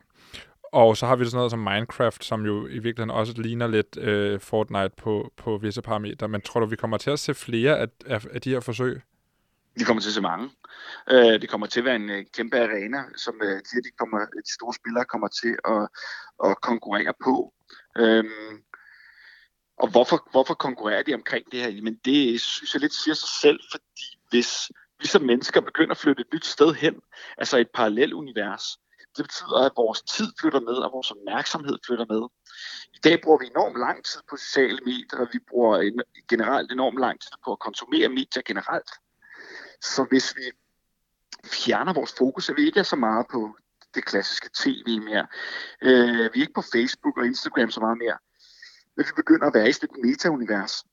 Og 0.72 0.96
så 0.96 1.06
har 1.06 1.16
vi 1.16 1.24
sådan 1.24 1.36
noget 1.36 1.50
som 1.50 1.58
Minecraft, 1.60 2.24
som 2.24 2.46
jo 2.46 2.66
i 2.66 2.78
virkeligheden 2.78 3.10
også 3.10 3.32
ligner 3.36 3.66
lidt 3.66 3.96
øh, 3.96 4.40
Fortnite 4.40 4.90
på, 4.96 5.32
på 5.36 5.58
visse 5.58 5.82
parametre. 5.82 6.28
Men 6.28 6.40
tror 6.40 6.60
du, 6.60 6.66
vi 6.66 6.76
kommer 6.76 6.98
til 6.98 7.10
at 7.10 7.18
se 7.18 7.34
flere 7.34 7.78
af, 7.78 7.86
af, 8.06 8.26
af 8.30 8.40
de 8.40 8.50
her 8.50 8.60
forsøg? 8.60 9.02
Vi 9.74 9.84
kommer 9.84 10.00
til 10.00 10.08
at 10.08 10.14
se 10.14 10.20
mange. 10.20 10.50
Øh, 11.10 11.40
det 11.40 11.48
kommer 11.48 11.66
til 11.66 11.80
at 11.80 11.84
være 11.84 11.96
en 11.96 12.10
øh, 12.10 12.24
kæmpe 12.34 12.60
arena, 12.60 12.98
som 13.16 13.34
øh, 13.42 13.56
de, 13.56 13.82
de, 13.84 13.90
kommer, 13.98 14.20
øh, 14.20 14.42
de 14.46 14.52
store 14.52 14.74
spillere 14.74 15.04
kommer 15.04 15.28
til 15.28 15.56
at, 15.64 15.88
at 16.44 16.60
konkurrere 16.60 17.12
på. 17.24 17.54
Øhm, 17.98 18.62
og 19.76 19.90
hvorfor, 19.90 20.28
hvorfor 20.30 20.54
konkurrerer 20.54 21.02
de 21.02 21.14
omkring 21.14 21.44
det 21.52 21.60
her? 21.60 21.82
Men 21.82 21.94
det 22.04 22.40
synes 22.40 22.74
jeg 22.74 22.80
lidt 22.80 22.94
siger 22.94 23.14
sig 23.14 23.28
selv, 23.40 23.60
fordi 23.70 24.04
hvis 24.30 24.70
vi 25.00 25.06
som 25.06 25.22
mennesker 25.22 25.60
begynder 25.60 25.90
at 25.90 25.98
flytte 25.98 26.20
et 26.20 26.32
nyt 26.34 26.46
sted 26.46 26.74
hen, 26.74 26.94
altså 27.38 27.58
et 27.58 27.70
parallelt 27.74 28.12
univers, 28.12 28.78
det 29.16 29.24
betyder, 29.24 29.58
at 29.66 29.72
vores 29.76 30.02
tid 30.02 30.28
flytter 30.40 30.60
med, 30.60 30.76
og 30.84 30.92
vores 30.92 31.10
opmærksomhed 31.10 31.78
flytter 31.86 32.06
med. 32.14 32.22
I 32.94 32.98
dag 33.04 33.22
bruger 33.22 33.38
vi 33.38 33.46
enormt 33.46 33.78
lang 33.78 34.04
tid 34.04 34.20
på 34.30 34.36
sociale 34.36 34.78
medier, 34.86 35.18
og 35.18 35.28
vi 35.32 35.38
bruger 35.48 35.76
en, 35.78 36.02
generelt 36.28 36.72
enormt 36.72 36.98
lang 36.98 37.20
tid 37.20 37.32
på 37.44 37.52
at 37.52 37.58
konsumere 37.58 38.08
medier 38.08 38.42
generelt. 38.46 38.90
Så 39.80 40.06
hvis 40.10 40.36
vi 40.36 40.42
fjerner 41.44 41.92
vores 41.92 42.14
fokus, 42.18 42.50
at 42.50 42.56
vi 42.56 42.66
ikke 42.66 42.80
er 42.80 42.88
så 42.94 42.96
meget 42.96 43.26
på 43.30 43.56
det 43.94 44.04
klassiske 44.04 44.50
tv 44.54 45.00
mere, 45.00 45.26
øh, 45.82 46.30
vi 46.32 46.38
er 46.38 46.44
ikke 46.46 46.60
på 46.60 46.64
Facebook 46.72 47.18
og 47.18 47.26
Instagram 47.26 47.70
så 47.70 47.80
meget 47.80 47.98
mere, 47.98 48.18
men 48.96 49.06
vi 49.06 49.12
begynder 49.16 49.46
at 49.46 49.54
være 49.54 49.68
i 49.68 49.72
sådan 49.72 49.88
et 49.96 50.04
meta-univers, 50.04 50.84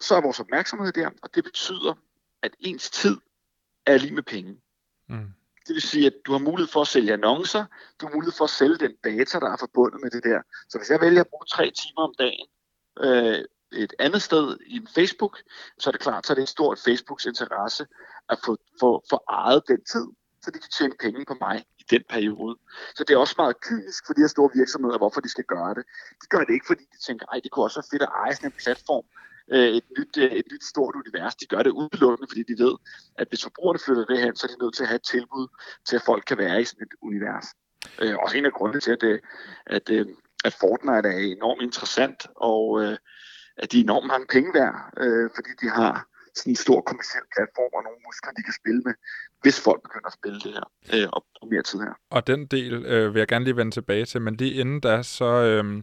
så 0.00 0.14
er 0.14 0.20
vores 0.20 0.40
opmærksomhed 0.40 0.92
der, 0.92 1.10
og 1.22 1.34
det 1.34 1.44
betyder, 1.44 1.94
at 2.42 2.56
ens 2.58 2.90
tid 2.90 3.16
er 3.86 3.98
lige 3.98 4.14
med 4.14 4.22
penge. 4.22 4.60
Mm. 5.08 5.32
Det 5.66 5.74
vil 5.74 5.82
sige, 5.82 6.06
at 6.06 6.14
du 6.26 6.32
har 6.32 6.38
mulighed 6.38 6.72
for 6.72 6.80
at 6.80 6.86
sælge 6.86 7.12
annoncer, 7.12 7.64
du 8.00 8.06
har 8.06 8.14
mulighed 8.14 8.32
for 8.32 8.44
at 8.44 8.50
sælge 8.50 8.78
den 8.78 8.94
data, 9.04 9.38
der 9.38 9.50
er 9.52 9.56
forbundet 9.56 10.00
med 10.02 10.10
det 10.10 10.24
der. 10.24 10.40
Så 10.68 10.78
hvis 10.78 10.90
jeg 10.90 11.00
vælger 11.00 11.20
at 11.20 11.28
bruge 11.28 11.46
tre 11.46 11.64
timer 11.70 12.02
om 12.08 12.14
dagen 12.18 12.46
øh, 13.00 13.44
et 13.72 13.92
andet 13.98 14.22
sted 14.22 14.58
i 14.66 14.76
en 14.76 14.88
Facebook, 14.94 15.38
så 15.78 15.90
er 15.90 15.92
det 15.92 16.00
klart, 16.00 16.26
så 16.26 16.32
er 16.32 16.34
det 16.34 16.40
en 16.40 16.56
stor 16.58 16.76
Facebooks 16.84 17.24
interesse 17.26 17.86
at 18.28 18.38
få, 18.44 18.56
få, 18.80 19.04
få 19.10 19.18
ejet 19.28 19.62
den 19.68 19.84
tid, 19.92 20.06
så 20.42 20.50
de 20.50 20.58
kan 20.58 20.70
tjene 20.78 20.94
penge 21.00 21.24
på 21.28 21.36
mig 21.40 21.64
i 21.78 21.84
den 21.90 22.02
periode. 22.08 22.56
Så 22.96 23.04
det 23.04 23.14
er 23.14 23.18
også 23.18 23.34
meget 23.38 23.60
kynisk 23.60 24.06
for 24.06 24.14
de 24.14 24.20
her 24.20 24.28
store 24.28 24.50
virksomheder, 24.54 24.98
hvorfor 24.98 25.20
de 25.20 25.28
skal 25.28 25.44
gøre 25.44 25.74
det. 25.74 25.84
De 26.22 26.26
gør 26.32 26.42
det 26.44 26.52
ikke, 26.54 26.66
fordi 26.66 26.84
de 26.92 26.98
tænker, 27.06 27.26
at 27.32 27.40
det 27.44 27.50
kunne 27.50 27.64
også 27.64 27.80
være 27.80 27.90
fedt 27.92 28.02
at 28.02 28.12
eje 28.22 28.34
sådan 28.34 28.48
en 28.50 28.58
platform, 28.64 29.04
øh, 29.52 29.68
et 29.78 29.84
nyt, 29.98 30.16
øh, 30.18 30.32
et 30.32 30.46
nyt 30.52 30.64
stort 30.64 30.94
univers. 30.94 31.34
De 31.34 31.46
gør 31.46 31.62
det 31.62 31.70
udelukkende, 31.70 32.28
fordi 32.30 32.42
de 32.42 32.62
ved, 32.64 32.74
at 33.18 33.28
hvis 33.28 33.42
forbrugerne 33.42 33.78
flytter 33.78 34.04
det 34.04 34.18
hen, 34.18 34.36
så 34.36 34.46
er 34.46 34.50
de 34.54 34.62
nødt 34.62 34.74
til 34.74 34.82
at 34.82 34.88
have 34.88 34.96
et 34.96 35.08
tilbud 35.14 35.46
til, 35.88 35.96
at 35.96 36.02
folk 36.02 36.24
kan 36.26 36.38
være 36.38 36.60
i 36.60 36.64
sådan 36.64 36.86
et 36.86 36.94
univers. 37.02 37.46
Øh, 38.02 38.16
også 38.22 38.36
en 38.38 38.46
af 38.46 38.52
grundene 38.52 38.80
til, 38.80 38.90
at, 38.90 39.00
det, 39.00 39.20
at, 39.66 39.90
øh, 39.90 40.06
at 40.44 40.56
Fortnite 40.60 41.08
er 41.08 41.18
enormt 41.36 41.62
interessant, 41.62 42.26
og 42.36 42.82
øh, 42.82 42.96
at 43.56 43.72
de 43.72 43.78
er 43.78 43.84
enormt 43.84 44.06
mange 44.06 44.26
penge 44.26 44.50
værd, 44.54 44.76
øh, 45.04 45.30
fordi 45.36 45.50
de 45.62 45.68
har 45.68 46.06
sådan 46.34 46.50
en 46.50 46.56
stor 46.56 46.80
kommersiel 46.80 47.26
platform 47.36 47.72
og 47.78 47.82
nogle 47.86 48.00
muskler, 48.06 48.32
de 48.32 48.42
kan 48.42 48.54
spille 48.60 48.80
med, 48.86 48.94
hvis 49.42 49.60
folk 49.60 49.82
begynder 49.82 50.06
at 50.06 50.18
spille 50.20 50.38
det 50.44 50.52
her 50.56 50.66
øh, 50.94 51.08
og 51.12 51.48
mere 51.50 51.62
tid 51.62 51.78
her. 51.78 51.94
Og 52.10 52.26
den 52.26 52.46
del 52.46 52.72
øh, 52.72 53.14
vil 53.14 53.20
jeg 53.20 53.28
gerne 53.28 53.44
lige 53.44 53.56
vende 53.56 53.72
tilbage 53.72 54.04
til, 54.04 54.20
men 54.20 54.34
lige 54.36 54.54
inden 54.60 54.80
da, 54.80 55.02
så, 55.02 55.24
øh, 55.24 55.82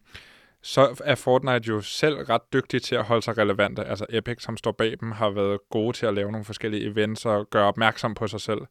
så 0.64 1.02
er 1.04 1.16
Fortnite 1.16 1.68
jo 1.68 1.82
selv 1.82 2.16
ret 2.16 2.54
dygtig 2.54 2.82
til 2.82 2.96
at 2.96 3.04
holde 3.04 3.22
sig 3.22 3.38
relevante. 3.38 3.84
Altså 3.84 4.06
Epic, 4.10 4.44
som 4.44 4.58
står 4.58 4.72
bag 4.72 4.96
dem, 5.00 5.12
har 5.12 5.30
været 5.30 5.60
gode 5.70 5.98
til 5.98 6.06
at 6.06 6.14
lave 6.14 6.32
nogle 6.32 6.46
forskellige 6.46 6.92
events 6.92 7.26
og 7.26 7.50
gøre 7.50 7.64
opmærksom 7.64 8.14
på 8.14 8.28
sig 8.28 8.42
selv. 8.42 8.62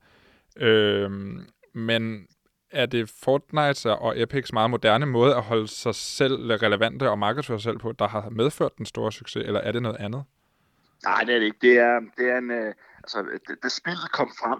Øhm, 0.56 1.46
men 1.74 2.26
er 2.70 2.86
det 2.86 3.12
Fortnite 3.22 3.96
og 3.96 4.20
Epics 4.20 4.52
meget 4.52 4.70
moderne 4.70 5.06
måde 5.06 5.34
at 5.36 5.42
holde 5.42 5.68
sig 5.68 5.94
selv 5.94 6.52
relevante 6.52 7.10
og 7.10 7.18
markedsføre 7.18 7.58
sig 7.58 7.64
selv 7.64 7.78
på, 7.78 7.92
der 7.92 8.08
har 8.08 8.30
medført 8.30 8.78
den 8.78 8.86
store 8.86 9.12
succes, 9.12 9.42
eller 9.46 9.60
er 9.60 9.72
det 9.72 9.82
noget 9.82 9.96
andet? 9.96 10.24
Nej, 11.04 11.20
det 11.26 11.34
er 11.34 11.38
det 11.38 11.46
ikke. 11.46 11.58
Det 11.62 11.78
er, 11.78 12.00
det 12.18 12.30
er 12.30 12.38
en, 12.38 12.50
øh, 12.50 12.74
altså, 12.96 13.24
det 13.62 13.72
spillet 13.72 14.12
kom 14.12 14.30
frem, 14.40 14.58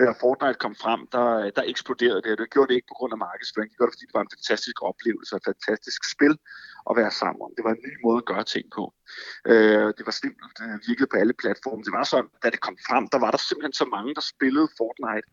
øh, 0.00 0.14
Fortnite 0.20 0.58
kom 0.64 0.74
frem, 0.84 1.00
der, 1.14 1.26
der 1.56 1.64
eksploderede 1.72 2.22
det. 2.22 2.38
Det 2.38 2.50
gjorde 2.54 2.68
det 2.68 2.76
ikke 2.78 2.90
på 2.92 2.98
grund 2.98 3.12
af 3.16 3.24
markedsføring. 3.28 3.68
Det 3.70 3.76
gjorde 3.78 3.90
det, 3.90 3.96
fordi 3.96 4.08
det 4.08 4.18
var 4.18 4.24
en 4.26 4.36
fantastisk 4.36 4.76
oplevelse 4.90 5.30
og 5.34 5.38
et 5.40 5.50
fantastisk 5.50 6.00
spil 6.14 6.34
at 6.90 6.94
være 7.00 7.12
sammen 7.20 7.40
om. 7.46 7.52
Det 7.56 7.64
var 7.66 7.72
en 7.74 7.86
ny 7.88 7.92
måde 8.04 8.18
at 8.22 8.28
gøre 8.32 8.44
ting 8.54 8.66
på. 8.76 8.84
Øh, 9.52 9.88
det 9.96 10.04
var 10.08 10.14
simpelt, 10.22 10.52
det 10.58 10.66
virkede 10.88 11.08
på 11.12 11.16
alle 11.22 11.34
platforme. 11.42 11.82
Det 11.86 11.92
var 11.98 12.04
sådan, 12.12 12.30
da 12.42 12.46
det 12.54 12.60
kom 12.66 12.76
frem, 12.88 13.04
der 13.12 13.18
var 13.24 13.30
der 13.34 13.40
simpelthen 13.48 13.76
så 13.82 13.86
mange, 13.96 14.10
der 14.18 14.24
spillede 14.34 14.68
Fortnite, 14.78 15.28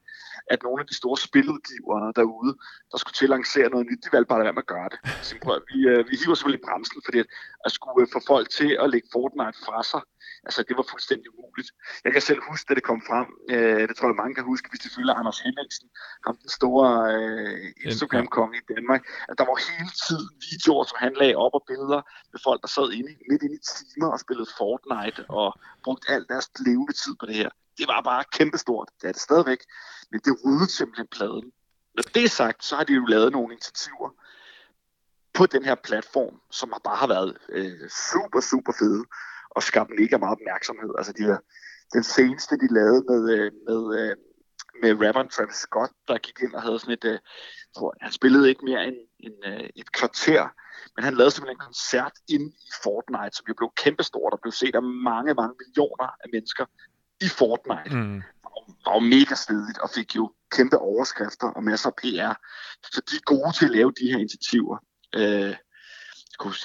at 0.53 0.59
nogle 0.65 0.79
af 0.83 0.87
de 0.91 0.95
store 1.01 1.17
spiludgivere 1.27 2.05
derude, 2.19 2.53
der 2.91 2.97
skulle 2.97 3.17
til 3.17 3.27
at 3.29 3.35
lancere 3.37 3.69
noget 3.73 3.85
nyt, 3.89 4.01
de 4.05 4.09
valgte 4.15 4.29
bare 4.29 4.41
at 4.41 4.47
være 4.47 4.57
med 4.59 4.67
at 4.67 4.73
gøre 4.75 4.89
det. 4.93 4.99
Så 5.27 5.33
vi, 5.71 5.77
øh, 5.91 6.01
vi 6.09 6.13
hiver 6.21 6.35
selvfølgelig 6.35 6.65
bremsen, 6.67 6.99
fordi 7.05 7.17
at, 7.23 7.29
at 7.65 7.71
skulle 7.71 8.07
få 8.13 8.19
folk 8.27 8.49
til 8.49 8.77
at 8.83 8.89
lægge 8.89 9.07
Fortnite 9.13 9.59
fra 9.65 9.83
sig, 9.83 10.01
altså 10.47 10.59
det 10.67 10.77
var 10.77 10.85
fuldstændig 10.93 11.27
umuligt. 11.37 11.69
Jeg 12.05 12.11
kan 12.13 12.21
selv 12.21 12.41
huske, 12.49 12.65
da 12.69 12.73
det 12.73 12.83
kom 12.89 13.01
frem, 13.09 13.27
øh, 13.53 13.87
det 13.87 13.95
tror 13.95 14.07
jeg 14.07 14.21
mange 14.23 14.35
kan 14.35 14.43
huske, 14.51 14.69
hvis 14.69 14.83
de 14.85 14.89
følger 14.95 15.13
Anders 15.13 15.39
Henriksen, 15.39 15.87
ham 16.25 16.35
den 16.43 16.49
store 16.59 16.89
øh, 17.13 17.73
Instagram-konge 17.85 18.57
i 18.61 18.65
Danmark, 18.73 19.01
at 19.29 19.35
der 19.37 19.45
var 19.49 19.57
hele 19.69 19.91
tiden 20.05 20.27
videoer, 20.49 20.83
som 20.83 20.97
han 21.05 21.13
lagde 21.21 21.35
op 21.45 21.53
og 21.59 21.63
billeder 21.69 22.01
med 22.31 22.39
folk, 22.47 22.59
der 22.61 22.71
sad 22.77 22.87
inde, 22.99 23.11
midt 23.29 23.41
inde 23.45 23.55
i 23.59 23.63
timer 23.69 24.09
og 24.15 24.19
spillede 24.25 24.49
Fortnite 24.57 25.21
og 25.39 25.47
brugte 25.83 26.05
al 26.13 26.23
deres 26.31 26.47
levende 26.67 26.93
tid 27.03 27.13
på 27.19 27.25
det 27.29 27.35
her. 27.41 27.49
Det 27.79 27.87
var 27.87 28.01
bare 28.11 28.23
kæmpestort. 28.37 28.89
Det 29.01 29.07
er 29.07 29.11
det 29.17 29.21
stadigvæk. 29.21 29.61
Men 30.11 30.19
det 30.25 30.33
ryddede 30.45 30.71
simpelthen 30.77 31.07
pladen. 31.17 31.47
Når 31.95 32.03
det 32.15 32.23
er 32.23 32.33
sagt, 32.41 32.65
så 32.65 32.75
har 32.75 32.83
de 32.83 32.93
jo 32.93 33.05
lavet 33.05 33.31
nogle 33.31 33.53
initiativer 33.53 34.09
på 35.33 35.45
den 35.45 35.65
her 35.65 35.75
platform, 35.75 36.35
som 36.51 36.73
bare 36.83 36.95
har 36.95 37.07
været 37.07 37.37
øh, 37.49 37.89
super, 38.11 38.41
super 38.41 38.73
fede 38.79 39.03
og 39.49 39.63
skabt 39.63 39.89
mega 39.99 40.17
meget 40.17 40.37
opmærksomhed. 40.37 40.91
Altså 40.97 41.13
de 41.13 41.23
her, 41.23 41.37
den 41.93 42.03
seneste, 42.03 42.57
de 42.57 42.73
lavede 42.73 43.03
med, 43.09 43.21
øh, 43.35 43.51
med, 43.67 43.81
øh, 43.99 44.15
med 44.81 45.07
rapperen 45.07 45.29
Travis 45.29 45.55
Scott, 45.55 45.91
der 46.07 46.17
gik 46.17 46.39
ind 46.43 46.53
og 46.53 46.61
havde 46.61 46.79
sådan 46.79 46.93
et, 46.93 47.05
øh, 47.05 47.19
tror 47.77 47.93
han 48.01 48.11
spillede 48.11 48.49
ikke 48.49 48.65
mere 48.65 48.87
end, 48.87 48.95
end 49.19 49.69
et 49.75 49.91
kvarter, 49.91 50.43
men 50.95 51.03
han 51.03 51.13
lavede 51.13 51.31
simpelthen 51.31 51.55
en 51.55 51.67
koncert 51.69 52.15
ind 52.27 52.45
i 52.69 52.71
Fortnite, 52.83 53.35
som 53.37 53.45
jo 53.49 53.53
blev 53.53 53.69
kæmpestort 53.83 54.33
og 54.33 54.39
blev 54.41 54.51
set 54.51 54.75
af 54.75 54.83
mange, 54.83 55.33
mange 55.33 55.55
millioner 55.61 56.07
af 56.23 56.27
mennesker 56.33 56.65
i 57.21 57.27
Fortnite. 57.27 57.95
Mm. 57.95 58.21
Og 58.43 58.61
var 58.85 58.93
jo 58.93 58.99
mega 58.99 59.35
stedigt 59.35 59.79
og 59.83 59.89
fik 59.89 60.15
jo 60.15 60.33
kæmpe 60.51 60.77
overskrifter 60.77 61.47
og 61.47 61.63
masser 61.63 61.89
af 61.89 61.95
PR. 62.01 62.33
Så 62.93 63.01
de 63.09 63.15
er 63.15 63.25
gode 63.33 63.51
til 63.57 63.65
at 63.65 63.71
lave 63.71 63.91
de 63.99 64.11
her 64.11 64.17
initiativer. 64.17 64.77
Øh, 65.15 65.55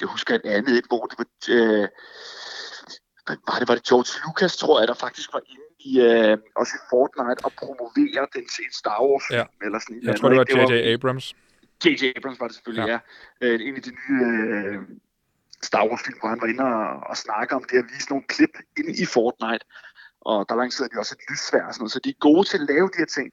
jeg 0.01 0.07
husker 0.07 0.35
et 0.35 0.45
andet 0.45 0.77
et, 0.77 0.85
hvor 0.87 1.05
det 1.05 1.17
var... 1.17 1.25
Øh, 1.49 1.87
var 3.27 3.59
det, 3.59 3.67
var 3.67 3.75
det 3.75 3.83
George 3.89 4.11
Lucas, 4.25 4.57
tror 4.57 4.79
jeg, 4.79 4.87
der 4.87 4.93
faktisk 4.93 5.33
var 5.33 5.41
inde 5.53 5.67
i, 5.89 5.91
øh, 6.07 6.37
også 6.55 6.73
i 6.79 6.81
Fortnite 6.89 7.45
og 7.45 7.51
promovere 7.61 8.23
den 8.35 8.43
til 8.53 8.61
en 8.67 8.73
Star 8.81 8.99
Wars. 9.05 9.25
Ja. 9.31 9.43
Eller 9.65 9.79
sådan 9.79 10.03
jeg 10.03 10.15
tror, 10.19 10.29
det 10.29 10.37
var 10.37 10.71
J.J. 10.71 10.93
Abrams. 10.93 11.33
J.J. 11.85 12.03
Abrams 12.17 12.39
var 12.39 12.47
det 12.47 12.55
selvfølgelig, 12.55 12.87
ja. 12.87 12.99
ja. 13.41 13.47
Øh, 13.47 13.67
en 13.67 13.75
af 13.75 13.81
de 13.81 13.91
nye 13.99 14.25
øh, 14.25 14.77
Star 15.63 15.83
Wars 15.87 16.01
film, 16.05 16.19
hvor 16.19 16.29
han 16.29 16.41
var 16.41 16.47
inde 16.47 16.63
og, 16.63 17.09
og 17.09 17.17
snakke 17.17 17.55
om 17.55 17.63
det 17.69 17.77
at 17.77 17.85
vise 17.93 18.09
nogle 18.09 18.25
klip 18.33 18.53
inde 18.77 18.91
i 19.03 19.05
Fortnite. 19.05 19.65
Og 20.21 20.45
der 20.49 20.55
lancerede 20.55 20.89
de 20.93 20.99
også 20.99 21.15
et 21.17 21.23
lysvær 21.29 21.65
og 21.67 21.73
sådan 21.73 21.81
noget, 21.81 21.91
så 21.91 21.99
de 22.05 22.09
er 22.09 22.19
gode 22.29 22.43
til 22.47 22.57
at 22.57 22.65
lave 22.73 22.87
de 22.93 22.97
her 23.01 23.11
ting 23.17 23.27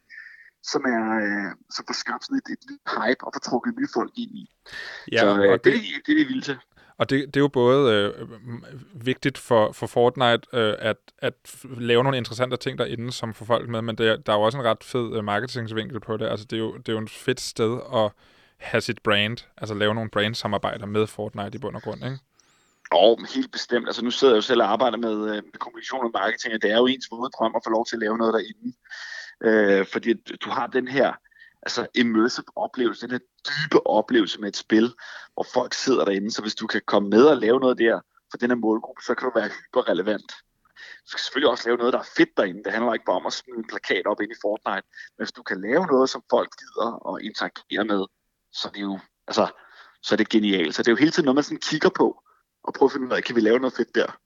som 0.63 0.83
er 0.85 1.05
øh, 1.25 1.51
som 1.71 1.85
får 1.89 1.95
skabt 1.95 2.25
sådan 2.25 2.37
et, 2.37 2.53
et 2.53 2.65
hype 2.97 3.25
og 3.27 3.33
får 3.35 3.41
trukket 3.41 3.75
nye 3.79 3.89
folk 3.95 4.13
ind 4.17 4.31
i. 4.31 4.51
Ja, 5.13 5.21
så 5.21 5.43
øh, 5.43 5.53
det, 5.53 5.65
det, 5.65 5.73
det 6.07 6.13
er 6.13 6.17
vi 6.17 6.25
vilde 6.25 6.41
til. 6.41 6.59
Og 6.97 7.11
det, 7.11 7.27
det 7.27 7.37
er 7.37 7.41
jo 7.41 7.49
både 7.49 7.93
øh, 7.93 8.29
vigtigt 8.95 9.39
for, 9.39 9.73
for 9.73 9.87
Fortnite 9.87 10.49
øh, 10.53 10.75
at, 10.79 10.97
at 11.19 11.35
lave 11.79 12.05
nogle 12.05 12.19
interessante 12.19 12.57
ting 12.57 12.79
derinde, 12.79 13.13
som 13.13 13.35
får 13.35 13.45
folk 13.45 13.69
med, 13.69 13.83
men 13.83 13.99
det, 13.99 14.27
der 14.27 14.33
er 14.33 14.37
jo 14.37 14.43
også 14.43 14.59
en 14.59 14.65
ret 14.65 14.85
fed 14.85 15.17
øh, 15.17 15.25
marketingsvinkel 15.25 16.01
på 16.01 16.17
det. 16.17 16.27
Altså, 16.27 16.47
det 16.47 16.57
er, 16.57 16.61
jo, 16.61 16.77
det 16.77 16.89
er 16.89 16.93
jo 16.93 16.99
en 16.99 17.09
fedt 17.09 17.41
sted 17.41 17.81
at 17.95 18.11
have 18.57 18.81
sit 18.81 19.03
brand, 19.03 19.37
altså 19.57 19.75
lave 19.75 19.95
nogle 19.95 20.11
brand-samarbejder 20.11 20.87
med 20.87 21.07
Fortnite 21.07 21.55
i 21.55 21.59
bund 21.59 21.77
og 21.77 21.83
grund, 21.83 22.05
ikke? 22.05 22.19
Og 22.91 23.19
helt 23.35 23.53
bestemt. 23.53 23.87
Altså 23.87 24.05
nu 24.05 24.11
sidder 24.11 24.35
jeg 24.35 24.37
jo 24.37 24.43
selv 24.43 24.63
og 24.63 24.73
arbejder 24.73 24.97
med, 24.97 25.17
øh, 25.31 25.43
med 25.53 25.59
kommunikation 25.59 26.05
og 26.05 26.11
marketing, 26.15 26.55
og 26.55 26.63
det 26.63 26.71
er 26.71 26.79
jo 26.79 26.87
ens 26.87 27.09
våde 27.11 27.31
drøm 27.39 27.53
at 27.57 27.63
få 27.67 27.71
lov 27.71 27.87
til 27.87 27.97
at 27.97 28.01
lave 28.01 28.19
noget 28.19 28.35
derinde. 28.35 28.77
Øh, 29.45 29.87
fordi 29.87 30.15
du 30.15 30.51
har 30.51 30.67
den 30.67 30.89
her 30.89 31.13
altså 31.63 31.87
immersive 31.95 32.45
oplevelse, 32.57 33.07
den 33.07 33.11
her 33.11 33.19
dybe 33.49 33.87
oplevelse 33.87 34.41
med 34.41 34.49
et 34.49 34.57
spil, 34.57 34.95
hvor 35.35 35.47
folk 35.55 35.75
sidder 35.75 36.05
derinde, 36.05 36.31
så 36.31 36.43
hvis 36.43 36.55
du 36.55 36.67
kan 36.67 36.81
komme 36.87 37.09
med 37.09 37.25
og 37.25 37.37
lave 37.37 37.61
noget 37.61 37.79
der 37.79 38.01
for 38.31 38.39
den 38.39 38.51
her 38.51 38.57
målgruppe, 38.57 39.03
så 39.03 39.15
kan 39.15 39.29
du 39.29 39.33
være 39.35 39.49
hyperrelevant. 39.49 40.33
Du 41.05 41.09
skal 41.09 41.21
selvfølgelig 41.21 41.51
også 41.51 41.69
lave 41.69 41.79
noget, 41.79 41.93
der 41.93 41.99
er 41.99 42.13
fedt 42.17 42.37
derinde. 42.37 42.65
Det 42.65 42.73
handler 42.73 42.93
ikke 42.93 43.05
bare 43.05 43.17
om 43.17 43.27
at 43.27 43.33
smide 43.33 43.59
en 43.59 43.67
plakat 43.67 44.07
op 44.07 44.21
ind 44.21 44.33
i 44.33 44.43
Fortnite. 44.43 44.87
Men 45.15 45.25
hvis 45.25 45.33
du 45.33 45.43
kan 45.43 45.61
lave 45.61 45.87
noget, 45.87 46.11
som 46.11 46.23
folk 46.31 46.51
gider 46.61 46.91
og 46.93 47.23
interagere 47.23 47.85
med, 47.85 48.03
så 48.53 48.69
er 48.69 48.73
det 48.73 48.81
jo 48.81 48.99
altså, 49.27 49.47
så 50.03 50.15
er 50.15 50.17
det 50.17 50.29
genialt. 50.29 50.75
Så 50.75 50.83
det 50.83 50.89
er 50.89 50.93
jo 50.93 50.97
hele 51.05 51.11
tiden 51.11 51.25
noget, 51.25 51.35
man 51.35 51.45
sådan 51.45 51.67
kigger 51.71 51.91
på, 51.91 52.23
og 52.65 52.75
prøver 52.75 52.89
at 52.89 52.93
finde 52.93 53.07
ud 53.07 53.13
af, 53.13 53.25
kan 53.25 53.37
vi 53.37 53.41
lave 53.41 53.59
noget 53.59 53.75
fedt 53.77 53.95
der? 53.95 54.19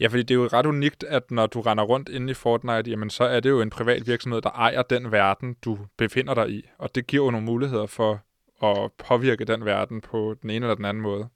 Ja, 0.00 0.06
fordi 0.06 0.22
det 0.22 0.30
er 0.30 0.38
jo 0.38 0.46
ret 0.52 0.66
unikt, 0.66 1.04
at 1.04 1.30
når 1.30 1.46
du 1.46 1.60
render 1.60 1.84
rundt 1.84 2.08
inde 2.08 2.30
i 2.30 2.34
Fortnite, 2.34 2.90
jamen 2.90 3.10
så 3.10 3.24
er 3.24 3.40
det 3.40 3.50
jo 3.50 3.60
en 3.60 3.70
privat 3.70 4.06
virksomhed, 4.06 4.40
der 4.42 4.50
ejer 4.50 4.82
den 4.82 5.12
verden, 5.12 5.56
du 5.64 5.78
befinder 5.98 6.34
dig 6.34 6.50
i. 6.50 6.68
Og 6.78 6.94
det 6.94 7.06
giver 7.06 7.24
jo 7.24 7.30
nogle 7.30 7.46
muligheder 7.46 7.86
for 7.86 8.24
at 8.62 8.92
påvirke 9.08 9.44
den 9.44 9.64
verden 9.64 10.00
på 10.00 10.34
den 10.42 10.50
ene 10.50 10.66
eller 10.66 10.74
den 10.74 10.84
anden 10.84 11.02
måde. 11.02 11.28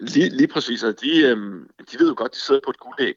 Lige, 0.00 0.28
lige 0.28 0.48
præcis, 0.48 0.82
og 0.82 1.00
de, 1.00 1.22
øhm, 1.26 1.70
de 1.92 1.98
ved 1.98 2.08
jo 2.08 2.14
godt, 2.16 2.34
de 2.34 2.38
sidder 2.38 2.60
på 2.64 2.70
et 2.70 2.78
guldæg. 2.78 3.14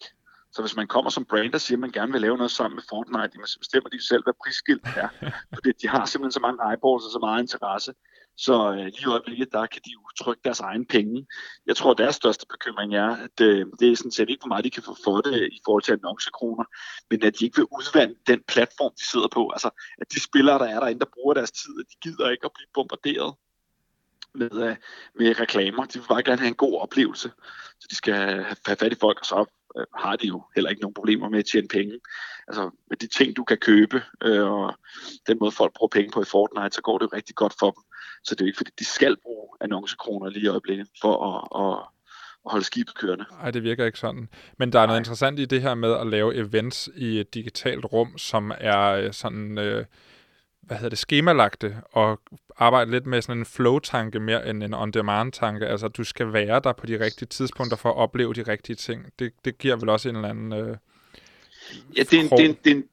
Så 0.54 0.62
hvis 0.62 0.76
man 0.76 0.88
kommer 0.88 1.12
som 1.12 1.26
brand 1.26 1.54
og 1.54 1.62
siger, 1.62 1.78
at 1.78 1.80
man 1.80 1.92
gerne 1.92 2.12
vil 2.12 2.22
lave 2.22 2.38
noget 2.38 2.52
sammen 2.52 2.76
med 2.76 2.84
Fortnite, 2.90 3.48
så 3.48 3.60
bestemmer 3.60 3.90
de 3.90 4.08
selv, 4.08 4.24
hvad 4.24 4.34
prisskilt 4.44 4.88
er. 5.04 5.10
Fordi 5.56 5.72
de 5.82 5.88
har 5.88 6.06
simpelthen 6.06 6.32
så 6.32 6.40
mange 6.40 6.60
eyeballs 6.70 7.06
og 7.08 7.12
så 7.12 7.20
meget 7.22 7.42
interesse. 7.42 7.94
Så 8.46 8.72
øh, 8.72 8.86
lige 8.86 9.06
i 9.06 9.14
øjeblikket, 9.16 9.52
der 9.52 9.66
kan 9.66 9.82
de 9.86 9.92
jo 9.92 10.02
trykke 10.24 10.42
deres 10.44 10.60
egen 10.60 10.86
penge. 10.86 11.28
Jeg 11.68 11.76
tror, 11.76 11.94
deres 11.94 12.16
største 12.16 12.46
bekymring 12.50 12.96
er, 12.96 13.16
at 13.16 13.42
øh, 13.42 13.66
det 13.80 13.92
er 13.92 13.96
sådan 13.96 14.12
set 14.12 14.30
ikke, 14.30 14.42
hvor 14.42 14.48
meget 14.48 14.66
de 14.66 14.70
kan 14.70 14.84
få 14.84 14.96
for 15.04 15.22
det 15.22 15.50
i 15.52 15.60
forhold 15.66 15.84
til 15.84 15.92
annoncekroner, 15.92 16.64
men 17.10 17.24
at 17.24 17.40
de 17.40 17.46
ikke 17.46 17.58
vil 17.58 17.68
udvande 17.72 18.16
den 18.28 18.42
platform, 18.48 18.94
de 19.00 19.10
sidder 19.12 19.28
på. 19.28 19.50
Altså, 19.50 19.70
at 20.02 20.12
de 20.14 20.20
spillere, 20.20 20.60
der 20.60 20.66
er 20.66 20.80
derinde, 20.80 21.00
der 21.00 21.14
bruger 21.16 21.34
deres 21.34 21.52
tid, 21.52 21.74
at 21.80 21.86
de 21.92 22.10
gider 22.10 22.30
ikke 22.30 22.46
at 22.46 22.52
blive 22.56 22.72
bombarderet 22.74 23.36
med, 24.34 24.52
øh, 24.68 24.76
med 25.16 25.40
reklamer. 25.40 25.86
De 25.86 26.00
vil 26.00 26.08
bare 26.08 26.24
gerne 26.24 26.40
have 26.40 26.48
en 26.56 26.64
god 26.66 26.82
oplevelse. 26.82 27.32
Så 27.80 27.88
de 27.90 27.96
skal 27.96 28.16
have 28.66 28.78
fat 28.80 28.94
i 28.94 29.02
folk, 29.02 29.20
og 29.20 29.26
så 29.26 29.46
uh, 29.76 29.84
har 30.04 30.16
de 30.16 30.28
jo 30.28 30.44
heller 30.56 30.70
ikke 30.70 30.82
nogen 30.82 30.94
problemer 30.94 31.30
med 31.30 31.40
at 31.40 31.46
tjene 31.46 31.68
penge. 31.68 32.00
Altså 32.48 32.70
med 32.90 32.98
de 32.98 33.08
ting, 33.08 33.36
du 33.36 33.44
kan 33.44 33.58
købe, 33.58 34.04
øh, 34.24 34.52
og 34.52 34.76
den 35.28 35.38
måde 35.40 35.52
folk 35.52 35.74
bruger 35.74 35.90
penge 35.90 36.12
på 36.12 36.22
i 36.22 36.26
Fortnite, 36.26 36.76
så 36.76 36.82
går 36.82 36.98
det 36.98 37.06
jo 37.06 37.10
rigtig 37.14 37.36
godt 37.36 37.56
for 37.60 37.72
dem. 37.72 37.84
Så 38.24 38.36
det 38.36 38.42
er 38.42 38.46
jo 38.46 38.48
ikke 38.48 38.58
fordi, 38.58 38.72
de 38.80 38.86
skal 38.86 39.18
bruge 39.24 39.48
annoncekroner 39.62 40.30
lige 40.30 40.44
i 40.44 40.48
øjeblikket 40.48 40.88
for 41.02 41.16
at, 41.30 41.64
at, 41.64 41.84
at 42.46 42.52
holde 42.52 42.66
skibet 42.66 42.96
kørende. 42.96 43.26
Nej, 43.32 43.52
det 43.52 43.64
virker 43.64 43.86
ikke 43.86 44.00
sådan. 44.00 44.30
Men 44.58 44.72
der 44.72 44.80
er 44.80 44.86
noget 44.86 45.00
interessant 45.00 45.40
i 45.40 45.46
det 45.46 45.62
her 45.62 45.76
med 45.76 45.94
at 45.94 46.08
lave 46.08 46.36
events 46.36 46.90
i 46.96 47.20
et 47.20 47.34
digitalt 47.34 47.86
rum, 47.86 48.18
som 48.18 48.52
er 48.58 49.12
sådan... 49.12 49.58
Øh, 49.58 49.86
hvad 50.62 50.78
hedder 50.78 50.90
det, 50.90 50.98
skemalagte, 50.98 51.82
og 51.92 52.22
arbejde 52.58 52.92
lidt 52.92 53.06
med 53.06 53.22
sådan 53.22 53.38
en 53.38 53.46
flow-tanke 53.46 54.20
mere 54.20 54.48
end 54.50 54.64
en 54.64 54.74
on-demand-tanke. 54.74 55.66
Altså, 55.68 55.88
du 55.88 56.04
skal 56.04 56.34
være 56.34 56.60
der 56.64 56.74
på 56.74 56.86
de 56.86 57.00
rigtige 57.00 57.28
tidspunkter 57.28 57.78
for 57.78 57.90
at 57.90 57.96
opleve 57.96 58.34
de 58.34 58.44
rigtige 58.44 58.76
ting. 58.76 59.06
Det, 59.20 59.34
det 59.46 59.58
giver 59.58 59.76
vel 59.76 59.90
også 59.90 60.10
en 60.10 60.16
eller 60.16 60.30
anden... 60.30 60.54
Øh, 60.54 60.78
ja, 61.98 62.04
det 62.04 62.14
er, 62.14 62.22
en, 62.22 62.30
det, 62.30 62.46
er 62.46 62.50
en, 62.50 62.58
det, 62.64 62.72
er 62.72 62.76
en, 62.76 62.84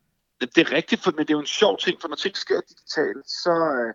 det 0.40 0.58
er 0.58 0.72
rigtigt, 0.72 1.02
for, 1.02 1.10
men 1.10 1.18
det 1.18 1.30
er 1.30 1.34
jo 1.34 1.40
en 1.40 1.46
sjov 1.46 1.78
ting, 1.78 2.00
for 2.00 2.08
når 2.08 2.16
ting 2.16 2.36
sker 2.36 2.60
digitalt, 2.68 3.30
så, 3.30 3.50
øh, 3.50 3.94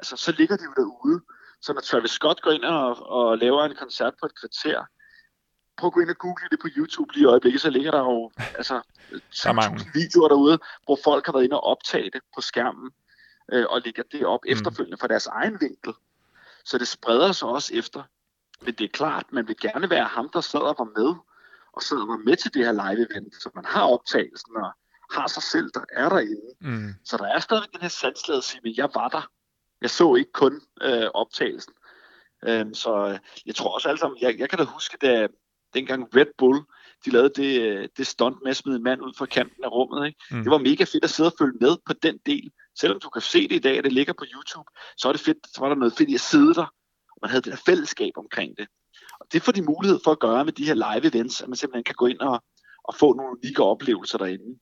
altså, 0.00 0.16
så 0.16 0.32
ligger 0.32 0.56
de 0.56 0.64
jo 0.64 0.72
derude. 0.76 1.20
Så 1.60 1.72
når 1.72 1.80
Travis 1.80 2.10
Scott 2.10 2.42
går 2.42 2.50
ind 2.50 2.64
og, 2.64 3.10
og 3.16 3.38
laver 3.38 3.64
en 3.64 3.76
koncert 3.76 4.14
på 4.20 4.26
et 4.26 4.38
kvarter, 4.40 4.84
prøv 5.76 5.86
at 5.86 5.92
gå 5.92 6.00
ind 6.00 6.10
og 6.10 6.18
google 6.18 6.48
det 6.50 6.60
på 6.60 6.68
YouTube 6.76 7.12
lige 7.12 7.22
i 7.22 7.26
øjeblikket, 7.26 7.60
så 7.60 7.70
ligger 7.70 7.90
der 7.90 7.98
jo 7.98 8.30
altså, 8.58 8.74
der 9.44 9.90
videoer 9.94 10.28
derude, 10.28 10.58
hvor 10.84 10.98
folk 11.04 11.26
har 11.26 11.32
været 11.32 11.44
inde 11.44 11.56
og 11.60 11.64
optage 11.64 12.10
det 12.10 12.20
på 12.34 12.40
skærmen 12.40 12.90
øh, 13.52 13.66
og 13.68 13.80
lægger 13.84 14.02
det 14.12 14.26
op 14.26 14.40
mm. 14.44 14.52
efterfølgende 14.52 14.98
fra 14.98 15.08
deres 15.08 15.26
egen 15.26 15.60
vinkel. 15.60 15.92
Så 16.64 16.78
det 16.78 16.88
spreder 16.88 17.32
sig 17.32 17.48
også 17.48 17.74
efter. 17.74 18.02
Men 18.62 18.74
det 18.74 18.84
er 18.84 18.88
klart, 18.88 19.32
man 19.32 19.48
vil 19.48 19.56
gerne 19.56 19.90
være 19.90 20.04
ham, 20.04 20.30
der 20.32 20.40
sad 20.40 20.60
og 20.60 20.76
var 20.78 21.00
med, 21.00 21.14
og 21.72 21.82
sad 21.82 21.96
og 21.96 22.08
var 22.08 22.16
med 22.16 22.36
til 22.36 22.54
det 22.54 22.64
her 22.64 22.72
live-event, 22.72 23.42
så 23.42 23.50
man 23.54 23.64
har 23.64 23.82
optagelsen 23.82 24.56
og 24.56 24.72
har 25.10 25.26
sig 25.26 25.42
selv, 25.42 25.70
der 25.74 25.84
er 25.92 26.08
derinde. 26.08 26.54
Mm. 26.60 26.94
Så 27.04 27.16
der 27.16 27.24
er 27.24 27.40
stadig 27.40 27.66
den 27.72 27.80
her 27.80 27.88
sandslade 27.88 28.38
at 28.38 28.44
sige, 28.44 28.70
at 28.70 28.76
jeg 28.76 28.90
var 28.94 29.08
der. 29.08 29.30
Jeg 29.82 29.90
så 29.90 30.14
ikke 30.14 30.32
kun 30.32 30.60
øh, 30.82 31.06
optagelsen. 31.14 31.72
Øhm, 32.48 32.74
så 32.74 33.18
jeg 33.46 33.54
tror 33.54 33.74
også 33.74 33.88
alle 33.88 33.98
sammen, 33.98 34.18
jeg, 34.20 34.38
jeg 34.38 34.48
kan 34.48 34.58
da 34.58 34.64
huske, 34.64 34.96
da 35.02 35.28
dengang 35.74 36.16
Red 36.16 36.26
Bull, 36.38 36.58
de 37.04 37.10
lavede 37.10 37.32
det, 37.42 37.60
øh, 37.60 37.88
det 37.96 38.06
stunt 38.06 38.36
med 38.42 38.50
at 38.50 38.56
smide 38.56 38.76
en 38.76 38.82
mand 38.82 39.02
ud 39.02 39.12
fra 39.18 39.26
kanten 39.26 39.64
af 39.64 39.68
rummet. 39.72 40.06
Ikke? 40.06 40.18
Mm. 40.30 40.42
Det 40.42 40.50
var 40.50 40.58
mega 40.58 40.84
fedt 40.84 41.04
at 41.04 41.10
sidde 41.10 41.28
og 41.28 41.34
følge 41.38 41.58
med 41.60 41.76
på 41.86 41.92
den 41.92 42.18
del. 42.26 42.50
Selvom 42.80 43.00
du 43.00 43.08
kan 43.08 43.22
se 43.22 43.48
det 43.48 43.56
i 43.56 43.58
dag, 43.58 43.78
at 43.78 43.84
det 43.84 43.92
ligger 43.92 44.12
på 44.12 44.24
YouTube, 44.34 44.70
så 44.96 45.08
er 45.08 45.12
det 45.12 45.20
fedt, 45.20 45.38
så 45.54 45.60
var 45.60 45.68
der 45.68 45.76
noget 45.76 45.94
fedt 45.98 46.10
i 46.10 46.14
at 46.14 46.20
sidde 46.20 46.54
der. 46.54 46.74
Man 47.22 47.30
havde 47.30 47.42
det 47.42 47.52
her 47.52 47.62
fællesskab 47.66 48.12
omkring 48.16 48.56
det. 48.58 48.66
Og 49.20 49.26
det 49.32 49.42
får 49.42 49.52
de 49.52 49.62
mulighed 49.62 50.00
for 50.04 50.10
at 50.10 50.18
gøre 50.18 50.44
med 50.44 50.52
de 50.52 50.64
her 50.64 50.74
live 50.74 51.14
events, 51.14 51.40
at 51.40 51.48
man 51.48 51.56
simpelthen 51.56 51.84
kan 51.84 51.94
gå 51.94 52.06
ind 52.06 52.18
og, 52.18 52.42
og 52.84 52.94
få 52.94 53.14
nogle 53.14 53.36
unikke 53.38 53.62
oplevelser 53.62 54.18
derinde. 54.18 54.58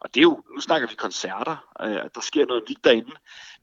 Og 0.00 0.14
det 0.14 0.20
er 0.20 0.22
jo, 0.22 0.42
nu 0.54 0.60
snakker 0.60 0.88
vi 0.88 0.94
koncerter, 0.94 1.56
øh, 1.82 2.10
der 2.14 2.20
sker 2.20 2.46
noget 2.46 2.62
unikt 2.62 2.84
derinde, 2.84 3.14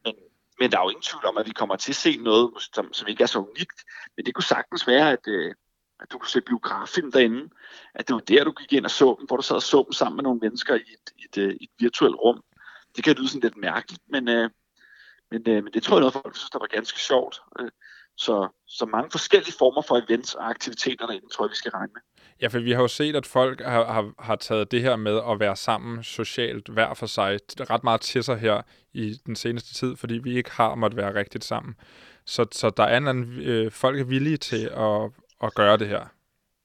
men, 0.06 0.16
men 0.60 0.72
der 0.72 0.78
er 0.78 0.84
jo 0.84 0.90
ingen 0.90 1.02
tvivl 1.02 1.26
om, 1.26 1.38
at 1.38 1.46
vi 1.46 1.52
kommer 1.52 1.76
til 1.76 1.92
at 1.92 1.96
se 1.96 2.18
noget, 2.18 2.52
som, 2.74 2.94
som 2.94 3.08
ikke 3.08 3.24
er 3.24 3.28
så 3.28 3.40
unikt. 3.40 3.84
Men 4.18 4.26
det 4.26 4.34
kunne 4.34 4.44
sagtens 4.44 4.88
være, 4.88 5.12
at, 5.12 5.28
øh, 5.28 5.54
at 6.00 6.12
du 6.12 6.18
kunne 6.18 6.30
se 6.30 6.42
biograffilm 6.42 7.12
derinde, 7.12 7.50
at 7.94 8.08
det 8.08 8.14
var 8.14 8.20
der, 8.20 8.44
du 8.44 8.52
gik 8.52 8.74
ind 8.74 8.86
og 8.86 8.92
så 8.92 9.16
dem, 9.20 9.28
hvor 9.28 9.36
du 9.36 9.44
sad 9.44 9.56
og 9.56 9.64
så 9.64 9.84
dem 9.88 9.94
sammen 9.94 10.16
med 10.16 10.24
nogle 10.24 10.40
mennesker 10.40 10.76
i 10.76 10.80
et, 10.80 11.14
et, 11.26 11.38
øh, 11.44 11.50
et, 11.50 11.58
et 11.62 11.70
virtuelt 11.80 12.16
rum 12.16 12.44
det 12.96 13.04
kan 13.04 13.16
lyde 13.16 13.28
sådan 13.28 13.42
lidt 13.42 13.58
mærkeligt, 13.58 14.02
men, 14.10 14.28
øh, 14.28 14.50
men, 15.32 15.42
øh, 15.48 15.64
men 15.64 15.74
det 15.74 15.84
tror 15.84 15.96
jeg 15.96 16.00
noget, 16.00 16.14
folk 16.14 16.36
synes, 16.36 16.50
der 16.50 16.60
var 16.60 16.68
ganske 16.68 17.00
sjovt. 17.00 17.42
Øh, 17.60 17.72
så, 18.20 18.48
så 18.68 18.86
mange 18.86 19.12
forskellige 19.12 19.54
former 19.60 19.82
for 19.82 19.98
events 19.98 20.34
og 20.34 20.50
aktiviteter 20.50 21.06
derinde, 21.06 21.30
tror 21.30 21.46
jeg, 21.46 21.50
vi 21.50 21.56
skal 21.56 21.72
regne 21.72 21.92
med. 21.94 22.02
Ja, 22.42 22.48
for 22.48 22.60
vi 22.60 22.72
har 22.72 22.82
jo 22.82 22.88
set, 22.88 23.16
at 23.16 23.26
folk 23.26 23.62
har, 23.62 23.94
har, 23.94 24.14
har 24.20 24.36
taget 24.36 24.72
det 24.72 24.82
her 24.82 24.96
med 24.96 25.22
at 25.32 25.40
være 25.40 25.56
sammen 25.56 26.04
socialt 26.04 26.70
hver 26.70 26.94
for 26.94 27.06
sig 27.06 27.40
ret 27.60 27.84
meget 27.84 28.02
til 28.02 28.24
sig 28.24 28.38
her 28.38 28.62
i 28.94 29.14
den 29.26 29.36
seneste 29.36 29.74
tid, 29.74 29.96
fordi 29.96 30.14
vi 30.14 30.38
ikke 30.38 30.52
har 30.52 30.76
måttet 30.76 30.98
være 30.98 31.16
rigtigt 31.16 31.44
sammen. 31.44 31.76
Så, 32.26 32.46
så 32.52 32.70
der 32.70 32.84
er 32.84 32.98
en 32.98 33.08
anden, 33.08 33.42
øh, 33.42 33.72
folk 33.72 34.00
er 34.00 34.04
villige 34.06 34.38
til 34.38 34.66
at, 34.66 35.12
at 35.44 35.54
gøre 35.56 35.78
det 35.78 35.88
her. 35.88 36.06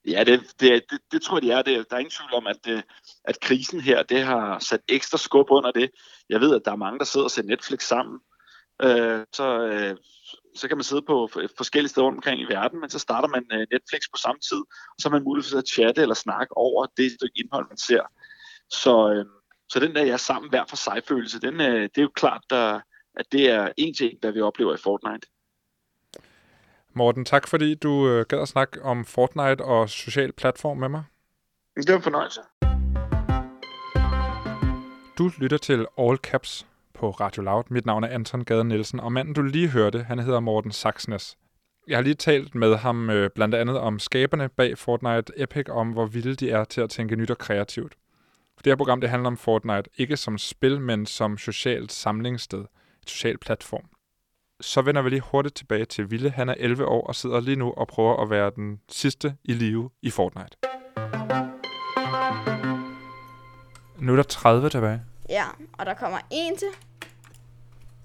Ja, 0.08 0.24
det, 0.24 0.40
det, 0.60 0.82
det, 0.90 0.98
det 1.12 1.22
tror 1.22 1.36
jeg, 1.36 1.42
de 1.42 1.50
er. 1.50 1.62
Det, 1.62 1.90
der 1.90 1.96
er 1.96 2.00
ingen 2.00 2.10
tvivl 2.10 2.34
om, 2.34 2.46
at, 2.46 2.84
at 3.24 3.40
krisen 3.40 3.80
her, 3.80 4.02
det 4.02 4.22
har 4.22 4.58
sat 4.58 4.80
ekstra 4.88 5.18
skub 5.18 5.46
under 5.50 5.70
det. 5.70 5.90
Jeg 6.28 6.40
ved, 6.40 6.54
at 6.54 6.62
der 6.64 6.72
er 6.72 6.76
mange, 6.76 6.98
der 6.98 7.04
sidder 7.04 7.24
og 7.24 7.30
ser 7.30 7.42
Netflix 7.42 7.82
sammen. 7.82 8.20
Øh, 8.82 9.20
så, 9.32 9.66
øh, 9.66 9.96
så 10.54 10.68
kan 10.68 10.76
man 10.76 10.84
sidde 10.84 11.02
på 11.02 11.28
forskellige 11.56 11.90
steder 11.90 12.06
rundt 12.06 12.18
omkring 12.18 12.40
i 12.40 12.44
verden, 12.44 12.80
men 12.80 12.90
så 12.90 12.98
starter 12.98 13.28
man 13.28 13.44
øh, 13.52 13.58
Netflix 13.58 14.00
på 14.12 14.18
samme 14.24 14.40
tid, 14.40 14.62
og 14.92 14.96
så 14.98 15.08
har 15.08 15.16
man 15.16 15.24
mulighed 15.24 15.50
for 15.50 15.58
at 15.58 15.68
chatte 15.68 16.02
eller 16.02 16.14
snakke 16.14 16.56
over 16.56 16.86
det 16.96 17.12
stykke 17.12 17.38
indhold, 17.40 17.66
man 17.68 17.76
ser. 17.76 18.02
Så, 18.70 19.12
øh, 19.12 19.24
så 19.68 19.80
den 19.80 19.94
der 19.94 20.04
jeg 20.04 20.20
sammen 20.20 20.50
hver 20.50 20.64
for 20.68 20.76
sig 20.76 21.02
følelse, 21.08 21.40
den, 21.40 21.60
øh, 21.60 21.82
det 21.82 21.98
er 21.98 22.02
jo 22.02 22.10
klart, 22.14 22.42
der, 22.50 22.80
at 23.16 23.26
det 23.32 23.50
er 23.50 23.72
en 23.76 23.94
ting, 23.94 24.12
hvad 24.20 24.32
vi 24.32 24.40
oplever 24.40 24.74
i 24.74 24.78
Fortnite. 24.78 25.26
Morten, 26.96 27.24
tak 27.24 27.48
fordi 27.48 27.74
du 27.74 28.08
øh, 28.08 28.26
gad 28.28 28.42
at 28.42 28.48
snakke 28.48 28.82
om 28.82 29.04
Fortnite 29.04 29.64
og 29.64 29.90
social 29.90 30.32
platform 30.32 30.76
med 30.76 30.88
mig. 30.88 31.04
Det 31.76 31.88
var 31.88 31.96
en 31.96 32.02
fornøjelse. 32.02 32.40
Du 35.18 35.30
lytter 35.38 35.58
til 35.58 35.86
All 35.98 36.16
Caps 36.16 36.66
på 36.94 37.10
Radio 37.10 37.42
Loud. 37.42 37.64
Mit 37.70 37.86
navn 37.86 38.04
er 38.04 38.08
Anton 38.08 38.44
Gade 38.44 38.64
Nielsen, 38.64 39.00
og 39.00 39.12
manden 39.12 39.34
du 39.34 39.42
lige 39.42 39.68
hørte, 39.68 40.02
han 40.02 40.18
hedder 40.18 40.40
Morten 40.40 40.72
Saxnes. 40.72 41.36
Jeg 41.88 41.96
har 41.96 42.02
lige 42.02 42.14
talt 42.14 42.54
med 42.54 42.76
ham 42.76 43.10
øh, 43.10 43.30
blandt 43.34 43.54
andet 43.54 43.78
om 43.78 43.98
skaberne 43.98 44.48
bag 44.48 44.78
Fortnite 44.78 45.32
Epic, 45.36 45.68
om 45.70 45.90
hvor 45.90 46.06
vilde 46.06 46.34
de 46.34 46.50
er 46.50 46.64
til 46.64 46.80
at 46.80 46.90
tænke 46.90 47.16
nyt 47.16 47.30
og 47.30 47.38
kreativt. 47.38 47.94
Det 48.64 48.70
her 48.70 48.76
program 48.76 49.00
det 49.00 49.10
handler 49.10 49.26
om 49.26 49.36
Fortnite 49.36 49.90
ikke 49.96 50.16
som 50.16 50.38
spil, 50.38 50.80
men 50.80 51.06
som 51.06 51.38
socialt 51.38 51.92
samlingssted, 51.92 52.64
et 53.02 53.10
socialt 53.10 53.40
platform 53.40 53.84
så 54.60 54.82
vender 54.82 55.02
vi 55.02 55.10
lige 55.10 55.20
hurtigt 55.20 55.54
tilbage 55.54 55.84
til 55.84 56.10
Ville. 56.10 56.30
Han 56.30 56.48
er 56.48 56.54
11 56.58 56.86
år 56.86 57.06
og 57.06 57.14
sidder 57.14 57.40
lige 57.40 57.56
nu 57.56 57.72
og 57.76 57.88
prøver 57.88 58.22
at 58.22 58.30
være 58.30 58.50
den 58.56 58.80
sidste 58.88 59.36
i 59.44 59.52
live 59.52 59.90
i 60.02 60.10
Fortnite. 60.10 60.56
Nu 63.98 64.12
er 64.12 64.16
der 64.16 64.22
30 64.22 64.68
tilbage. 64.68 65.02
Ja, 65.28 65.44
og 65.72 65.86
der 65.86 65.94
kommer 65.94 66.18
en 66.30 66.56
til. 66.56 66.68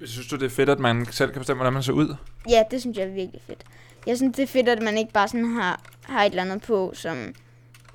Synes 0.07 0.27
du, 0.27 0.35
det 0.35 0.45
er 0.45 0.49
fedt, 0.49 0.69
at 0.69 0.79
man 0.79 1.05
selv 1.11 1.31
kan 1.31 1.39
bestemme, 1.39 1.57
hvordan 1.57 1.73
man 1.73 1.83
ser 1.83 1.93
ud? 1.93 2.15
Ja, 2.49 2.63
det 2.71 2.81
synes 2.81 2.97
jeg 2.97 3.05
er 3.05 3.13
virkelig 3.13 3.41
fedt. 3.47 3.63
Jeg 4.07 4.17
synes, 4.17 4.35
det 4.35 4.43
er 4.43 4.47
fedt, 4.47 4.69
at 4.69 4.81
man 4.81 4.97
ikke 4.97 5.13
bare 5.13 5.27
sådan 5.27 5.55
har, 5.55 5.81
har 6.03 6.23
et 6.23 6.29
eller 6.29 6.41
andet 6.41 6.61
på, 6.61 6.91
som, 6.95 7.33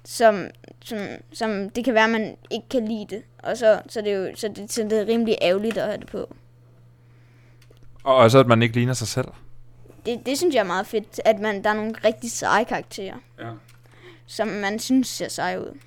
som, 0.04 0.46
som, 0.84 0.98
som 1.32 1.70
det 1.70 1.84
kan 1.84 1.94
være, 1.94 2.04
at 2.04 2.10
man 2.10 2.36
ikke 2.50 2.68
kan 2.68 2.88
lide 2.88 3.06
det. 3.10 3.22
Og 3.38 3.56
så, 3.56 3.82
så, 3.88 4.00
det 4.00 4.12
er 4.12 4.16
jo, 4.16 4.30
så, 4.34 4.48
det, 4.48 4.72
så 4.72 4.82
det 4.82 4.92
er 4.92 5.06
rimelig 5.06 5.38
ærgerligt 5.42 5.78
at 5.78 5.86
have 5.86 5.98
det 5.98 6.06
på. 6.06 6.34
Og 8.04 8.16
også, 8.16 8.38
at 8.38 8.46
man 8.46 8.62
ikke 8.62 8.74
ligner 8.74 8.94
sig 8.94 9.08
selv. 9.08 9.28
Det, 10.06 10.26
det 10.26 10.38
synes 10.38 10.54
jeg 10.54 10.60
er 10.60 10.64
meget 10.64 10.86
fedt, 10.86 11.20
at 11.24 11.38
man, 11.38 11.64
der 11.64 11.70
er 11.70 11.74
nogle 11.74 11.94
rigtig 12.04 12.30
seje 12.30 12.64
karakterer, 12.64 13.16
ja. 13.38 13.50
som 14.26 14.48
man 14.48 14.78
synes 14.78 15.08
ser 15.08 15.28
seje 15.28 15.60
ud. 15.60 15.78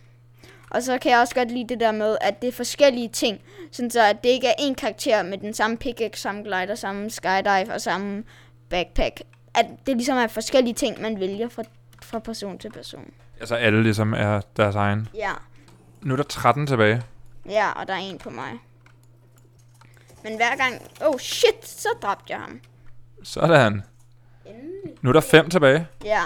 Og 0.71 0.83
så 0.83 0.97
kan 0.97 1.11
jeg 1.11 1.19
også 1.19 1.35
godt 1.35 1.51
lide 1.51 1.69
det 1.69 1.79
der 1.79 1.91
med, 1.91 2.17
at 2.21 2.41
det 2.41 2.47
er 2.47 2.51
forskellige 2.51 3.09
ting, 3.09 3.41
sådan 3.71 3.91
så 3.91 4.03
at 4.03 4.23
det 4.23 4.29
ikke 4.29 4.47
er 4.47 4.53
en 4.59 4.75
karakter 4.75 5.23
med 5.23 5.37
den 5.37 5.53
samme 5.53 5.77
pickaxe, 5.77 6.21
samme 6.21 6.43
glider, 6.43 6.75
samme 6.75 7.09
skydive 7.09 7.73
og 7.73 7.81
samme 7.81 8.23
backpack. 8.69 9.21
At 9.53 9.65
det 9.87 9.97
ligesom 9.97 10.17
er 10.17 10.27
forskellige 10.27 10.73
ting, 10.73 11.01
man 11.01 11.19
vælger 11.19 11.49
fra, 11.49 11.63
fra 12.03 12.19
person 12.19 12.57
til 12.57 12.71
person. 12.71 13.13
Altså 13.39 13.55
alle 13.55 13.83
ligesom 13.83 14.13
er 14.13 14.41
deres 14.57 14.75
egen? 14.75 15.07
Ja. 15.13 15.31
Nu 16.01 16.13
er 16.13 16.17
der 16.17 16.23
13 16.23 16.67
tilbage. 16.67 17.01
Ja, 17.49 17.71
og 17.71 17.87
der 17.87 17.93
er 17.93 17.97
en 17.97 18.17
på 18.17 18.29
mig. 18.29 18.51
Men 20.23 20.35
hver 20.35 20.55
gang... 20.55 20.81
Oh 21.01 21.19
shit, 21.19 21.67
så 21.67 21.89
dræbte 22.01 22.33
jeg 22.33 22.39
ham. 22.39 22.61
Sådan. 23.23 23.83
Endelig. 24.45 24.97
Nu 25.01 25.09
er 25.09 25.13
der 25.13 25.21
fem 25.21 25.49
tilbage. 25.49 25.87
Ja, 26.03 26.21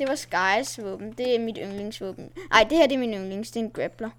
det 0.00 0.08
var 0.08 0.14
Skys 0.14 0.78
våben. 0.84 1.12
Det 1.12 1.34
er 1.34 1.38
mit 1.38 1.58
yndlingsvåben. 1.62 2.30
Ej, 2.52 2.66
det 2.70 2.78
her 2.78 2.86
det 2.86 2.94
er 2.94 2.98
min 2.98 3.14
yndlings. 3.14 3.50
Det 3.50 3.60
er 3.60 3.64
en 3.64 3.70
grappler. 3.70 4.10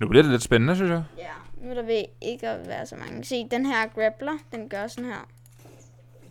Nu 0.00 0.08
bliver 0.08 0.22
det 0.22 0.32
lidt 0.32 0.42
spændende, 0.42 0.76
synes 0.76 0.90
jeg. 0.90 1.02
Ja, 1.18 1.28
nu 1.62 1.70
er 1.70 1.74
der 1.74 1.82
ved 1.82 2.04
ikke 2.20 2.48
at 2.48 2.68
være 2.68 2.86
så 2.86 2.96
mange. 2.96 3.24
Se, 3.24 3.46
den 3.50 3.66
her 3.66 3.86
grappler, 3.86 4.32
den 4.52 4.68
gør 4.68 4.86
sådan 4.86 5.04
her. 5.04 5.28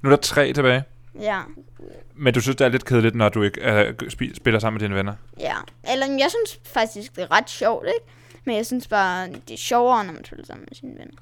Nu 0.02 0.10
er 0.10 0.16
der 0.16 0.22
tre 0.22 0.54
tilbage. 0.54 0.84
Ja, 1.20 1.42
Men 2.16 2.34
du 2.34 2.42
synes, 2.42 2.56
det 2.56 2.66
er 2.66 2.70
lidt 2.70 2.86
kedeligt, 2.86 3.16
når 3.16 3.30
du 3.30 3.44
ikke 3.44 3.90
spi- 4.04 4.36
spiller 4.36 4.60
sammen 4.60 4.76
med 4.82 4.88
dine 4.88 4.96
venner. 4.96 5.14
ja. 5.40 5.56
Eller 5.92 6.06
jeg 6.08 6.28
synes 6.30 6.60
faktisk, 6.74 7.16
det 7.16 7.24
er 7.24 7.32
ret 7.32 7.50
sjovt, 7.50 7.86
ikke? 7.88 8.14
Men 8.46 8.56
jeg 8.56 8.66
synes 8.66 8.88
bare, 8.88 9.28
det 9.28 9.52
er 9.52 9.58
sjovere, 9.58 10.06
når 10.06 10.14
man 10.14 10.26
spiller 10.26 10.46
sammen 10.46 10.66
med 10.70 10.76
sine 10.76 10.92
venner. 10.92 11.14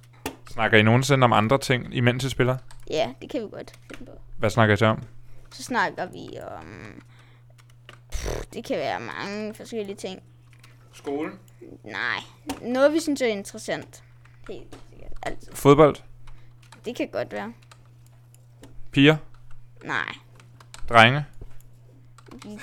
Snakker 0.52 0.78
I 0.78 0.82
nogensinde 0.82 1.26
om 1.26 1.34
andre 1.34 1.58
ting, 1.58 1.96
imens 1.96 2.24
I 2.24 2.30
spiller? 2.30 2.58
Ja, 2.90 3.10
det 3.22 3.30
kan 3.30 3.42
vi 3.42 3.48
godt 3.52 3.72
finde 3.98 4.12
på. 4.12 4.18
Hvad 4.38 4.50
snakker 4.50 4.74
I 4.74 4.78
så 4.78 4.86
om? 4.86 5.02
Så 5.54 5.64
snakker 5.64 6.06
vi 6.06 6.40
om... 6.58 7.02
Pff, 8.12 8.46
det 8.54 8.66
kan 8.66 8.78
være 8.78 9.00
mange 9.00 9.54
forskellige 9.54 9.96
ting. 9.96 10.24
Skolen. 10.94 11.40
Nej, 11.84 12.20
noget 12.62 12.94
vi 12.94 13.00
synes 13.00 13.22
er 13.22 13.28
interessant. 13.28 14.04
Helt 14.50 14.78
sikkert. 14.90 15.12
Altså, 15.22 15.50
Fodbold. 15.54 15.96
det 16.86 16.96
kan 16.96 17.08
godt 17.08 17.32
være. 17.32 17.54
Piger. 18.92 19.18
Nej. 19.84 20.14
Drenge. 20.90 21.26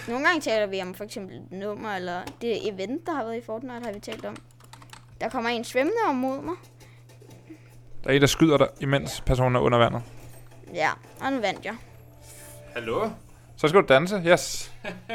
Nogle 0.08 0.26
gange 0.26 0.40
taler 0.40 0.66
vi 0.66 0.82
om 0.82 0.94
for 0.94 1.04
eksempel 1.04 1.36
et 1.36 1.52
nummer, 1.52 1.90
eller 1.96 2.22
det 2.40 2.68
event, 2.68 3.06
der 3.06 3.14
har 3.14 3.24
været 3.24 3.36
i 3.36 3.44
Fortnite, 3.46 3.84
har 3.84 3.92
vi 3.92 4.00
talt 4.00 4.24
om. 4.24 4.36
Der 5.20 5.28
kommer 5.28 5.50
en 5.50 5.64
svømmende 5.64 5.98
om 6.08 6.14
mod 6.14 6.42
mig. 6.42 6.54
Der 8.04 8.10
er 8.10 8.14
en, 8.14 8.20
der 8.20 8.26
skyder 8.26 8.56
dig, 8.56 8.68
imens 8.80 9.20
personen 9.20 9.56
er 9.56 9.60
under 9.60 9.78
vandet. 9.78 10.02
Ja, 10.74 10.90
og 11.20 11.32
nu 11.32 11.40
vandt 11.40 11.64
jeg. 11.64 11.76
Hallo? 12.72 13.10
Så 13.56 13.68
skal 13.68 13.80
du 13.82 13.86
danse. 13.86 14.22
Yes. 14.26 14.72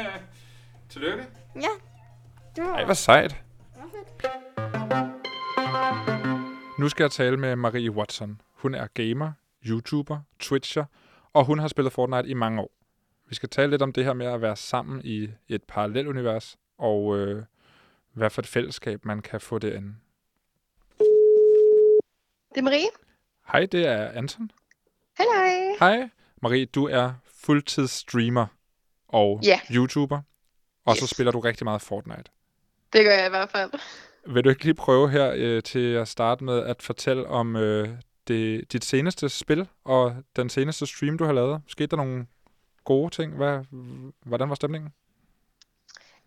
Tillykke. 0.90 1.26
Ja, 1.54 1.68
det 2.56 2.64
var, 2.64 2.74
Ej, 2.74 2.84
hvor 2.84 2.94
sejt. 2.94 3.30
det 3.30 3.82
var 3.82 3.88
fedt. 3.88 4.08
Nu 6.78 6.88
skal 6.88 7.04
jeg 7.04 7.10
tale 7.10 7.36
med 7.36 7.56
Marie 7.56 7.90
Watson. 7.90 8.40
Hun 8.52 8.74
er 8.74 8.86
gamer, 8.94 9.32
YouTuber, 9.66 10.18
Twitcher, 10.38 10.84
og 11.32 11.44
hun 11.44 11.58
har 11.58 11.68
spillet 11.68 11.92
Fortnite 11.92 12.28
i 12.28 12.34
mange 12.34 12.60
år. 12.60 12.70
Vi 13.28 13.34
skal 13.34 13.48
tale 13.48 13.70
lidt 13.70 13.82
om 13.82 13.92
det 13.92 14.04
her 14.04 14.12
med 14.12 14.26
at 14.26 14.42
være 14.42 14.56
sammen 14.56 15.00
i 15.04 15.28
et 15.48 15.62
parallelunivers, 15.64 16.56
og 16.78 17.16
øh, 17.16 17.44
hvad 18.12 18.30
for 18.30 18.42
et 18.42 18.46
fællesskab 18.46 19.04
man 19.04 19.22
kan 19.22 19.40
få 19.40 19.58
derinde. 19.58 19.94
Det 22.48 22.56
er 22.56 22.62
Marie. 22.62 22.88
Hej, 23.52 23.66
det 23.72 23.86
er 23.86 24.08
Anton. 24.08 24.50
Hej, 25.18 25.26
hej. 25.34 25.76
Hej. 25.80 26.08
Marie, 26.42 26.66
du 26.66 26.86
er 26.86 27.12
fuldtidsstreamer 27.46 28.46
og 29.08 29.40
Ja. 29.44 29.60
YouTuber, 29.70 30.20
og 30.84 30.96
så 30.96 31.04
Yes. 31.04 31.10
spiller 31.10 31.32
du 31.32 31.40
rigtig 31.40 31.64
meget 31.64 31.82
Fortnite. 31.82 32.24
Det 32.92 33.04
gør 33.04 33.12
jeg 33.12 33.26
i 33.26 33.30
hvert 33.30 33.50
fald. 33.50 33.70
Vil 34.34 34.44
du 34.44 34.48
ikke 34.48 34.64
lige 34.64 34.74
prøve 34.74 35.10
her 35.10 35.32
øh, 35.36 35.62
til 35.62 35.92
at 35.94 36.08
starte 36.08 36.44
med 36.44 36.62
at 36.64 36.82
fortælle 36.82 37.26
om 37.26 37.56
øh, 37.56 37.88
det, 38.28 38.72
dit 38.72 38.84
seneste 38.84 39.28
spil 39.28 39.68
og 39.84 40.16
den 40.36 40.48
seneste 40.48 40.86
stream, 40.86 41.18
du 41.18 41.24
har 41.24 41.32
lavet? 41.32 41.62
Skete 41.66 41.86
der 41.86 41.96
nogle 41.96 42.26
gode 42.84 43.10
ting? 43.14 43.36
Hvad, 43.36 43.64
hvordan 44.24 44.48
var 44.48 44.54
stemningen? 44.54 44.92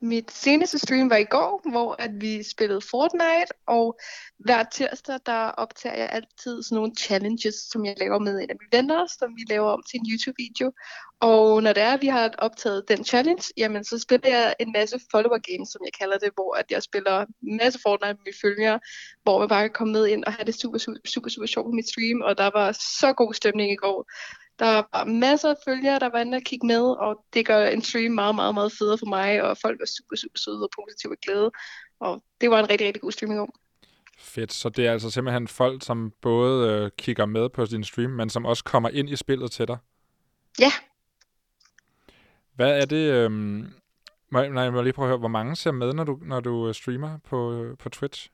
Mit 0.02 0.32
seneste 0.32 0.80
stream 0.80 1.10
var 1.10 1.16
i 1.16 1.24
går, 1.24 1.72
hvor 1.72 1.96
at 2.00 2.12
vi 2.22 2.44
spillede 2.44 2.82
Fortnite, 2.92 3.54
og 3.68 4.00
hver 4.38 4.64
tirsdag 4.64 5.20
der 5.26 5.44
optager 5.64 5.96
jeg 5.96 6.10
altid 6.12 6.64
sådan 6.64 6.76
nogle 6.76 6.96
challenges, 6.96 7.56
som 7.72 7.86
jeg 7.86 7.96
laver 8.00 8.20
med 8.20 8.34
en 8.34 8.50
af 8.50 8.56
mine 8.62 8.78
venner, 8.78 9.08
som 9.20 9.36
vi 9.36 9.44
laver 9.50 9.70
om 9.70 9.84
til 9.90 10.00
en 10.00 10.06
YouTube-video. 10.12 10.72
Og 11.20 11.64
når 11.64 11.74
det 11.74 11.84
er, 11.84 11.94
at 11.94 12.02
vi 12.02 12.08
har 12.08 12.32
optaget 12.38 12.88
den 12.88 13.06
challenge, 13.06 13.44
jamen 13.58 13.84
så 13.84 14.00
spiller 14.00 14.30
jeg 14.30 14.56
en 14.60 14.72
masse 14.72 15.00
follower 15.12 15.38
games, 15.38 15.70
som 15.70 15.82
jeg 15.86 15.94
kalder 16.00 16.18
det, 16.18 16.32
hvor 16.34 16.54
at 16.56 16.66
jeg 16.72 16.84
spiller 16.84 17.26
en 17.44 17.58
masse 17.58 17.80
Fortnite 17.84 18.14
med 18.14 18.24
mine 18.26 18.38
følgere, 18.42 18.80
hvor 19.24 19.40
man 19.40 19.50
bare 19.50 19.64
kan 19.64 19.74
komme 19.74 19.94
med 19.94 20.08
ind 20.08 20.24
og 20.26 20.34
have 20.34 20.46
det 20.46 20.56
super, 20.56 20.78
super, 20.78 21.00
super, 21.06 21.30
super 21.30 21.48
sjovt 21.48 21.66
på 21.66 21.72
mit 21.72 21.90
stream, 21.90 22.22
og 22.22 22.38
der 22.38 22.50
var 22.54 22.72
så 22.72 23.14
god 23.14 23.34
stemning 23.34 23.72
i 23.72 23.76
går. 23.76 24.00
Der 24.60 24.84
var 24.94 25.06
masser 25.06 25.50
af 25.50 25.56
følgere, 25.66 26.00
der 26.00 26.10
var 26.10 26.20
inde 26.20 26.36
og 26.36 26.42
kigge 26.42 26.68
med, 26.68 26.82
og 26.82 27.26
det 27.34 27.46
gør 27.46 27.68
en 27.68 27.82
stream 27.82 28.12
meget, 28.12 28.36
meget, 28.36 28.54
meget 28.54 28.72
federe 28.72 28.98
for 28.98 29.06
mig, 29.06 29.44
og 29.44 29.58
folk 29.58 29.80
var 29.80 29.86
super, 29.86 30.16
super 30.16 30.38
søde 30.38 30.64
og 30.64 30.70
positive 30.76 31.14
og 31.14 31.18
glade. 31.26 31.52
Og 32.00 32.24
det 32.42 32.50
var 32.50 32.60
en 32.60 32.70
rigtig, 32.70 32.88
rigtig 32.88 33.02
god 33.02 33.12
stream 33.12 33.32
i 33.32 33.36
går. 33.36 33.56
Fedt. 34.18 34.54
Så 34.54 34.70
det 34.70 34.88
er 34.88 34.92
altså 34.92 35.10
simpelthen 35.12 35.48
folk, 35.48 35.84
som 35.86 36.14
både 36.22 36.70
øh, 36.70 36.92
kigger 36.98 37.26
med 37.26 37.50
på 37.50 37.66
din 37.66 37.84
stream, 37.84 38.12
men 38.12 38.30
som 38.30 38.46
også 38.46 38.64
kommer 38.64 38.90
ind 38.90 39.10
i 39.10 39.16
spillet 39.16 39.52
til 39.52 39.68
dig. 39.68 39.78
Ja. 40.60 40.72
Hvad 42.56 42.82
er 42.82 42.86
det... 42.86 43.14
Øh, 43.14 43.32
må, 44.32 44.42
nej, 44.42 44.64
jeg 44.64 44.74
må 44.74 44.82
lige 44.82 44.94
prøve 44.94 45.06
at 45.06 45.10
høre, 45.10 45.18
hvor 45.18 45.28
mange 45.28 45.56
ser 45.56 45.72
med, 45.72 45.94
når 45.94 46.04
du, 46.04 46.20
når 46.22 46.40
du 46.40 46.68
øh, 46.68 46.74
streamer 46.74 47.18
på, 47.18 47.54
øh, 47.54 47.78
på 47.78 47.90
Twitch? 47.90 48.30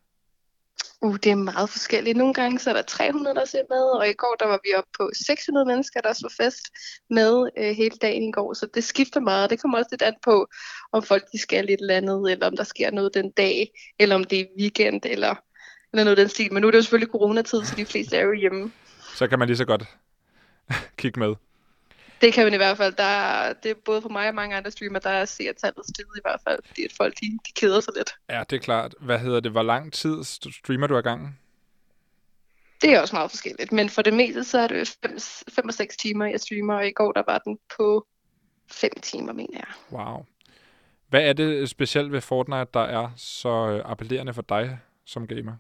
Uh, 1.06 1.16
det 1.24 1.32
er 1.32 1.36
meget 1.36 1.70
forskelligt. 1.70 2.18
Nogle 2.18 2.34
gange 2.34 2.60
så 2.60 2.70
er 2.70 2.74
der 2.74 2.82
300, 2.82 3.36
der 3.36 3.46
ser 3.46 3.64
med, 3.70 3.84
og 4.00 4.10
i 4.10 4.14
går 4.14 4.36
der 4.40 4.48
var 4.48 4.60
vi 4.64 4.74
oppe 4.78 4.90
på 4.98 5.12
600 5.28 5.66
mennesker, 5.66 6.02
der 6.02 6.14
så 6.14 6.34
fest 6.42 6.66
med 7.10 7.50
øh, 7.58 7.76
hele 7.76 7.98
dagen 8.02 8.24
i 8.24 8.32
går. 8.32 8.54
Så 8.54 8.68
det 8.74 8.84
skifter 8.84 9.20
meget. 9.20 9.50
Det 9.50 9.62
kommer 9.62 9.78
også 9.78 9.90
lidt 9.92 10.02
an 10.02 10.14
på, 10.24 10.48
om 10.92 11.04
folk 11.04 11.24
de 11.32 11.40
skal 11.40 11.66
lidt 11.66 11.82
eller 11.82 11.98
andet, 11.98 12.32
eller 12.32 12.48
om 12.48 12.58
der 12.58 12.64
sker 12.64 12.92
noget 12.92 13.14
den 13.14 13.32
dag, 13.32 13.72
eller 14.00 14.16
om 14.16 14.24
det 14.24 14.40
er 14.40 14.46
weekend, 14.60 15.02
eller, 15.06 15.36
eller 15.94 16.04
noget 16.04 16.18
den 16.18 16.30
stil. 16.30 16.54
Men 16.54 16.62
nu 16.62 16.68
er 16.68 16.72
det 16.72 16.78
jo 16.78 16.82
selvfølgelig 16.82 17.12
coronatid, 17.12 17.66
så 17.66 17.76
de 17.76 17.86
fleste 17.86 18.18
er 18.18 18.24
jo 18.24 18.34
hjemme. 18.34 18.72
Så 19.16 19.28
kan 19.28 19.40
man 19.40 19.48
lige 19.48 19.58
så 19.58 19.66
godt 19.66 19.84
kigge 21.02 21.20
med. 21.20 21.36
Det 22.26 22.34
kan 22.34 22.46
man 22.46 22.54
i 22.54 22.58
hvert 22.58 22.78
fald. 22.78 22.94
Der 22.94 23.04
er, 23.04 23.54
det 23.54 23.72
er 23.72 23.76
både 23.86 24.02
for 24.02 24.10
mig 24.10 24.28
og 24.28 24.36
mange 24.36 24.56
andre 24.56 24.72
streamere, 24.72 25.02
der 25.04 25.10
er 25.10 25.26
seertallet 25.26 25.86
steget 25.86 26.18
i 26.18 26.20
hvert 26.24 26.40
fald, 26.48 26.60
fordi 26.68 26.86
at 26.86 26.94
folk 26.98 27.14
de, 27.20 27.26
de 27.26 27.52
keder 27.56 27.80
sig 27.80 27.94
lidt. 27.98 28.16
Ja, 28.30 28.44
det 28.50 28.56
er 28.56 28.60
klart. 28.60 28.96
Hvad 29.02 29.20
hedder 29.20 29.40
det? 29.40 29.52
Hvor 29.52 29.64
lang 29.64 29.94
tid 29.94 30.20
st- 30.20 30.60
streamer 30.60 30.88
du 30.88 30.98
ad 30.98 31.04
gangen? 31.04 31.40
Det 32.82 32.94
er 32.94 33.02
også 33.02 33.16
meget 33.16 33.32
forskelligt, 33.32 33.72
men 33.72 33.90
for 33.90 34.02
det 34.02 34.14
meste 34.14 34.44
så 34.44 34.60
er 34.60 34.68
det 34.68 34.98
5 35.56 35.68
og 35.68 35.74
6 35.74 35.98
timer, 35.98 36.26
jeg 36.26 36.40
streamer, 36.40 36.74
og 36.76 36.88
i 36.88 36.92
går 36.92 37.12
der 37.12 37.24
var 37.28 37.38
den 37.38 37.58
på 37.78 38.08
5 38.72 38.92
timer, 39.02 39.34
mener 39.34 39.58
jeg. 39.58 40.00
Wow. 40.00 40.26
Hvad 41.08 41.22
er 41.22 41.34
det 41.34 41.70
specielt 41.70 42.12
ved 42.12 42.22
Fortnite, 42.22 42.68
der 42.74 42.84
er 42.84 43.10
så 43.18 43.50
øh, 43.50 43.92
appellerende 43.92 44.34
for 44.34 44.42
dig 44.42 44.80
som 45.06 45.28
gamer? 45.28 45.54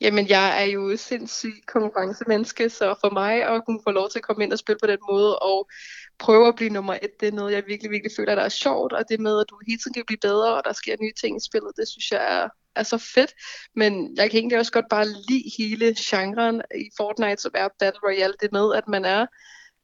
Jamen, 0.00 0.28
jeg 0.28 0.62
er 0.62 0.66
jo 0.66 0.96
sindssygt 0.96 1.66
konkurrencemenneske, 1.66 2.70
så 2.70 2.94
for 3.00 3.10
mig 3.10 3.42
at 3.42 3.64
kunne 3.66 3.80
få 3.84 3.90
lov 3.90 4.08
til 4.10 4.18
at 4.18 4.22
komme 4.22 4.44
ind 4.44 4.52
og 4.52 4.58
spille 4.58 4.78
på 4.82 4.86
den 4.86 4.98
måde, 5.10 5.38
og 5.38 5.68
prøve 6.18 6.48
at 6.48 6.54
blive 6.56 6.70
nummer 6.70 6.94
et, 6.94 7.20
det 7.20 7.28
er 7.28 7.32
noget, 7.32 7.52
jeg 7.52 7.62
virkelig, 7.66 7.90
virkelig 7.90 8.12
føler, 8.16 8.34
der 8.34 8.42
er 8.42 8.48
sjovt, 8.48 8.92
og 8.92 9.04
det 9.08 9.20
med, 9.20 9.40
at 9.40 9.46
du 9.50 9.60
hele 9.66 9.78
tiden 9.78 9.94
kan 9.94 10.04
blive 10.06 10.18
bedre, 10.22 10.54
og 10.54 10.62
der 10.64 10.72
sker 10.72 10.96
nye 11.00 11.12
ting 11.20 11.36
i 11.36 11.46
spillet, 11.46 11.72
det 11.76 11.88
synes 11.88 12.10
jeg 12.12 12.42
er, 12.42 12.48
er 12.74 12.82
så 12.82 12.98
fedt. 12.98 13.34
Men 13.74 14.16
jeg 14.16 14.30
kan 14.30 14.38
egentlig 14.38 14.58
også 14.58 14.72
godt 14.72 14.86
bare 14.90 15.06
lide 15.28 15.50
hele 15.58 15.94
genren 15.98 16.62
i 16.74 16.90
Fortnite, 16.96 17.42
som 17.42 17.52
er 17.54 17.68
Battle 17.78 18.00
Royale, 18.04 18.34
det 18.40 18.52
med, 18.52 18.74
at 18.74 18.88
man 18.88 19.04
er 19.04 19.26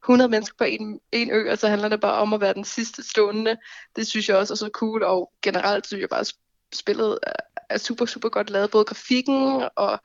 100 0.04 0.30
mennesker 0.30 0.54
på 0.58 0.64
en, 0.64 1.00
en 1.12 1.30
ø, 1.30 1.50
og 1.50 1.58
så 1.58 1.68
handler 1.68 1.88
det 1.88 2.00
bare 2.00 2.20
om 2.20 2.32
at 2.32 2.40
være 2.40 2.54
den 2.54 2.64
sidste 2.64 3.10
stående. 3.10 3.56
Det 3.96 4.06
synes 4.06 4.28
jeg 4.28 4.36
også 4.36 4.54
er 4.54 4.56
så 4.56 4.70
cool, 4.72 5.02
og 5.02 5.32
generelt 5.42 5.86
synes 5.86 6.00
jeg 6.00 6.08
bare, 6.08 6.20
at 6.20 6.32
spillet 6.72 7.18
er- 7.22 7.32
er 7.70 7.78
super, 7.78 8.06
super 8.06 8.28
godt 8.28 8.50
lavet. 8.50 8.70
Både 8.70 8.84
grafikken 8.84 9.62
og 9.76 10.00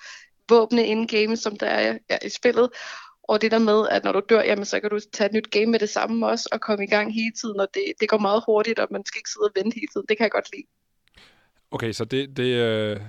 våbne 0.49 0.85
in-game, 0.87 1.37
som 1.37 1.55
der 1.57 1.67
er, 1.67 1.97
er 2.09 2.19
i 2.25 2.29
spillet. 2.29 2.69
Og 3.23 3.41
det 3.41 3.51
der 3.51 3.59
med, 3.59 3.87
at 3.91 4.03
når 4.03 4.11
du 4.11 4.21
dør, 4.29 4.41
jamen, 4.41 4.65
så 4.65 4.79
kan 4.79 4.89
du 4.89 4.99
tage 5.13 5.25
et 5.29 5.33
nyt 5.33 5.51
game 5.51 5.65
med 5.65 5.79
det 5.79 5.89
samme 5.89 6.27
også, 6.27 6.49
og 6.51 6.61
komme 6.61 6.83
i 6.85 6.87
gang 6.87 7.13
hele 7.13 7.31
tiden, 7.41 7.59
og 7.59 7.67
det, 7.73 7.83
det 7.99 8.09
går 8.09 8.17
meget 8.17 8.43
hurtigt, 8.45 8.79
og 8.79 8.87
man 8.91 9.05
skal 9.05 9.19
ikke 9.19 9.29
sidde 9.29 9.45
og 9.45 9.51
vente 9.63 9.75
hele 9.75 9.87
tiden. 9.93 10.05
Det 10.09 10.17
kan 10.17 10.23
jeg 10.23 10.31
godt 10.31 10.49
lide. 10.55 10.63
Okay, 11.71 11.91
så 11.91 12.05
det, 12.05 12.37
det, 12.37 12.43
øh, 12.53 12.99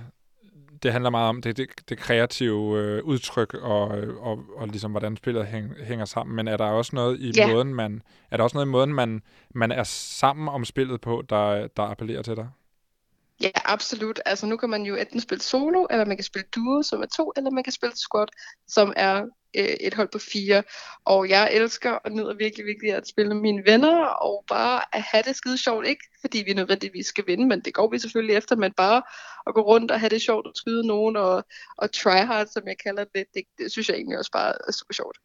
det 0.83 0.91
handler 0.91 1.09
meget 1.09 1.29
om 1.29 1.41
det, 1.41 1.57
det, 1.57 1.67
det 1.89 1.97
kreative 1.97 2.77
øh, 2.79 3.03
udtryk 3.03 3.53
og, 3.53 3.97
øh, 3.97 4.17
og, 4.17 4.43
og 4.55 4.67
ligesom 4.67 4.91
hvordan 4.91 5.17
spillet 5.17 5.47
hæng, 5.47 5.73
hænger 5.83 6.05
sammen. 6.05 6.35
Men 6.35 6.47
er 6.47 6.57
der 6.57 6.65
også 6.65 6.95
noget 6.95 7.19
i 7.19 7.31
Ja. 7.37 7.47
måden 7.47 7.73
man 7.73 8.01
er 8.31 8.37
der 8.37 8.43
også 8.43 8.57
noget 8.57 8.65
i 8.65 8.69
måden 8.69 8.93
man 8.93 9.21
man 9.55 9.71
er 9.71 9.83
sammen 9.83 10.47
om 10.47 10.65
spillet 10.65 11.01
på, 11.01 11.23
der 11.29 11.67
der 11.67 11.83
appellerer 11.83 12.21
til 12.21 12.35
dig? 12.35 12.47
Ja, 13.41 13.51
absolut. 13.65 14.19
Altså 14.25 14.45
nu 14.45 14.57
kan 14.57 14.69
man 14.69 14.83
jo 14.83 14.95
enten 14.95 15.19
spille 15.19 15.41
solo, 15.41 15.87
eller 15.89 16.05
man 16.05 16.17
kan 16.17 16.23
spille 16.23 16.47
duo, 16.55 16.83
som 16.83 17.01
er 17.01 17.05
to, 17.05 17.33
eller 17.37 17.51
man 17.51 17.63
kan 17.63 17.73
spille 17.73 17.95
squad, 17.95 18.27
som 18.67 18.93
er 18.95 19.21
øh, 19.57 19.63
et 19.63 19.93
hold 19.93 20.09
på 20.11 20.19
fire. 20.19 20.63
Og 21.05 21.29
jeg 21.29 21.53
elsker 21.53 21.91
og 21.91 22.11
nyder 22.11 22.33
virkelig, 22.33 22.65
virkelig 22.65 22.93
at 22.93 23.07
spille 23.07 23.33
med 23.33 23.41
mine 23.41 23.63
venner, 23.65 24.05
og 24.05 24.43
bare 24.47 24.81
at 24.95 25.01
have 25.01 25.23
det 25.23 25.35
skide 25.35 25.57
sjovt. 25.57 25.87
Ikke 25.87 26.03
fordi 26.21 26.43
vi 26.45 26.53
nødvendigvis 26.53 27.05
skal 27.05 27.23
vinde, 27.27 27.47
men 27.47 27.61
det 27.61 27.73
går 27.73 27.91
vi 27.91 27.99
selvfølgelig 27.99 28.35
efter, 28.35 28.55
men 28.55 28.73
bare 28.73 29.01
at 29.47 29.53
gå 29.53 29.61
rundt 29.61 29.91
og 29.91 29.99
have 29.99 30.09
det 30.09 30.21
sjovt 30.21 30.47
og 30.47 30.53
skyde 30.55 30.87
nogen, 30.87 31.15
og, 31.15 31.43
og 31.77 31.91
try 31.91 32.17
hard, 32.25 32.47
som 32.47 32.67
jeg 32.67 32.75
kalder 32.83 33.03
det, 33.15 33.25
det, 33.33 33.43
det 33.57 33.71
synes 33.71 33.89
jeg 33.89 33.95
egentlig 33.95 34.17
også 34.17 34.31
bare 34.31 34.53
er 34.67 34.71
super 34.71 34.93
sjovt. 34.93 35.17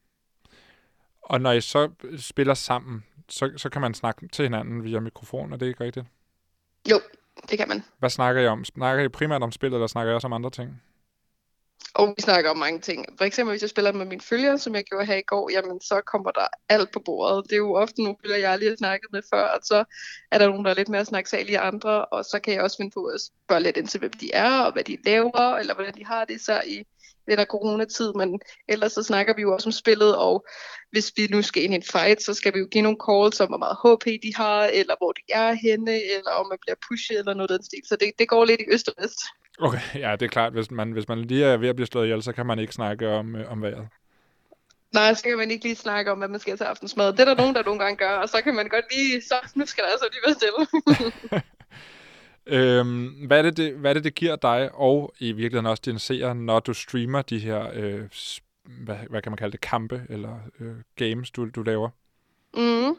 Og 1.22 1.40
når 1.40 1.52
I 1.52 1.60
så 1.60 1.90
spiller 2.18 2.54
sammen, 2.54 3.04
så, 3.28 3.52
så 3.56 3.68
kan 3.70 3.80
man 3.80 3.94
snakke 3.94 4.28
til 4.28 4.42
hinanden 4.42 4.84
via 4.84 5.00
mikrofon, 5.00 5.52
er 5.52 5.56
det 5.56 5.66
ikke 5.66 5.84
rigtigt? 5.84 6.06
Jo, 6.90 7.00
det 7.50 7.58
kan 7.58 7.68
man. 7.68 7.84
Hvad 7.98 8.10
snakker 8.10 8.42
I 8.42 8.46
om? 8.46 8.64
Snakker 8.64 9.04
I 9.04 9.08
primært 9.08 9.42
om 9.42 9.52
spillet, 9.52 9.76
eller 9.76 9.86
snakker 9.86 10.12
I 10.12 10.14
også 10.14 10.26
om 10.26 10.32
andre 10.32 10.50
ting? 10.50 10.82
Og 11.94 12.14
vi 12.16 12.22
snakker 12.22 12.50
om 12.50 12.56
mange 12.56 12.80
ting. 12.80 13.06
For 13.18 13.24
eksempel, 13.24 13.52
hvis 13.52 13.62
jeg 13.62 13.70
spiller 13.70 13.92
med 13.92 14.06
mine 14.06 14.20
følgere, 14.20 14.58
som 14.58 14.74
jeg 14.74 14.84
gjorde 14.84 15.06
her 15.06 15.16
i 15.16 15.22
går, 15.22 15.50
jamen 15.52 15.80
så 15.80 16.00
kommer 16.00 16.30
der 16.30 16.46
alt 16.68 16.92
på 16.92 17.00
bordet. 17.04 17.44
Det 17.44 17.52
er 17.52 17.56
jo 17.56 17.74
ofte 17.74 18.02
nogle 18.02 18.16
følgere, 18.22 18.40
jeg 18.40 18.58
lige 18.58 18.68
har 18.68 18.76
snakket 18.76 19.12
med 19.12 19.22
før, 19.32 19.42
og 19.42 19.60
så 19.62 19.84
er 20.30 20.38
der 20.38 20.48
nogen, 20.48 20.64
der 20.64 20.70
er 20.70 20.74
lidt 20.74 20.88
mere 20.88 21.04
snaksalige 21.04 21.58
andre, 21.58 22.04
og 22.04 22.24
så 22.24 22.40
kan 22.44 22.54
jeg 22.54 22.62
også 22.62 22.76
finde 22.76 22.90
på 22.90 23.04
at 23.04 23.20
spørge 23.20 23.62
lidt 23.62 23.76
ind 23.76 23.88
til, 23.88 24.00
hvem 24.00 24.12
de 24.12 24.32
er, 24.32 24.60
og 24.60 24.72
hvad 24.72 24.84
de 24.84 24.98
laver, 25.04 25.56
eller 25.56 25.74
hvordan 25.74 25.94
de 25.94 26.04
har 26.04 26.24
det 26.24 26.40
så 26.40 26.62
i 26.66 26.84
den 27.28 27.38
der 27.38 27.44
coronatid, 27.44 28.12
men 28.12 28.40
ellers 28.68 28.92
så 28.92 29.02
snakker 29.02 29.34
vi 29.34 29.42
jo 29.42 29.52
også 29.54 29.68
om 29.68 29.72
spillet, 29.72 30.16
og 30.16 30.46
hvis 30.90 31.12
vi 31.16 31.26
nu 31.30 31.42
skal 31.42 31.62
ind 31.62 31.72
i 31.72 31.76
en 31.76 31.82
fight, 31.82 32.22
så 32.22 32.34
skal 32.34 32.54
vi 32.54 32.58
jo 32.58 32.68
give 32.70 32.82
nogle 32.82 32.98
calls 33.06 33.40
om, 33.40 33.48
hvor 33.48 33.58
meget 33.58 33.76
HP 33.82 34.22
de 34.22 34.32
har, 34.36 34.64
eller 34.64 34.94
hvor 35.00 35.12
de 35.12 35.22
er 35.28 35.52
henne, 35.52 35.94
eller 36.16 36.30
om 36.30 36.46
man 36.48 36.58
bliver 36.60 36.76
pushet, 36.88 37.18
eller 37.18 37.34
noget 37.34 37.50
af 37.50 37.58
den 37.58 37.64
stil. 37.64 37.82
Så 37.88 37.96
det, 37.96 38.12
det 38.18 38.28
går 38.28 38.44
lidt 38.44 38.60
i 38.60 38.64
øst 38.72 38.88
og 38.88 38.94
vest. 39.02 39.20
Okay, 39.58 39.80
ja, 39.94 40.12
det 40.12 40.22
er 40.22 40.28
klart. 40.28 40.52
Hvis 40.52 40.70
man, 40.70 40.92
hvis 40.92 41.08
man 41.08 41.18
lige 41.18 41.44
er 41.44 41.56
ved 41.56 41.68
at 41.68 41.76
blive 41.76 41.86
slået 41.86 42.04
ihjel, 42.06 42.22
så 42.22 42.32
kan 42.32 42.46
man 42.46 42.58
ikke 42.58 42.72
snakke 42.72 43.08
om, 43.08 43.36
øh, 43.36 43.52
om 43.52 43.62
vejret. 43.62 43.88
Nej, 44.92 45.14
så 45.14 45.22
kan 45.22 45.36
man 45.36 45.50
ikke 45.50 45.64
lige 45.64 45.76
snakke 45.76 46.12
om, 46.12 46.18
hvad 46.18 46.28
man 46.28 46.40
skal 46.40 46.56
til 46.56 46.64
aftensmad. 46.64 47.12
Det 47.12 47.20
er 47.20 47.24
der 47.24 47.34
nogen, 47.34 47.54
der 47.54 47.64
nogle 47.64 47.80
gange 47.80 47.96
gør, 47.96 48.10
og 48.10 48.28
så 48.28 48.40
kan 48.44 48.54
man 48.54 48.68
godt 48.68 48.84
lige, 48.96 49.22
så 49.22 49.34
nu 49.54 49.66
skal 49.66 49.84
der 49.84 49.90
altså 49.90 50.06
lige 50.12 50.22
være 50.26 50.34
stille. 50.34 51.42
Øhm, 52.46 53.06
hvad, 53.26 53.38
er 53.38 53.42
det, 53.42 53.56
det, 53.56 53.74
hvad 53.74 53.90
er 53.90 53.94
det, 53.94 54.04
det 54.04 54.14
giver 54.14 54.36
dig, 54.36 54.70
og 54.74 55.14
i 55.18 55.32
virkeligheden 55.32 55.66
også 55.66 55.82
din 55.86 55.98
seer, 55.98 56.32
når 56.32 56.60
du 56.60 56.74
streamer 56.74 57.22
de 57.22 57.38
her, 57.38 57.70
øh, 57.74 58.02
hvad, 58.64 58.96
hvad 59.10 59.22
kan 59.22 59.32
man 59.32 59.36
kalde 59.36 59.52
det, 59.52 59.60
kampe 59.60 60.02
eller 60.08 60.38
øh, 60.60 60.76
games, 60.96 61.30
du, 61.30 61.48
du 61.48 61.62
laver? 61.62 61.88
Mm. 62.56 62.96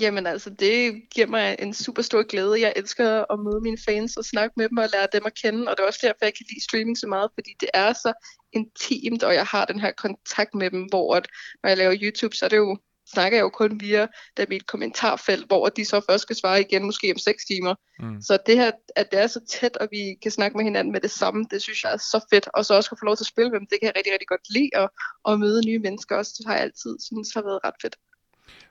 Jamen 0.00 0.26
altså, 0.26 0.50
det 0.50 1.02
giver 1.14 1.26
mig 1.26 1.56
en 1.58 1.74
super 1.74 2.02
stor 2.02 2.22
glæde. 2.22 2.60
Jeg 2.60 2.72
elsker 2.76 3.32
at 3.32 3.40
møde 3.40 3.60
mine 3.60 3.78
fans 3.88 4.16
og 4.16 4.24
snakke 4.24 4.54
med 4.56 4.68
dem 4.68 4.78
og 4.78 4.88
lære 4.92 5.08
dem 5.12 5.22
at 5.26 5.34
kende. 5.42 5.68
Og 5.68 5.76
det 5.76 5.82
er 5.82 5.86
også 5.86 6.00
derfor, 6.02 6.18
jeg 6.22 6.34
kan 6.34 6.46
lide 6.48 6.64
streaming 6.64 6.98
så 6.98 7.06
meget, 7.06 7.30
fordi 7.34 7.50
det 7.60 7.68
er 7.74 7.92
så 7.92 8.12
intimt, 8.52 9.22
og 9.22 9.34
jeg 9.34 9.46
har 9.46 9.64
den 9.64 9.80
her 9.80 9.92
kontakt 9.92 10.54
med 10.54 10.70
dem, 10.70 10.82
hvor 10.82 11.14
at, 11.14 11.28
når 11.62 11.68
jeg 11.68 11.78
laver 11.78 11.96
YouTube, 12.02 12.36
så 12.36 12.44
er 12.44 12.48
det 12.48 12.56
jo 12.56 12.78
snakker 13.06 13.38
jeg 13.38 13.42
jo 13.42 13.48
kun 13.48 13.80
via 13.80 14.06
der 14.36 14.44
mit 14.48 14.66
kommentarfelt, 14.66 15.46
hvor 15.46 15.68
de 15.68 15.84
så 15.84 16.00
først 16.10 16.22
skal 16.22 16.36
svare 16.36 16.60
igen, 16.60 16.84
måske 16.84 17.12
om 17.12 17.18
6 17.18 17.44
timer. 17.44 17.74
Mm. 17.98 18.22
Så 18.22 18.38
det 18.46 18.56
her, 18.56 18.70
at 18.96 19.10
det 19.10 19.20
er 19.20 19.26
så 19.26 19.40
tæt, 19.48 19.76
og 19.76 19.88
vi 19.90 20.16
kan 20.22 20.30
snakke 20.30 20.56
med 20.56 20.64
hinanden 20.64 20.92
med 20.92 21.00
det 21.00 21.10
samme, 21.10 21.46
det 21.50 21.62
synes 21.62 21.84
jeg 21.84 21.92
er 21.92 21.96
så 21.96 22.26
fedt. 22.32 22.48
Og 22.54 22.64
så 22.64 22.74
også 22.74 22.90
kan 22.90 22.98
få 23.00 23.04
lov 23.04 23.16
til 23.16 23.24
at 23.24 23.28
spille 23.34 23.50
med 23.50 23.60
dem, 23.60 23.66
det 23.66 23.78
kan 23.80 23.86
jeg 23.86 23.96
rigtig, 23.96 24.12
rigtig 24.12 24.28
godt 24.28 24.50
lide, 24.50 24.70
og, 24.74 24.90
og 25.24 25.40
møde 25.40 25.66
nye 25.66 25.78
mennesker 25.78 26.16
også, 26.16 26.34
det 26.38 26.46
har 26.46 26.54
jeg 26.54 26.62
altid 26.62 26.96
synes 27.00 27.34
har 27.34 27.42
været 27.42 27.60
ret 27.64 27.74
fedt. 27.82 27.96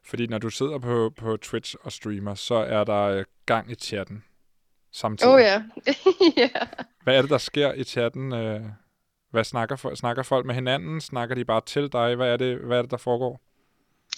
Fordi 0.04 0.28
når 0.28 0.38
du 0.38 0.50
sidder 0.50 0.80
på, 0.80 1.14
på 1.18 1.38
Twitch 1.38 1.76
og 1.82 1.92
streamer, 1.92 2.36
så 2.36 2.56
er 2.56 2.84
der 2.84 3.02
øh, 3.02 3.26
gang 3.46 3.72
i 3.72 3.76
chatten 3.76 4.24
samtidig. 4.92 5.34
Oh 5.34 5.42
ja. 5.42 5.64
ja. 6.44 6.50
Hvad 7.04 7.18
er 7.18 7.22
det, 7.22 7.30
der 7.30 7.38
sker 7.38 7.74
i 7.74 7.84
chatten? 7.84 8.34
Øh, 8.34 8.62
hvad 9.32 9.44
snakker, 9.44 9.96
snakker 9.96 10.24
folk 10.24 10.46
med 10.46 10.56
hinanden? 10.56 11.02
Snakker 11.02 11.36
de 11.36 11.46
bare 11.46 11.62
til 11.66 11.92
dig? 11.92 12.16
Hvad 12.16 12.28
er 12.28 12.38
det, 12.38 12.58
hvad 12.58 12.78
er 12.78 12.82
det 12.82 12.92
der 12.92 12.98
foregår? 12.98 13.42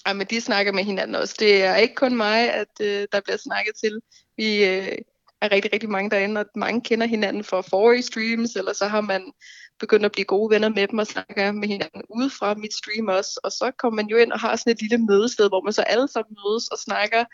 Ja, 0.06 0.12
men 0.12 0.26
de 0.26 0.40
snakker 0.40 0.72
med 0.72 0.84
hinanden 0.84 1.14
også. 1.14 1.36
Det 1.38 1.64
er 1.64 1.76
ikke 1.76 1.94
kun 1.94 2.16
mig, 2.16 2.52
at 2.52 2.68
øh, 2.80 3.06
der 3.12 3.20
bliver 3.20 3.36
snakket 3.36 3.72
til. 3.84 4.00
Vi 4.36 4.64
øh, 4.64 4.98
er 5.40 5.52
rigtig, 5.52 5.72
rigtig 5.72 5.90
mange 5.90 6.10
derinde, 6.10 6.40
og 6.40 6.46
mange 6.56 6.80
kender 6.80 7.06
hinanden 7.06 7.44
fra 7.44 7.60
forrige 7.60 8.02
streams, 8.02 8.56
eller 8.56 8.72
så 8.72 8.86
har 8.86 9.00
man 9.00 9.32
begyndte 9.80 10.06
at 10.06 10.12
blive 10.12 10.24
gode 10.24 10.50
venner 10.54 10.68
med 10.68 10.86
dem 10.88 10.98
og 10.98 11.06
snakke 11.06 11.52
med 11.52 11.68
hinanden 11.68 12.02
udefra 12.08 12.54
mit 12.54 12.74
stream 12.74 13.08
også. 13.08 13.40
Og 13.44 13.52
så 13.52 13.72
kommer 13.78 13.96
man 14.02 14.06
jo 14.10 14.16
ind 14.16 14.32
og 14.32 14.40
har 14.40 14.56
sådan 14.56 14.72
et 14.72 14.80
lille 14.80 14.98
mødested, 14.98 15.48
hvor 15.48 15.62
man 15.66 15.72
så 15.72 15.82
alle 15.82 16.08
sammen 16.08 16.36
mødes 16.44 16.68
og 16.68 16.78
snakker. 16.78 17.24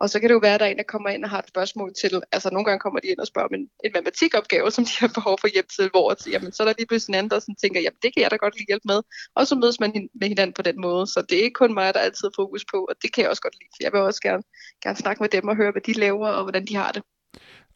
Og 0.00 0.10
så 0.10 0.20
kan 0.20 0.28
det 0.28 0.34
jo 0.34 0.38
være, 0.38 0.54
at 0.54 0.60
der 0.60 0.66
er 0.66 0.70
en, 0.70 0.76
der 0.76 0.92
kommer 0.94 1.08
ind 1.10 1.24
og 1.24 1.30
har 1.30 1.38
et 1.38 1.48
spørgsmål 1.48 1.90
til, 2.00 2.20
altså 2.32 2.48
nogle 2.50 2.64
gange 2.64 2.80
kommer 2.80 3.00
de 3.00 3.08
ind 3.08 3.18
og 3.18 3.26
spørger 3.26 3.48
om 3.48 3.54
en, 3.54 3.68
en 3.84 3.92
matematikopgave, 3.94 4.70
som 4.76 4.84
de 4.84 4.94
har 4.98 5.10
behov 5.18 5.38
for 5.40 5.48
hjælp 5.48 5.68
til, 5.76 5.86
hvor 5.90 6.10
at, 6.10 6.26
jamen, 6.32 6.52
så 6.52 6.62
er 6.62 6.66
der 6.66 6.74
lige 6.78 6.86
pludselig 6.86 7.12
en 7.12 7.18
anden, 7.18 7.30
der 7.30 7.38
sådan 7.38 7.54
tænker, 7.62 7.80
jamen 7.80 8.00
det 8.02 8.10
kan 8.14 8.22
jeg 8.22 8.30
da 8.30 8.36
godt 8.36 8.54
lige 8.56 8.70
hjælpe 8.72 8.88
med. 8.92 9.00
Og 9.34 9.46
så 9.46 9.54
mødes 9.54 9.80
man 9.80 10.08
med 10.20 10.28
hinanden 10.28 10.54
på 10.54 10.62
den 10.62 10.80
måde. 10.80 11.06
Så 11.06 11.18
det 11.28 11.38
er 11.38 11.42
ikke 11.42 11.60
kun 11.62 11.74
mig, 11.74 11.94
der 11.94 12.00
altid 12.00 12.28
fokus 12.36 12.64
på, 12.72 12.78
og 12.90 12.94
det 13.02 13.12
kan 13.12 13.22
jeg 13.22 13.30
også 13.30 13.42
godt 13.42 13.56
lide. 13.60 13.84
Jeg 13.84 13.92
vil 13.92 14.00
også 14.00 14.20
gerne, 14.22 14.42
gerne 14.82 14.98
snakke 15.04 15.22
med 15.22 15.28
dem 15.28 15.48
og 15.48 15.56
høre, 15.56 15.72
hvad 15.72 15.82
de 15.82 15.92
laver 15.92 16.28
og 16.28 16.42
hvordan 16.42 16.64
de 16.66 16.76
har 16.76 16.92
det. 16.92 17.02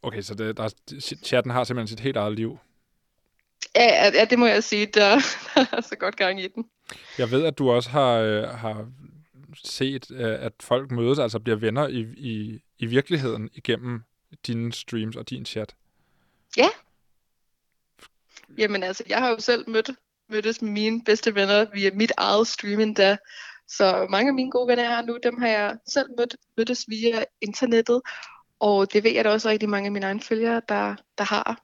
Okay, 0.02 0.22
så 0.22 0.34
det, 0.34 0.56
der, 0.56 0.68
chatten 1.24 1.52
har 1.52 1.64
simpelthen 1.64 1.88
sit 1.88 2.00
helt 2.00 2.16
eget 2.16 2.36
liv. 2.36 2.58
Ja, 3.76 4.10
ja, 4.14 4.24
det 4.24 4.38
må 4.38 4.46
jeg 4.46 4.64
sige. 4.64 4.86
Der, 4.86 5.16
der 5.54 5.66
er 5.72 5.80
så 5.80 5.96
godt 5.96 6.16
gang 6.16 6.42
i 6.42 6.48
den. 6.48 6.64
Jeg 7.18 7.30
ved, 7.30 7.44
at 7.44 7.58
du 7.58 7.70
også 7.70 7.90
har, 7.90 8.12
øh, 8.12 8.48
har 8.48 8.88
set, 9.64 10.10
øh, 10.10 10.44
at 10.44 10.52
folk 10.60 10.90
mødes, 10.90 11.18
altså 11.18 11.38
bliver 11.38 11.56
venner 11.56 11.88
i, 11.88 12.00
i, 12.16 12.60
i 12.78 12.86
virkeligheden 12.86 13.50
igennem 13.52 14.02
dine 14.46 14.72
streams 14.72 15.16
og 15.16 15.30
din 15.30 15.46
chat. 15.46 15.74
Ja. 16.56 16.68
Jamen 18.58 18.82
altså, 18.82 19.04
jeg 19.08 19.18
har 19.18 19.28
jo 19.28 19.40
selv 19.40 19.70
mødt, 19.70 19.90
mødtes 20.28 20.62
med 20.62 20.70
mine 20.70 21.04
bedste 21.04 21.34
venner 21.34 21.66
via 21.74 21.90
mit 21.94 22.12
eget 22.16 22.46
streaming 22.46 22.96
da. 22.96 23.16
Så 23.68 24.06
mange 24.10 24.28
af 24.28 24.34
mine 24.34 24.50
gode 24.50 24.68
venner, 24.68 24.84
jeg 24.84 24.96
har 24.96 25.02
nu, 25.02 25.18
dem 25.22 25.40
har 25.40 25.48
jeg 25.48 25.76
selv 25.88 26.06
mødt, 26.18 26.36
mødtes 26.56 26.84
via 26.88 27.24
internettet. 27.40 28.00
Og 28.60 28.92
det 28.92 29.04
ved 29.04 29.10
jeg 29.10 29.24
da 29.24 29.30
også 29.30 29.48
rigtig 29.48 29.68
mange 29.68 29.86
af 29.86 29.92
mine 29.92 30.06
egne 30.06 30.20
følgere, 30.20 30.62
der, 30.68 30.96
der 31.18 31.24
har. 31.24 31.62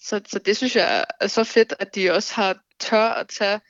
Så, 0.00 0.20
så 0.26 0.38
det 0.38 0.56
synes 0.56 0.76
jeg 0.76 1.04
er 1.20 1.26
så 1.26 1.44
fedt, 1.44 1.74
at 1.78 1.94
de 1.94 2.10
også 2.10 2.34
har 2.34 2.58
tør 2.80 3.08
at 3.08 3.28
tage 3.28 3.60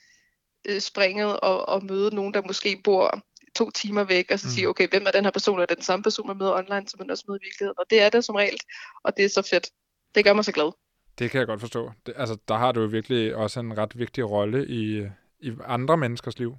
øh, 0.68 0.80
springet 0.80 1.40
og, 1.40 1.68
og 1.68 1.84
møde 1.84 2.14
nogen, 2.14 2.34
der 2.34 2.42
måske 2.46 2.80
bor 2.84 3.22
to 3.54 3.70
timer 3.70 4.04
væk, 4.04 4.30
og 4.30 4.38
så 4.38 4.46
mm. 4.46 4.50
sige, 4.50 4.68
okay, 4.68 4.88
hvem 4.88 5.06
er 5.06 5.10
den 5.10 5.24
her 5.24 5.30
person? 5.30 5.60
Er 5.60 5.66
det 5.66 5.76
den 5.76 5.84
samme 5.84 6.02
person, 6.02 6.26
man 6.26 6.38
møder 6.38 6.52
online, 6.52 6.88
som 6.88 7.00
man 7.00 7.10
også 7.10 7.24
møder 7.28 7.38
i 7.38 7.44
virkeligheden? 7.44 7.78
Og 7.78 7.84
det 7.90 8.00
er 8.00 8.10
det 8.10 8.24
som 8.24 8.34
regel, 8.34 8.58
og 9.04 9.16
det 9.16 9.24
er 9.24 9.28
så 9.28 9.42
fedt. 9.42 9.70
Det 10.14 10.24
gør 10.24 10.32
mig 10.32 10.44
så 10.44 10.52
glad. 10.52 10.72
Det 11.18 11.30
kan 11.30 11.38
jeg 11.38 11.46
godt 11.46 11.60
forstå. 11.60 11.92
Det, 12.06 12.14
altså, 12.16 12.36
der 12.48 12.54
har 12.54 12.72
du 12.72 12.80
jo 12.80 12.86
virkelig 12.86 13.36
også 13.36 13.60
en 13.60 13.78
ret 13.78 13.98
vigtig 13.98 14.30
rolle 14.30 14.68
i, 14.68 15.06
i 15.40 15.52
andre 15.64 15.96
menneskers 15.96 16.38
liv. 16.38 16.56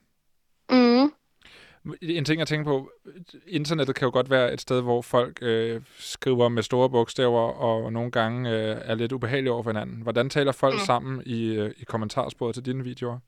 Mm. 0.69 1.11
En 2.01 2.25
ting, 2.25 2.39
jeg 2.39 2.47
tænker 2.47 2.65
på, 2.65 2.91
internettet 3.47 3.95
kan 3.95 4.05
jo 4.05 4.11
godt 4.11 4.29
være 4.29 4.53
et 4.53 4.61
sted, 4.61 4.81
hvor 4.81 5.01
folk 5.01 5.39
øh, 5.41 5.81
skriver 5.97 6.49
med 6.49 6.63
store 6.63 6.89
bogstaver, 6.89 7.41
og 7.41 7.93
nogle 7.93 8.11
gange 8.11 8.49
øh, 8.49 8.77
er 8.81 8.95
lidt 8.95 9.11
ubehagelige 9.11 9.51
over 9.51 9.63
for 9.63 9.69
hinanden. 9.69 10.01
Hvordan 10.01 10.29
taler 10.29 10.51
folk 10.51 10.73
mm. 10.73 10.85
sammen 10.85 11.23
i, 11.25 11.45
øh, 11.45 11.71
i 11.77 11.83
kommentarsporet 11.83 12.53
til 12.55 12.65
dine 12.65 12.83
videoer? 12.83 13.19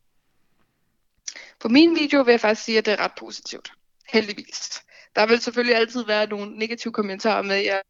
På 1.60 1.68
min 1.68 1.96
video 1.96 2.22
vil 2.22 2.32
jeg 2.32 2.40
faktisk 2.40 2.66
sige, 2.66 2.78
at 2.78 2.86
det 2.86 2.94
er 2.94 3.04
ret 3.04 3.12
positivt. 3.20 3.72
Heldigvis. 4.10 4.82
Der 5.16 5.26
vil 5.26 5.40
selvfølgelig 5.40 5.76
altid 5.76 6.06
være 6.06 6.28
nogle 6.28 6.58
negative 6.58 6.94
kommentarer 6.94 7.42
med, 7.42 7.56
at 7.56 7.66
jeg 7.66 7.82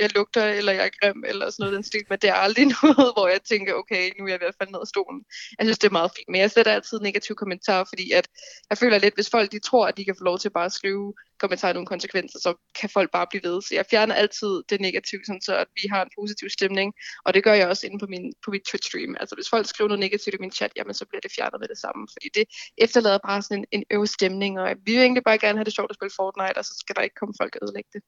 jeg 0.00 0.14
lugter, 0.14 0.44
eller 0.44 0.72
jeg 0.72 0.84
er 0.86 0.94
grim, 1.00 1.24
eller 1.26 1.50
sådan 1.50 1.62
noget 1.62 1.74
den 1.76 1.82
stil, 1.82 2.04
men 2.10 2.18
det 2.22 2.30
er 2.30 2.34
aldrig 2.34 2.66
noget, 2.82 3.12
hvor 3.16 3.28
jeg 3.28 3.42
tænker, 3.42 3.74
okay, 3.74 4.10
nu 4.18 4.24
er 4.24 4.28
jeg 4.28 4.40
i 4.40 4.44
hvert 4.44 4.58
fald 4.60 4.70
ned 4.70 4.80
af 4.80 4.86
stolen. 4.86 5.24
Jeg 5.58 5.66
synes, 5.66 5.78
det 5.78 5.88
er 5.88 5.98
meget 6.00 6.10
fint, 6.16 6.28
men 6.28 6.40
jeg 6.40 6.50
sætter 6.50 6.72
altid 6.72 7.00
negative 7.00 7.36
kommentarer, 7.36 7.84
fordi 7.88 8.10
at 8.12 8.28
jeg 8.70 8.78
føler 8.78 8.98
lidt, 8.98 9.14
hvis 9.14 9.30
folk 9.30 9.52
de 9.52 9.58
tror, 9.58 9.86
at 9.86 9.96
de 9.96 10.04
kan 10.04 10.16
få 10.18 10.24
lov 10.24 10.38
til 10.38 10.50
bare 10.50 10.64
at 10.64 10.72
skrive 10.72 11.14
kommentarer 11.38 11.72
nogle 11.72 11.86
konsekvenser, 11.86 12.38
så 12.38 12.54
kan 12.80 12.90
folk 12.90 13.10
bare 13.12 13.26
blive 13.30 13.42
ved. 13.48 13.62
Så 13.62 13.74
jeg 13.74 13.86
fjerner 13.90 14.14
altid 14.14 14.62
det 14.70 14.80
negative, 14.80 15.20
sådan 15.26 15.42
så 15.42 15.56
at 15.56 15.68
vi 15.74 15.88
har 15.92 16.02
en 16.02 16.10
positiv 16.18 16.48
stemning, 16.50 16.94
og 17.24 17.34
det 17.34 17.44
gør 17.44 17.54
jeg 17.54 17.68
også 17.68 17.86
inde 17.86 17.98
på 17.98 18.06
min, 18.06 18.32
på 18.44 18.50
mit 18.50 18.64
Twitch-stream. 18.68 19.10
Altså 19.20 19.34
hvis 19.34 19.48
folk 19.48 19.66
skriver 19.66 19.88
noget 19.88 20.00
negativt 20.00 20.34
i 20.34 20.38
min 20.40 20.50
chat, 20.50 20.72
jamen 20.76 20.94
så 20.94 21.04
bliver 21.08 21.20
det 21.20 21.32
fjernet 21.36 21.60
med 21.60 21.68
det 21.68 21.78
samme, 21.78 22.08
fordi 22.14 22.28
det 22.34 22.44
efterlader 22.78 23.18
bare 23.28 23.42
sådan 23.42 23.58
en, 23.58 23.66
en 23.76 23.84
øv 23.90 24.06
stemning, 24.06 24.60
og 24.60 24.68
vi 24.86 24.92
vil 24.92 25.02
egentlig 25.02 25.24
bare 25.24 25.38
gerne 25.38 25.58
have 25.58 25.64
det 25.64 25.74
sjovt 25.74 25.90
at 25.90 25.96
spille 25.96 26.16
Fortnite, 26.16 26.58
og 26.58 26.64
så 26.64 26.74
skal 26.82 26.96
der 26.96 27.02
ikke 27.02 27.18
komme 27.20 27.34
folk 27.40 27.56
og 27.56 27.60
ødelægge 27.66 27.90
det. 27.92 28.02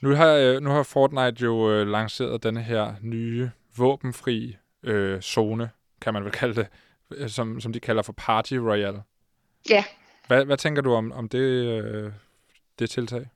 Nu 0.00 0.14
har, 0.14 0.32
øh, 0.32 0.60
nu 0.60 0.70
har 0.70 0.82
Fortnite 0.82 1.44
jo 1.44 1.70
øh, 1.70 1.86
lanceret 1.86 2.42
den 2.42 2.56
her 2.56 2.94
nye 3.02 3.50
våbenfri 3.76 4.56
øh, 4.82 5.20
zone, 5.20 5.70
kan 6.00 6.14
man 6.14 6.24
vel 6.24 6.32
kalde 6.32 6.54
det, 6.54 6.66
øh, 7.10 7.28
som, 7.28 7.60
som 7.60 7.72
de 7.72 7.80
kalder 7.80 8.02
for 8.02 8.12
Party 8.12 8.54
Royale. 8.54 9.02
Ja. 9.70 9.84
Hvad, 10.26 10.44
hvad 10.44 10.56
tænker 10.56 10.82
du 10.82 10.94
om, 10.94 11.12
om 11.12 11.28
det, 11.28 11.38
øh, 11.38 12.12
det 12.78 12.90
tiltag? 12.90 13.26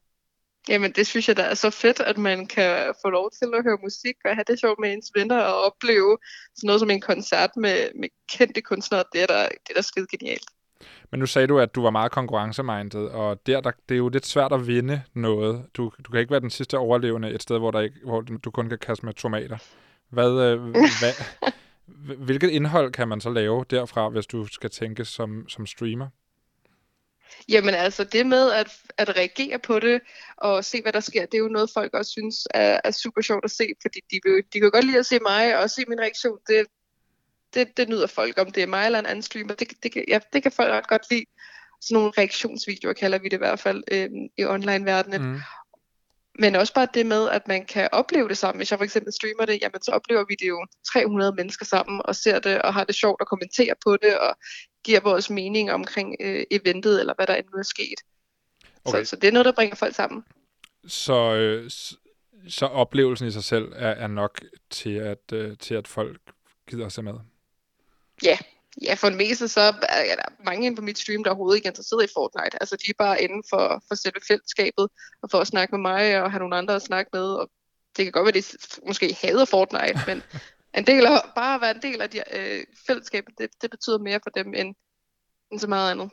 Jamen, 0.69 0.93
det 0.93 1.07
synes 1.07 1.29
jeg 1.29 1.37
da 1.37 1.43
er 1.43 1.55
så 1.55 1.71
fedt, 1.71 2.01
at 2.01 2.19
man 2.19 2.47
kan 2.47 2.95
få 3.03 3.11
lov 3.11 3.31
til 3.31 3.49
at 3.55 3.63
høre 3.63 3.79
musik 3.83 4.17
og 4.25 4.35
have 4.35 4.45
det 4.47 4.61
sjovt 4.61 4.79
med 4.79 4.93
ens 4.93 5.11
venner 5.15 5.41
og 5.41 5.65
opleve 5.65 6.19
sådan 6.55 6.67
noget 6.67 6.81
som 6.81 6.91
en 6.91 7.01
koncert 7.01 7.51
med, 7.57 7.77
med 8.01 8.09
kendte 8.29 8.61
kunstnere. 8.63 9.05
Det 9.13 9.23
er 9.23 9.27
da, 9.27 9.43
det 9.43 9.71
er 9.71 9.75
da 9.75 9.81
skide 9.81 10.07
genialt. 10.19 10.51
Men 11.11 11.21
nu 11.21 11.27
sagde 11.27 11.47
du, 11.47 11.59
at 11.59 11.75
du 11.75 11.83
var 11.83 11.91
meget 11.91 12.13
konkurrencemindet, 12.13 13.09
og 13.11 13.47
der, 13.47 13.61
der, 13.61 13.71
det 13.89 13.95
er 13.95 13.99
jo 13.99 14.09
lidt 14.09 14.27
svært 14.27 14.53
at 14.53 14.67
vinde 14.67 15.03
noget. 15.15 15.67
Du, 15.75 15.93
du 16.05 16.11
kan 16.11 16.21
ikke 16.21 16.31
være 16.31 16.41
den 16.41 16.51
sidste 16.51 16.79
overlevende 16.79 17.31
et 17.31 17.43
sted, 17.43 17.59
hvor, 17.59 17.71
der 17.71 17.81
ikke, 17.81 17.97
hvor 18.05 18.21
du 18.21 18.51
kun 18.51 18.69
kan 18.69 18.79
kaste 18.79 19.07
med 19.07 19.15
tomater. 19.15 19.59
Hvad, 20.11 20.31
øh, 20.31 20.61
hvad, 21.01 21.13
hvilket 22.17 22.51
indhold 22.51 22.93
kan 22.93 23.09
man 23.09 23.21
så 23.21 23.31
lave 23.31 23.65
derfra, 23.71 24.09
hvis 24.09 24.27
du 24.27 24.47
skal 24.47 24.71
tænke 24.71 25.05
som, 25.05 25.49
som 25.49 25.67
streamer? 25.67 26.09
Jamen 27.49 27.75
altså, 27.75 28.05
det 28.05 28.27
med 28.27 28.53
at, 28.53 28.69
at 28.99 29.17
reagere 29.17 29.59
på 29.59 29.79
det 29.79 30.01
og 30.37 30.65
se, 30.65 30.83
hvad 30.83 30.93
der 30.93 31.01
sker, 31.01 31.27
det 31.27 31.35
er 31.35 31.43
jo 31.43 31.49
noget, 31.49 31.71
folk 31.75 31.95
også 31.95 32.11
synes 32.11 32.49
er, 32.55 32.81
er 32.85 32.91
super 32.91 33.23
sjovt 33.23 33.45
at 33.45 33.51
se, 33.51 33.69
fordi 33.83 34.01
de, 34.11 34.21
vil, 34.25 34.45
de 34.53 34.61
kan 34.61 34.71
godt 34.71 34.85
lide 34.85 34.99
at 34.99 35.07
se 35.07 35.19
mig 35.23 35.59
og 35.59 35.71
se 35.71 35.85
min 35.89 36.01
reaktion. 36.01 36.39
Det, 36.47 36.67
det, 37.55 37.77
det 37.77 37.89
nyder 37.89 38.07
folk, 38.07 38.39
om 38.39 38.51
det 38.51 38.63
er 38.63 38.67
mig 38.67 38.87
eller 38.87 38.99
en 38.99 39.07
anden 39.07 39.23
streamer. 39.23 39.55
Det, 39.55 39.73
det, 39.83 40.05
ja, 40.09 40.19
det 40.33 40.43
kan 40.43 40.53
folk 40.53 40.73
ret 40.73 40.89
godt 40.89 41.11
lide. 41.11 41.25
Sådan 41.81 41.95
nogle 41.95 42.13
reaktionsvideoer 42.19 42.93
kalder 42.93 43.19
vi 43.19 43.25
det 43.25 43.33
i 43.33 43.45
hvert 43.45 43.59
fald 43.59 43.83
øh, 43.93 44.11
i 44.39 44.45
online-verdenen. 44.45 45.23
Mm. 45.23 45.41
men 46.39 46.57
også 46.57 46.75
bare 46.75 46.89
det 46.95 47.07
med, 47.07 47.29
at 47.29 47.49
man 47.49 47.67
kan 47.67 47.89
opleve 47.93 48.29
det 48.29 48.39
sammen. 48.39 48.59
Hvis 48.59 48.71
jeg 48.71 48.79
for 48.79 48.85
eksempel 48.85 49.13
streamer 49.13 49.45
det, 49.45 49.63
jamen 49.63 49.83
så 49.83 49.91
oplever 49.91 50.25
vi 50.29 50.35
det 50.41 50.49
jo 50.49 50.67
300 50.93 51.35
mennesker 51.37 51.67
sammen 51.67 52.03
og 52.05 52.17
ser 52.17 52.39
det 52.39 52.63
og 52.63 52.75
har 52.75 52.85
det 52.85 52.95
sjovt 52.95 53.21
og 53.21 53.27
kommenterer 53.27 53.75
på 53.85 53.97
det 53.97 54.19
og 54.19 54.37
giver 54.85 55.01
vores 55.01 55.31
mening 55.31 55.73
omkring 55.73 56.17
øh, 56.21 56.45
eventet 56.51 57.01
eller 57.01 57.15
hvad 57.17 57.27
der 57.27 57.35
endnu 57.35 57.59
er 57.59 57.63
sket. 57.63 58.01
Okay. 58.85 59.05
Så, 59.05 59.11
så 59.11 59.17
det 59.17 59.29
er 59.29 59.33
noget, 59.33 59.47
der 59.47 59.53
bringer 59.53 59.77
folk 59.77 59.95
sammen. 59.95 60.25
Så, 60.87 61.35
øh, 61.35 61.71
så 62.49 62.67
oplevelsen 62.67 63.29
i 63.29 63.31
sig 63.31 63.45
selv 63.45 63.73
er, 63.77 63.91
er 63.91 64.07
nok 64.07 64.41
til 64.71 64.95
at, 64.95 65.33
øh, 65.33 65.57
til, 65.59 65.75
at 65.75 65.89
folk 65.89 66.21
gider 66.69 66.87
at 66.87 66.93
se 66.93 67.03
med? 67.03 67.15
Ja, 68.25 68.39
Ja, 68.83 68.95
for 68.95 69.09
en 69.09 69.17
meste 69.17 69.49
så 69.49 69.61
er 69.89 70.17
der 70.17 70.45
mange 70.45 70.67
inde 70.67 70.77
på 70.77 70.83
mit 70.83 70.99
stream, 70.99 71.25
der 71.25 71.31
overhovedet 71.31 71.57
ikke 71.57 71.67
er 71.67 71.71
interesseret 71.71 72.05
i 72.05 72.13
Fortnite. 72.15 72.57
Altså 72.61 72.77
de 72.77 72.91
er 72.91 72.95
bare 72.99 73.23
inde 73.23 73.43
for, 73.51 73.83
for 73.89 73.95
selve 73.95 74.21
fællesskabet, 74.29 74.89
og 75.23 75.31
for 75.31 75.39
at 75.39 75.47
snakke 75.47 75.75
med 75.75 75.83
mig, 75.83 76.23
og 76.23 76.31
have 76.31 76.39
nogle 76.39 76.57
andre 76.57 76.75
at 76.75 76.83
snakke 76.83 77.11
med. 77.13 77.23
Og 77.23 77.51
det 77.97 78.05
kan 78.05 78.13
godt 78.13 78.25
være, 78.25 78.39
at 78.39 78.45
de 78.81 78.87
måske 78.87 79.17
hader 79.23 79.45
Fortnite, 79.45 80.01
men 80.07 80.23
en 80.79 80.87
del 80.87 81.07
af, 81.07 81.21
bare 81.35 81.55
at 81.55 81.61
være 81.61 81.75
en 81.75 81.83
del 81.83 82.03
af 82.03 82.11
de, 82.11 82.23
øh, 82.33 82.65
fællesskabet, 82.87 83.35
det, 83.39 83.49
det 83.63 83.71
betyder 83.71 83.99
mere 83.99 84.21
for 84.23 84.31
dem 84.31 84.55
end, 84.55 84.75
end 85.53 85.61
så 85.61 85.67
meget 85.67 85.91
andet. 85.91 86.11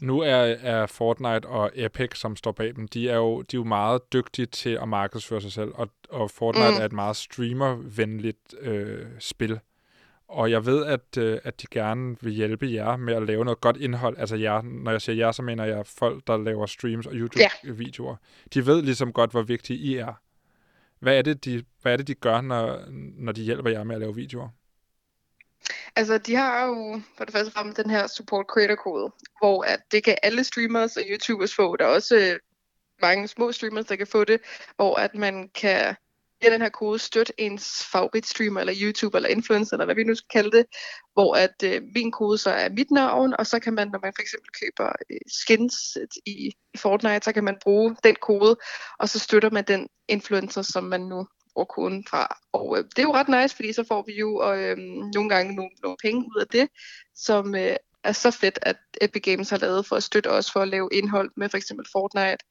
Nu 0.00 0.20
er, 0.20 0.56
er 0.62 0.86
Fortnite 0.86 1.46
og 1.46 1.70
Epic, 1.74 2.18
som 2.18 2.36
står 2.36 2.52
bag 2.52 2.76
dem, 2.76 2.88
de 2.88 3.08
er 3.08 3.16
jo, 3.16 3.42
de 3.42 3.56
er 3.56 3.60
jo 3.60 3.64
meget 3.64 4.12
dygtige 4.12 4.46
til 4.46 4.78
at 4.82 4.88
markedsføre 4.88 5.40
sig 5.40 5.52
selv, 5.52 5.70
og, 5.74 5.88
og 6.08 6.30
Fortnite 6.30 6.70
mm. 6.70 6.76
er 6.76 6.84
et 6.84 6.92
meget 6.92 7.16
streamervenligt 7.16 8.54
øh, 8.60 9.06
spil. 9.18 9.60
Og 10.28 10.50
jeg 10.50 10.66
ved, 10.66 10.86
at, 10.86 11.16
øh, 11.18 11.38
at 11.44 11.62
de 11.62 11.66
gerne 11.70 12.16
vil 12.20 12.32
hjælpe 12.32 12.72
jer 12.72 12.96
med 12.96 13.14
at 13.14 13.22
lave 13.22 13.44
noget 13.44 13.60
godt 13.60 13.76
indhold. 13.76 14.18
Altså 14.18 14.36
jer, 14.36 14.62
når 14.62 14.90
jeg 14.90 15.02
siger 15.02 15.16
jer, 15.16 15.32
så 15.32 15.42
mener 15.42 15.64
jeg 15.64 15.86
folk, 15.86 16.26
der 16.26 16.36
laver 16.36 16.66
streams 16.66 17.06
og 17.06 17.12
YouTube-videoer. 17.14 18.10
Ja. 18.10 18.60
De 18.60 18.66
ved 18.66 18.82
ligesom 18.82 19.12
godt, 19.12 19.30
hvor 19.30 19.42
vigtige 19.42 19.78
I 19.78 19.96
er. 19.96 20.12
Hvad 21.00 21.18
er 21.18 21.22
det, 21.22 21.44
de, 21.44 21.64
hvad 21.82 21.92
er 21.92 21.96
det, 21.96 22.06
de 22.06 22.14
gør, 22.14 22.40
når, 22.40 22.84
når 23.16 23.32
de 23.32 23.42
hjælper 23.42 23.70
jer 23.70 23.84
med 23.84 23.94
at 23.94 24.00
lave 24.00 24.14
videoer? 24.14 24.48
Altså, 25.96 26.18
de 26.18 26.34
har 26.34 26.66
jo 26.66 27.00
for 27.16 27.24
det 27.24 27.34
første 27.34 27.52
frem 27.52 27.74
den 27.74 27.90
her 27.90 28.06
support 28.06 28.46
creator 28.46 28.74
kode, 28.74 29.12
hvor 29.40 29.62
at 29.62 29.80
det 29.90 30.04
kan 30.04 30.16
alle 30.22 30.44
streamers 30.44 30.96
og 30.96 31.02
YouTubers 31.10 31.54
få. 31.54 31.76
Der 31.76 31.84
er 31.84 31.88
også 31.88 32.16
øh, 32.16 32.38
mange 33.02 33.28
små 33.28 33.52
streamers, 33.52 33.84
der 33.84 33.96
kan 33.96 34.06
få 34.06 34.24
det, 34.24 34.40
hvor 34.76 34.96
at 34.96 35.14
man 35.14 35.48
kan 35.48 35.96
via 36.40 36.52
den 36.52 36.62
her 36.62 36.68
kode 36.68 36.98
støtte 36.98 37.40
ens 37.40 37.86
favoritstreamer, 37.92 38.60
eller 38.60 38.74
YouTuber, 38.82 39.18
eller 39.18 39.28
influencer, 39.28 39.76
eller 39.76 39.84
hvad 39.84 39.94
vi 39.94 40.04
nu 40.04 40.14
skal 40.14 40.28
kalde 40.32 40.56
det, 40.56 40.66
hvor 41.12 41.34
at 41.34 41.62
øh, 41.64 41.82
min 41.94 42.12
kode 42.12 42.38
så 42.38 42.50
er 42.50 42.68
mit 42.68 42.90
navn, 42.90 43.34
og 43.38 43.46
så 43.46 43.58
kan 43.58 43.74
man, 43.74 43.88
når 43.88 43.98
man 44.02 44.12
for 44.16 44.22
eksempel 44.22 44.48
køber 44.60 44.92
øh, 45.10 45.20
skins 45.26 45.74
i, 46.26 46.30
i 46.74 46.78
Fortnite, 46.78 47.24
så 47.24 47.32
kan 47.32 47.44
man 47.44 47.56
bruge 47.62 47.96
den 48.04 48.16
kode, 48.22 48.56
og 48.98 49.08
så 49.08 49.18
støtter 49.18 49.50
man 49.50 49.64
den 49.64 49.88
influencer, 50.08 50.62
som 50.62 50.84
man 50.84 51.00
nu 51.00 51.26
bruger 51.54 51.66
koden 51.66 52.04
fra. 52.10 52.36
Og 52.52 52.78
øh, 52.78 52.84
det 52.84 52.98
er 52.98 53.02
jo 53.02 53.14
ret 53.14 53.28
nice, 53.28 53.56
fordi 53.56 53.72
så 53.72 53.84
får 53.88 54.04
vi 54.06 54.18
jo 54.18 54.52
øh, 54.52 54.76
nogle 55.14 55.28
gange 55.28 55.54
nogle, 55.54 55.70
nogle 55.82 55.96
penge 56.02 56.20
ud 56.20 56.40
af 56.40 56.46
det, 56.46 56.68
som 57.14 57.54
øh, 57.54 57.76
er 58.04 58.12
så 58.12 58.30
fedt, 58.30 58.58
at 58.62 58.76
Epic 59.00 59.22
Games 59.22 59.50
har 59.50 59.58
lavet 59.58 59.86
for 59.86 59.96
at 59.96 60.02
støtte 60.02 60.30
os 60.30 60.52
for 60.52 60.60
at 60.60 60.68
lave 60.68 60.88
indhold 60.92 61.30
med 61.36 61.48
for 61.48 61.56
eksempel 61.56 61.86
Fortnite. 61.92 62.44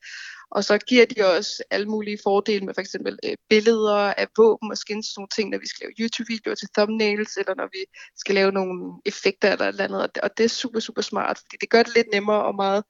Og 0.52 0.64
så 0.64 0.78
giver 0.78 1.06
de 1.06 1.22
os 1.22 1.62
alle 1.72 1.88
mulige 1.88 2.20
fordele 2.24 2.66
med 2.66 2.74
for 2.74 2.82
eksempel 2.82 3.20
øh, 3.26 3.36
billeder 3.50 4.14
af 4.14 4.28
våben 4.38 4.72
og 4.72 4.78
skins, 4.78 5.18
nogle 5.18 5.28
ting, 5.36 5.50
når 5.50 5.58
vi 5.58 5.68
skal 5.68 5.86
lave 5.86 5.94
YouTube-videoer 6.00 6.56
til 6.56 6.70
thumbnails, 6.78 7.38
eller 7.38 7.56
når 7.56 7.70
vi 7.74 7.86
skal 8.18 8.36
lave 8.36 8.52
nogle 8.52 9.02
effekter 9.06 9.52
eller 9.52 9.66
et 9.66 9.70
eller 9.70 9.84
andet. 9.84 10.18
Og 10.24 10.38
det 10.38 10.44
er 10.44 10.50
super, 10.50 10.80
super 10.80 11.02
smart, 11.02 11.38
fordi 11.38 11.58
det 11.62 11.70
gør 11.70 11.84
det 11.84 11.96
lidt 11.96 12.08
nemmere 12.14 12.44
og 12.44 12.56
meget 12.56 12.84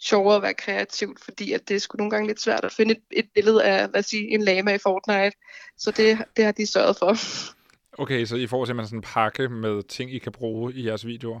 sjovere 0.00 0.36
at 0.36 0.42
være 0.42 0.54
kreativt, 0.54 1.24
fordi 1.24 1.52
at 1.52 1.68
det 1.68 1.74
er 1.74 1.80
sgu 1.80 1.96
nogle 1.96 2.10
gange 2.10 2.26
lidt 2.26 2.40
svært 2.40 2.64
at 2.64 2.72
finde 2.72 2.92
et, 2.94 3.02
et 3.10 3.28
billede 3.34 3.64
af, 3.64 3.88
lad 3.92 3.98
os 3.98 4.06
sige, 4.06 4.34
en 4.34 4.42
lama 4.42 4.74
i 4.74 4.78
Fortnite. 4.78 5.36
Så 5.76 5.90
det, 5.90 6.18
det 6.36 6.44
har 6.44 6.52
de 6.52 6.66
sørget 6.66 6.96
for. 6.96 7.16
Okay, 7.98 8.24
så 8.24 8.36
I 8.36 8.46
får 8.46 8.64
simpelthen 8.64 8.88
sådan 8.88 8.98
en 8.98 9.02
pakke 9.14 9.48
med 9.48 9.82
ting, 9.82 10.14
I 10.14 10.18
kan 10.18 10.32
bruge 10.32 10.74
i 10.74 10.86
jeres 10.86 11.06
videoer? 11.06 11.40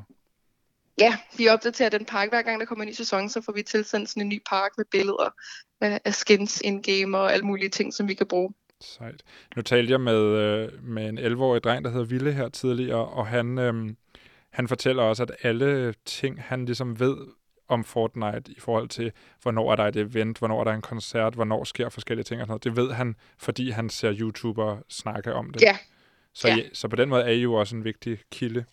Ja, 0.98 1.18
vi 1.36 1.48
opdaterer 1.48 1.88
den 1.88 2.04
park. 2.04 2.28
Hver 2.28 2.42
gang 2.42 2.60
der 2.60 2.66
kommer 2.66 2.84
en 2.84 2.88
ny 2.88 2.92
sæson, 2.92 3.28
så 3.28 3.40
får 3.40 3.52
vi 3.52 3.62
tilsendt 3.62 4.08
sådan 4.08 4.22
en 4.22 4.28
ny 4.28 4.42
park 4.50 4.70
med 4.76 4.84
billeder 4.90 5.34
af 5.80 6.14
skins 6.14 6.60
in-game 6.60 7.18
og 7.18 7.32
alle 7.32 7.46
mulige 7.46 7.68
ting, 7.68 7.94
som 7.94 8.08
vi 8.08 8.14
kan 8.14 8.26
bruge. 8.26 8.54
Sejt. 8.80 9.22
Nu 9.56 9.62
talte 9.62 9.92
jeg 9.92 10.00
med, 10.00 10.22
øh, 10.22 10.84
med 10.84 11.08
en 11.08 11.18
11-årig 11.18 11.64
dreng, 11.64 11.84
der 11.84 11.90
hedder 11.90 12.04
Ville 12.04 12.32
her 12.32 12.48
tidligere, 12.48 13.06
og 13.06 13.26
han, 13.26 13.58
øhm, 13.58 13.96
han 14.52 14.68
fortæller 14.68 15.02
også, 15.02 15.22
at 15.22 15.32
alle 15.42 15.94
ting, 16.04 16.42
han 16.42 16.64
ligesom 16.64 17.00
ved 17.00 17.16
om 17.68 17.84
Fortnite 17.84 18.52
i 18.52 18.60
forhold 18.60 18.88
til, 18.88 19.12
hvornår 19.42 19.72
er 19.72 19.76
der 19.76 19.84
et 19.84 19.96
event, 19.96 20.38
hvornår 20.38 20.60
er 20.60 20.64
der 20.64 20.72
en 20.72 20.82
koncert, 20.82 21.34
hvornår 21.34 21.64
sker 21.64 21.88
forskellige 21.88 22.24
ting 22.24 22.40
og 22.40 22.46
sådan 22.46 22.50
noget. 22.50 22.64
Det 22.64 22.76
ved 22.76 22.92
han, 22.92 23.14
fordi 23.38 23.70
han 23.70 23.90
ser 23.90 24.14
YouTubere 24.20 24.82
snakke 24.88 25.34
om 25.34 25.50
det. 25.50 25.62
Ja. 25.62 25.76
Så, 26.34 26.48
ja. 26.48 26.56
så 26.72 26.88
på 26.88 26.96
den 26.96 27.08
måde 27.08 27.22
er 27.22 27.30
I 27.30 27.42
jo 27.42 27.54
også 27.54 27.76
en 27.76 27.84
vigtig 27.84 28.18
kilde. 28.32 28.64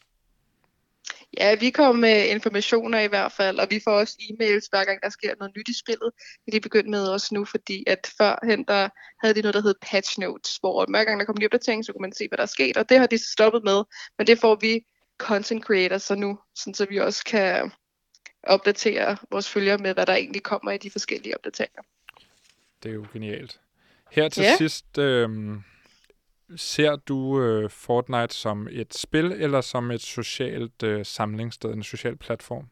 Ja, 1.37 1.55
vi 1.55 1.69
kommer 1.69 2.01
med 2.01 2.29
informationer 2.29 2.99
i 2.99 3.07
hvert 3.07 3.31
fald, 3.31 3.59
og 3.59 3.67
vi 3.69 3.81
får 3.83 3.91
også 3.91 4.17
e-mails 4.21 4.67
hver 4.69 4.85
gang 4.85 5.01
der 5.03 5.09
sker 5.09 5.33
noget 5.39 5.55
nyt 5.57 5.69
i 5.69 5.79
spillet. 5.79 6.11
Det 6.45 6.55
er 6.55 6.59
begyndt 6.59 6.89
med 6.89 7.07
også 7.07 7.27
nu, 7.31 7.45
fordi 7.45 7.83
at 7.87 8.13
førhen 8.17 8.65
der 8.67 8.89
havde 9.23 9.35
de 9.35 9.41
noget, 9.41 9.55
der 9.55 9.61
hed 9.61 9.75
patch 9.81 10.19
notes, 10.19 10.57
hvor 10.57 10.85
hver 10.89 11.03
gang 11.03 11.19
der 11.19 11.25
kom 11.25 11.35
en 11.35 11.41
ny 11.41 11.45
opdatering, 11.45 11.85
så 11.85 11.91
kunne 11.91 12.01
man 12.01 12.13
se, 12.13 12.27
hvad 12.27 12.37
der 12.37 12.43
er 12.43 12.47
sket, 12.47 12.77
og 12.77 12.89
det 12.89 12.99
har 12.99 13.07
de 13.07 13.31
stoppet 13.31 13.63
med. 13.63 13.83
Men 14.17 14.27
det 14.27 14.39
får 14.39 14.55
vi 14.55 14.85
content 15.17 15.63
creators 15.63 16.03
så 16.03 16.15
nu, 16.15 16.39
sådan 16.55 16.73
så 16.73 16.85
vi 16.89 16.99
også 16.99 17.23
kan 17.25 17.71
opdatere 18.43 19.17
vores 19.31 19.49
følgere 19.49 19.77
med, 19.77 19.93
hvad 19.93 20.05
der 20.05 20.13
egentlig 20.13 20.43
kommer 20.43 20.71
i 20.71 20.77
de 20.77 20.91
forskellige 20.91 21.35
opdateringer. 21.35 21.81
Det 22.83 22.89
er 22.89 22.93
jo 22.93 23.05
genialt. 23.13 23.59
Her 24.11 24.29
til 24.29 24.43
ja. 24.43 24.57
sidst, 24.57 24.97
øh, 24.97 25.29
ser 26.55 26.95
du 26.95 27.41
øh, 27.41 27.69
Fortnite 27.69 28.35
som 28.35 28.67
et 28.71 28.93
spil 28.93 29.31
eller 29.31 29.61
som 29.61 29.91
et 29.91 30.01
socialt 30.01 30.83
øh, 30.83 31.05
samlingssted, 31.05 31.69
en 31.69 31.83
social 31.83 32.17
platform? 32.17 32.67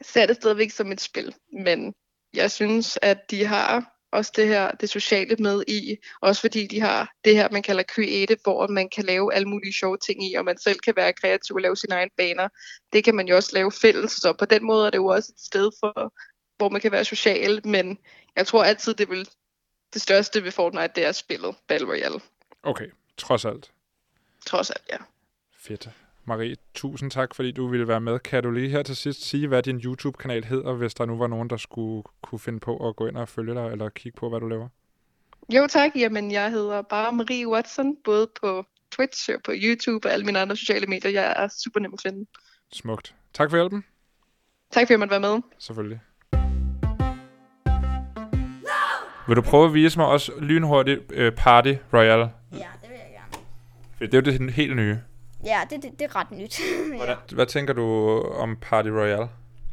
Jeg 0.00 0.06
ser 0.06 0.26
det 0.26 0.36
stadigvæk 0.36 0.70
som 0.70 0.92
et 0.92 1.00
spil, 1.00 1.34
men 1.64 1.94
jeg 2.34 2.50
synes, 2.50 2.98
at 3.02 3.30
de 3.30 3.44
har 3.44 3.96
også 4.12 4.32
det 4.36 4.48
her, 4.48 4.70
det 4.70 4.90
sociale 4.90 5.36
med 5.38 5.62
i, 5.68 5.96
også 6.22 6.40
fordi 6.40 6.66
de 6.66 6.80
har 6.80 7.12
det 7.24 7.36
her, 7.36 7.48
man 7.52 7.62
kalder 7.62 7.82
creative, 7.82 8.38
hvor 8.42 8.66
man 8.66 8.88
kan 8.88 9.04
lave 9.04 9.34
alle 9.34 9.48
mulige 9.48 9.72
sjove 9.72 9.98
ting 10.06 10.30
i, 10.30 10.34
og 10.34 10.44
man 10.44 10.58
selv 10.58 10.78
kan 10.78 10.96
være 10.96 11.12
kreativ 11.12 11.56
og 11.56 11.62
lave 11.62 11.76
sine 11.76 11.94
egne 11.94 12.10
baner. 12.16 12.48
Det 12.92 13.04
kan 13.04 13.14
man 13.14 13.28
jo 13.28 13.36
også 13.36 13.50
lave 13.54 13.72
fælles, 13.72 14.12
så 14.12 14.34
på 14.38 14.44
den 14.44 14.64
måde 14.64 14.86
er 14.86 14.90
det 14.90 14.98
jo 14.98 15.06
også 15.06 15.32
et 15.34 15.40
sted, 15.40 15.70
for, 15.80 16.14
hvor 16.56 16.68
man 16.68 16.80
kan 16.80 16.92
være 16.92 17.04
social, 17.04 17.66
men 17.66 17.98
jeg 18.36 18.46
tror 18.46 18.64
altid, 18.64 18.94
det 18.94 19.10
vil 19.10 19.28
det 19.94 20.02
største 20.02 20.44
ved 20.44 20.52
Fortnite, 20.52 20.92
det 20.94 21.06
er 21.06 21.12
spillet 21.12 21.54
Battle 21.68 21.88
Royale. 21.88 22.20
Okay, 22.62 22.86
trods 23.16 23.44
alt. 23.44 23.70
Trods 24.46 24.70
alt, 24.70 24.84
ja. 24.92 24.96
Fedt. 25.58 25.88
Marie, 26.24 26.56
tusind 26.74 27.10
tak, 27.10 27.34
fordi 27.34 27.52
du 27.52 27.68
ville 27.68 27.88
være 27.88 28.00
med. 28.00 28.18
Kan 28.18 28.42
du 28.42 28.50
lige 28.50 28.68
her 28.68 28.82
til 28.82 28.96
sidst 28.96 29.24
sige, 29.24 29.48
hvad 29.48 29.62
din 29.62 29.80
YouTube-kanal 29.80 30.44
hedder, 30.44 30.72
hvis 30.72 30.94
der 30.94 31.06
nu 31.06 31.18
var 31.18 31.26
nogen, 31.26 31.50
der 31.50 31.56
skulle 31.56 32.02
kunne 32.22 32.38
finde 32.38 32.60
på 32.60 32.88
at 32.88 32.96
gå 32.96 33.06
ind 33.06 33.16
og 33.16 33.28
følge 33.28 33.54
dig, 33.54 33.66
eller 33.72 33.88
kigge 33.88 34.16
på, 34.18 34.28
hvad 34.28 34.40
du 34.40 34.48
laver? 34.48 34.68
Jo 35.48 35.66
tak, 35.70 35.90
jamen 35.96 36.30
jeg 36.30 36.50
hedder 36.50 36.82
bare 36.82 37.12
Marie 37.12 37.48
Watson, 37.48 37.96
både 38.04 38.28
på 38.40 38.66
Twitch 38.90 39.30
og 39.34 39.42
på 39.42 39.52
YouTube 39.54 40.08
og 40.08 40.12
alle 40.12 40.26
mine 40.26 40.38
andre 40.38 40.56
sociale 40.56 40.86
medier. 40.86 41.10
Jeg 41.10 41.34
er 41.36 41.48
super 41.48 41.80
nem 41.80 41.94
at 41.94 42.00
finde. 42.00 42.26
Smukt. 42.72 43.14
Tak 43.34 43.50
for 43.50 43.56
hjælpen. 43.56 43.84
Tak 44.70 44.80
for 44.80 44.84
at 44.86 44.90
jeg 44.90 44.98
måtte 44.98 45.10
være 45.10 45.20
med. 45.20 45.42
Selvfølgelig. 45.58 46.00
Vil 49.26 49.36
du 49.36 49.42
prøve 49.42 49.64
at 49.66 49.74
vise 49.74 49.98
mig 49.98 50.06
også 50.06 50.32
lynhurtigt 50.40 51.12
uh, 51.12 51.32
Party 51.36 51.74
Royale? 51.94 52.30
Ja, 52.52 52.56
det 52.82 52.90
vil 52.90 52.96
jeg 52.96 53.12
gerne. 53.12 53.44
For 53.98 54.04
det 54.04 54.14
er 54.14 54.32
jo 54.32 54.38
det 54.38 54.54
helt 54.54 54.76
nye. 54.76 55.00
Ja, 55.44 55.60
det, 55.70 55.82
det, 55.82 55.90
det 55.98 56.04
er 56.04 56.16
ret 56.16 56.30
nyt. 56.30 56.60
Hvordan, 56.96 57.16
hvad 57.32 57.46
tænker 57.46 57.74
du 57.74 58.20
om 58.20 58.56
Party 58.56 58.88
Royale? 58.88 59.28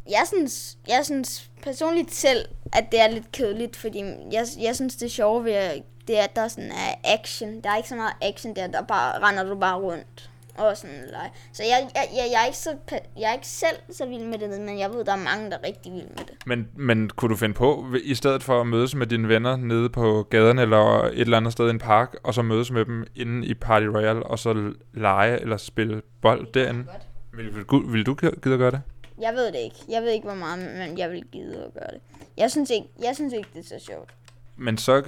Jeg 0.10 0.24
synes, 0.28 0.78
jeg 0.88 1.02
synes 1.04 1.50
personligt 1.62 2.14
selv, 2.14 2.46
at 2.74 2.92
det 2.92 3.02
er 3.02 3.08
lidt 3.08 3.32
kedeligt, 3.32 3.76
fordi 3.76 4.04
jeg, 4.32 4.46
jeg 4.60 4.76
synes, 4.76 4.96
det 4.96 5.12
sjove 5.12 5.46
ved 5.46 5.82
det 6.08 6.20
er, 6.20 6.24
at 6.24 6.36
der 6.36 6.48
sådan 6.48 6.72
er 6.72 6.96
action. 7.04 7.62
Der 7.62 7.70
er 7.70 7.78
ikke 7.78 7.90
så 7.90 7.96
meget 7.96 8.14
action 8.22 8.56
der, 8.56 8.68
der 8.68 8.82
bare 8.82 9.28
render 9.28 9.44
du 9.44 9.56
bare 9.56 9.80
rundt 9.80 10.30
og 10.58 10.78
sådan 10.78 11.04
lege. 11.12 11.32
Så 11.54 11.64
jeg, 11.64 11.90
jeg, 11.96 12.08
jeg, 12.16 12.26
jeg, 12.32 12.42
er 12.42 12.46
ikke 12.46 12.58
så, 12.58 12.78
jeg 13.20 13.30
er 13.30 13.34
ikke 13.34 13.48
selv 13.48 13.76
så 13.92 14.06
vild 14.06 14.24
med 14.24 14.38
det, 14.38 14.62
men 14.62 14.80
jeg 14.80 14.90
ved, 14.90 15.06
der 15.06 15.12
er 15.12 15.24
mange, 15.24 15.52
der 15.52 15.58
er 15.58 15.68
rigtig 15.68 15.94
vild 15.94 16.08
med 16.08 16.26
det. 16.28 16.34
Men, 16.46 16.68
men 16.76 17.10
kunne 17.10 17.30
du 17.30 17.36
finde 17.36 17.56
på, 17.56 17.86
i 18.04 18.16
stedet 18.16 18.44
for 18.44 18.62
at 18.62 18.68
mødes 18.68 18.96
med 18.96 19.08
dine 19.08 19.28
venner 19.28 19.56
nede 19.56 19.90
på 19.90 20.28
gaden 20.30 20.60
eller 20.60 21.04
et 21.04 21.20
eller 21.20 21.38
andet 21.38 21.54
sted 21.54 21.68
i 21.68 21.70
en 21.70 21.80
park, 21.80 22.16
og 22.24 22.34
så 22.34 22.42
mødes 22.42 22.72
med 22.72 22.86
dem 22.86 23.06
inde 23.16 23.48
i 23.48 23.54
Party 23.54 23.86
Royale, 23.86 24.24
og 24.24 24.40
så 24.40 24.74
lege 24.94 25.42
eller 25.42 25.58
spille 25.58 26.02
bold 26.22 26.54
derinde? 26.54 26.86
Vil, 27.34 27.56
vil, 27.56 27.66
vil 27.94 28.06
du 28.06 28.14
gide 28.14 28.32
at 28.32 28.42
gøre 28.60 28.72
det? 28.72 28.82
Jeg 29.22 29.34
ved 29.34 29.48
det 29.48 29.60
ikke. 29.60 29.76
Jeg 29.90 30.02
ved 30.02 30.10
ikke, 30.10 30.28
hvor 30.28 30.36
meget, 30.36 30.60
men 30.78 30.98
jeg 30.98 31.12
vil 31.12 31.24
gide 31.32 31.64
at 31.66 31.74
gøre 31.74 31.92
det. 31.94 32.00
Jeg 32.38 32.52
synes 32.52 32.70
ikke, 32.70 32.88
jeg 33.04 33.16
synes 33.16 33.34
ikke 33.34 33.50
det 33.54 33.60
er 33.60 33.80
så 33.80 33.86
sjovt. 33.86 34.10
Men 34.58 34.78
så 34.78 35.04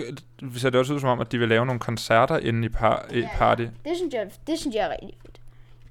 ser 0.58 0.70
det 0.70 0.80
også 0.80 0.94
ud 0.94 1.00
som 1.00 1.10
om, 1.10 1.20
at 1.20 1.32
de 1.32 1.38
vil 1.38 1.50
lave 1.50 1.66
nogle 1.66 1.80
koncerter 1.80 2.38
inde 2.38 2.66
i, 2.66 2.70
par, 2.70 3.06
i 3.12 3.24
party. 3.36 3.62
Ja, 3.62 3.90
det 3.90 3.98
synes 3.98 4.14
jeg, 4.14 4.30
det 4.48 4.60
synes 4.60 4.76
jeg 4.76 4.86
er 4.86 4.90
rigtig. 4.90 5.18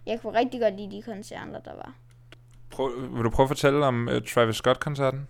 Jeg 0.06 0.20
kunne 0.20 0.38
rigtig 0.38 0.60
godt 0.60 0.76
lide 0.76 0.96
de 0.96 1.02
koncerter, 1.02 1.60
der 1.60 1.74
var. 1.74 1.94
Prøv, 2.70 3.14
vil 3.14 3.24
du 3.24 3.30
prøve 3.30 3.44
at 3.44 3.48
fortælle 3.48 3.86
om 3.86 4.08
uh, 4.08 4.22
Travis 4.34 4.56
Scott-koncerten? 4.56 5.28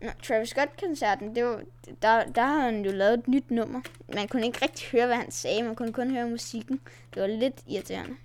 Nå, 0.00 0.10
Travis 0.22 0.48
Scott-koncerten, 0.48 1.34
det 1.34 1.44
var, 1.44 1.60
der, 2.02 2.24
der 2.24 2.42
har 2.42 2.60
han 2.60 2.84
jo 2.84 2.92
lavet 2.92 3.18
et 3.18 3.28
nyt 3.28 3.50
nummer. 3.50 3.80
Man 4.14 4.28
kunne 4.28 4.46
ikke 4.46 4.58
rigtig 4.62 4.88
høre, 4.92 5.06
hvad 5.06 5.16
han 5.16 5.30
sagde. 5.30 5.62
Man 5.62 5.74
kunne 5.74 5.92
kun 5.92 6.10
høre 6.10 6.28
musikken. 6.28 6.80
Det 7.14 7.22
var 7.22 7.28
lidt 7.28 7.54
irriterende. 7.68 8.16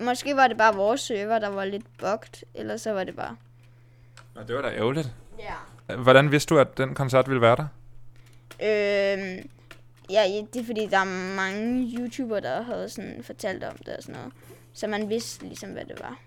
Måske 0.00 0.36
var 0.36 0.48
det 0.48 0.56
bare 0.56 0.74
vores 0.74 1.00
server, 1.00 1.38
der 1.38 1.48
var 1.48 1.64
lidt 1.64 1.98
bugt, 1.98 2.44
eller 2.54 2.76
så 2.76 2.92
var 2.92 3.04
det 3.04 3.16
bare... 3.16 3.36
Nå, 4.34 4.42
det 4.42 4.56
var 4.56 4.62
da 4.62 4.68
ærgerligt. 4.68 5.12
Ja. 5.38 5.94
Hvordan 5.96 6.32
vidste 6.32 6.54
du, 6.54 6.60
at 6.60 6.78
den 6.78 6.94
koncert 6.94 7.28
ville 7.28 7.40
være 7.40 7.56
der? 7.56 7.66
Ja, 10.10 10.24
ja, 10.24 10.42
det 10.54 10.60
er 10.60 10.64
fordi, 10.64 10.86
der 10.86 10.98
er 10.98 11.34
mange 11.36 11.92
YouTubere, 11.98 12.40
der 12.40 12.62
havde 12.62 12.88
sådan 12.88 13.22
fortalt 13.22 13.64
om 13.64 13.76
det 13.76 13.96
og 13.96 14.02
sådan 14.02 14.14
noget. 14.14 14.32
Så 14.76 14.86
man 14.86 15.08
vidste 15.08 15.46
ligesom, 15.46 15.70
hvad 15.70 15.84
det 15.84 16.00
var. 16.00 16.18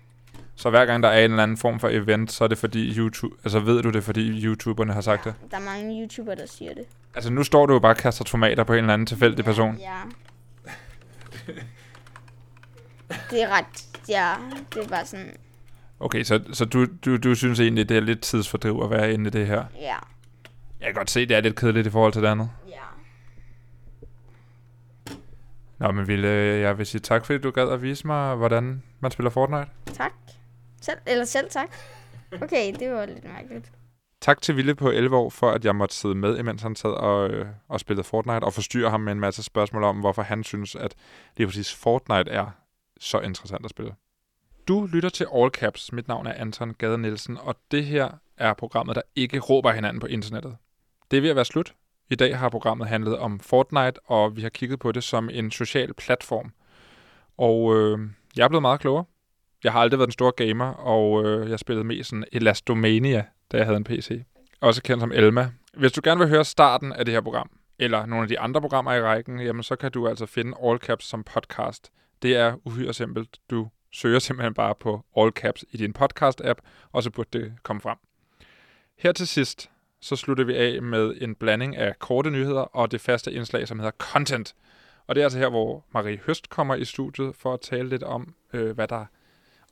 Så 0.56 0.70
hver 0.70 0.86
gang 0.86 1.02
der 1.02 1.08
er 1.08 1.24
en 1.24 1.30
eller 1.30 1.42
anden 1.42 1.56
form 1.56 1.80
for 1.80 1.88
event, 1.88 2.32
så 2.32 2.44
er 2.44 2.48
det 2.48 2.58
fordi 2.58 2.98
YouTube... 2.98 3.36
Altså 3.44 3.60
ved 3.60 3.82
du 3.82 3.90
det, 3.90 4.04
fordi 4.04 4.44
YouTuberne 4.44 4.92
har 4.92 5.00
sagt 5.00 5.24
det? 5.24 5.34
Der 5.50 5.56
er 5.56 5.60
mange 5.60 6.02
YouTubere, 6.02 6.36
der 6.36 6.46
siger 6.46 6.74
det. 6.74 6.84
Altså 7.14 7.30
nu 7.30 7.42
står 7.42 7.66
du 7.66 7.72
jo 7.72 7.78
bare 7.78 7.92
og 7.92 7.96
kaster 7.96 8.24
tomater 8.24 8.64
på 8.64 8.72
en 8.72 8.78
eller 8.78 8.94
anden 8.94 9.06
tilfældig 9.06 9.44
person. 9.44 9.76
Ja. 9.78 10.00
Det 13.30 13.42
er 13.42 13.48
ret... 13.48 13.86
Ja, 14.08 14.34
det 14.74 14.84
er 14.84 14.88
bare 14.88 15.06
sådan... 15.06 15.36
Okay, 16.00 16.22
så, 16.22 16.40
så 16.52 16.64
du, 16.64 16.86
du, 17.04 17.16
du 17.16 17.34
synes 17.34 17.60
egentlig, 17.60 17.88
det 17.88 17.96
er 17.96 18.00
lidt 18.00 18.20
tidsfordriv 18.20 18.80
at 18.84 18.90
være 18.90 19.12
inde 19.12 19.26
i 19.26 19.30
det 19.30 19.46
her? 19.46 19.64
Ja. 19.80 19.96
Jeg 20.80 20.86
kan 20.86 20.94
godt 20.94 21.10
se, 21.10 21.26
det 21.26 21.36
er 21.36 21.40
lidt 21.40 21.56
kedeligt 21.56 21.86
i 21.86 21.90
forhold 21.90 22.12
til 22.12 22.22
det 22.22 22.28
andet. 22.28 22.50
Ja. 22.68 22.74
Nå, 25.80 25.90
men 25.92 26.08
Ville, 26.08 26.28
jeg 26.28 26.78
vil 26.78 26.86
sige 26.86 27.00
tak, 27.00 27.26
fordi 27.26 27.38
du 27.38 27.50
gad 27.50 27.68
at 27.68 27.82
vise 27.82 28.06
mig, 28.06 28.36
hvordan 28.36 28.82
man 29.00 29.10
spiller 29.10 29.30
Fortnite. 29.30 29.66
Tak. 29.86 30.12
Selv, 30.82 30.98
eller 31.06 31.24
selv 31.24 31.50
tak. 31.50 31.70
Okay, 32.42 32.74
det 32.78 32.92
var 32.92 33.06
lidt 33.06 33.24
mærkeligt. 33.24 33.72
Tak 34.20 34.42
til 34.42 34.56
Ville 34.56 34.74
på 34.74 34.90
11 34.90 35.16
år, 35.16 35.30
for 35.30 35.50
at 35.50 35.64
jeg 35.64 35.76
måtte 35.76 35.94
sidde 35.94 36.14
med, 36.14 36.38
imens 36.38 36.62
han 36.62 36.76
sad 36.76 36.90
og, 36.90 37.30
øh, 37.30 37.46
og 37.68 37.80
spillede 37.80 38.04
Fortnite, 38.04 38.44
og 38.44 38.52
forstyrre 38.52 38.90
ham 38.90 39.00
med 39.00 39.12
en 39.12 39.20
masse 39.20 39.42
spørgsmål 39.42 39.84
om, 39.84 39.96
hvorfor 39.96 40.22
han 40.22 40.44
synes, 40.44 40.74
at 40.74 40.94
lige 41.36 41.46
præcis 41.46 41.74
Fortnite 41.74 42.30
er 42.30 42.46
så 43.00 43.20
interessant 43.20 43.64
at 43.64 43.70
spille. 43.70 43.94
Du 44.68 44.86
lytter 44.92 45.08
til 45.08 45.26
All 45.34 45.50
Caps. 45.50 45.92
Mit 45.92 46.08
navn 46.08 46.26
er 46.26 46.32
Anton 46.32 46.74
Gade 46.74 46.98
Nielsen, 46.98 47.38
og 47.40 47.56
det 47.70 47.84
her 47.84 48.10
er 48.36 48.54
programmet, 48.54 48.96
der 48.96 49.02
ikke 49.16 49.38
råber 49.38 49.72
hinanden 49.72 50.00
på 50.00 50.06
internettet. 50.06 50.56
Det 51.10 51.16
er 51.16 51.20
ved 51.20 51.30
at 51.30 51.36
være 51.36 51.44
slut. 51.44 51.74
I 52.10 52.14
dag 52.14 52.38
har 52.38 52.48
programmet 52.48 52.88
handlet 52.88 53.18
om 53.18 53.40
Fortnite, 53.40 54.00
og 54.04 54.36
vi 54.36 54.42
har 54.42 54.48
kigget 54.48 54.78
på 54.78 54.92
det 54.92 55.04
som 55.04 55.30
en 55.32 55.50
social 55.50 55.94
platform. 55.94 56.52
Og 57.38 57.76
øh, 57.76 57.98
jeg 58.36 58.44
er 58.44 58.48
blevet 58.48 58.62
meget 58.62 58.80
klogere. 58.80 59.04
Jeg 59.64 59.72
har 59.72 59.80
aldrig 59.80 59.98
været 59.98 60.08
en 60.08 60.12
stor 60.12 60.30
gamer, 60.30 60.64
og 60.64 61.24
øh, 61.24 61.50
jeg 61.50 61.58
spillede 61.58 61.84
mest 61.84 62.10
sådan 62.10 62.24
Elastomania, 62.32 63.24
da 63.52 63.56
jeg 63.56 63.66
havde 63.66 63.76
en 63.76 63.84
PC. 63.84 64.22
Også 64.60 64.82
kendt 64.82 65.00
som 65.00 65.12
Elma. 65.12 65.50
Hvis 65.74 65.92
du 65.92 66.00
gerne 66.04 66.18
vil 66.18 66.28
høre 66.28 66.44
starten 66.44 66.92
af 66.92 67.04
det 67.04 67.14
her 67.14 67.20
program, 67.20 67.50
eller 67.78 68.06
nogle 68.06 68.22
af 68.22 68.28
de 68.28 68.40
andre 68.40 68.60
programmer 68.60 68.92
i 68.92 69.02
rækken, 69.02 69.40
jamen 69.40 69.62
så 69.62 69.76
kan 69.76 69.92
du 69.92 70.08
altså 70.08 70.26
finde 70.26 70.56
All 70.64 70.78
Caps 70.78 71.04
som 71.04 71.24
podcast. 71.24 71.90
Det 72.22 72.36
er 72.36 72.54
uhyre 72.64 72.92
simpelt. 72.92 73.38
Du 73.50 73.68
søger 73.92 74.18
simpelthen 74.18 74.54
bare 74.54 74.74
på 74.80 75.04
All 75.16 75.30
Caps 75.30 75.64
i 75.70 75.76
din 75.76 75.94
podcast-app, 75.98 76.58
og 76.92 77.02
så 77.02 77.10
burde 77.10 77.38
det 77.38 77.52
komme 77.62 77.82
frem. 77.82 77.96
Her 78.98 79.12
til 79.12 79.26
sidst, 79.26 79.70
så 80.00 80.16
slutter 80.16 80.44
vi 80.44 80.56
af 80.56 80.82
med 80.82 81.14
en 81.20 81.34
blanding 81.34 81.76
af 81.76 81.98
korte 81.98 82.30
nyheder 82.30 82.60
og 82.60 82.90
det 82.90 83.00
faste 83.00 83.32
indslag, 83.32 83.68
som 83.68 83.78
hedder 83.78 83.92
Content. 83.98 84.54
Og 85.06 85.14
det 85.14 85.20
er 85.20 85.24
altså 85.24 85.38
her, 85.38 85.48
hvor 85.48 85.84
Marie 85.90 86.20
Høst 86.26 86.50
kommer 86.50 86.74
i 86.74 86.84
studiet 86.84 87.36
for 87.36 87.54
at 87.54 87.60
tale 87.60 87.88
lidt 87.88 88.02
om, 88.02 88.34
øh, 88.52 88.70
hvad 88.70 88.88
der 88.88 89.04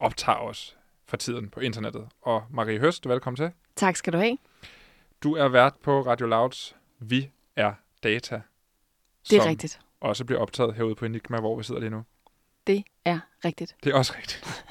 optager 0.01 0.39
os 0.39 0.77
for 1.07 1.17
tiden 1.17 1.49
på 1.51 1.61
internettet. 1.61 2.09
Og 2.23 2.45
Marie 2.51 2.79
Høst, 2.79 3.09
velkommen 3.09 3.37
til. 3.37 3.51
Tak 3.77 3.97
skal 3.97 4.13
du 4.13 4.19
have. 4.19 4.39
Du 5.23 5.35
er 5.35 5.49
vært 5.49 5.75
på 5.83 6.01
Radio 6.01 6.27
Louds 6.27 6.77
Vi 6.99 7.31
er 7.57 7.73
Data. 8.03 8.41
Det 9.31 9.37
er 9.37 9.41
som 9.43 9.49
rigtigt. 9.49 9.81
også 10.01 10.25
bliver 10.25 10.41
optaget 10.41 10.75
herude 10.75 10.95
på 10.95 11.05
Enigma, 11.05 11.41
hvor 11.41 11.57
vi 11.57 11.63
sidder 11.63 11.81
lige 11.81 11.91
nu. 11.91 12.05
Det 12.67 12.85
er 13.05 13.19
rigtigt. 13.45 13.77
Det 13.85 13.91
er 13.93 13.97
også 13.97 14.15
rigtigt. 14.17 14.65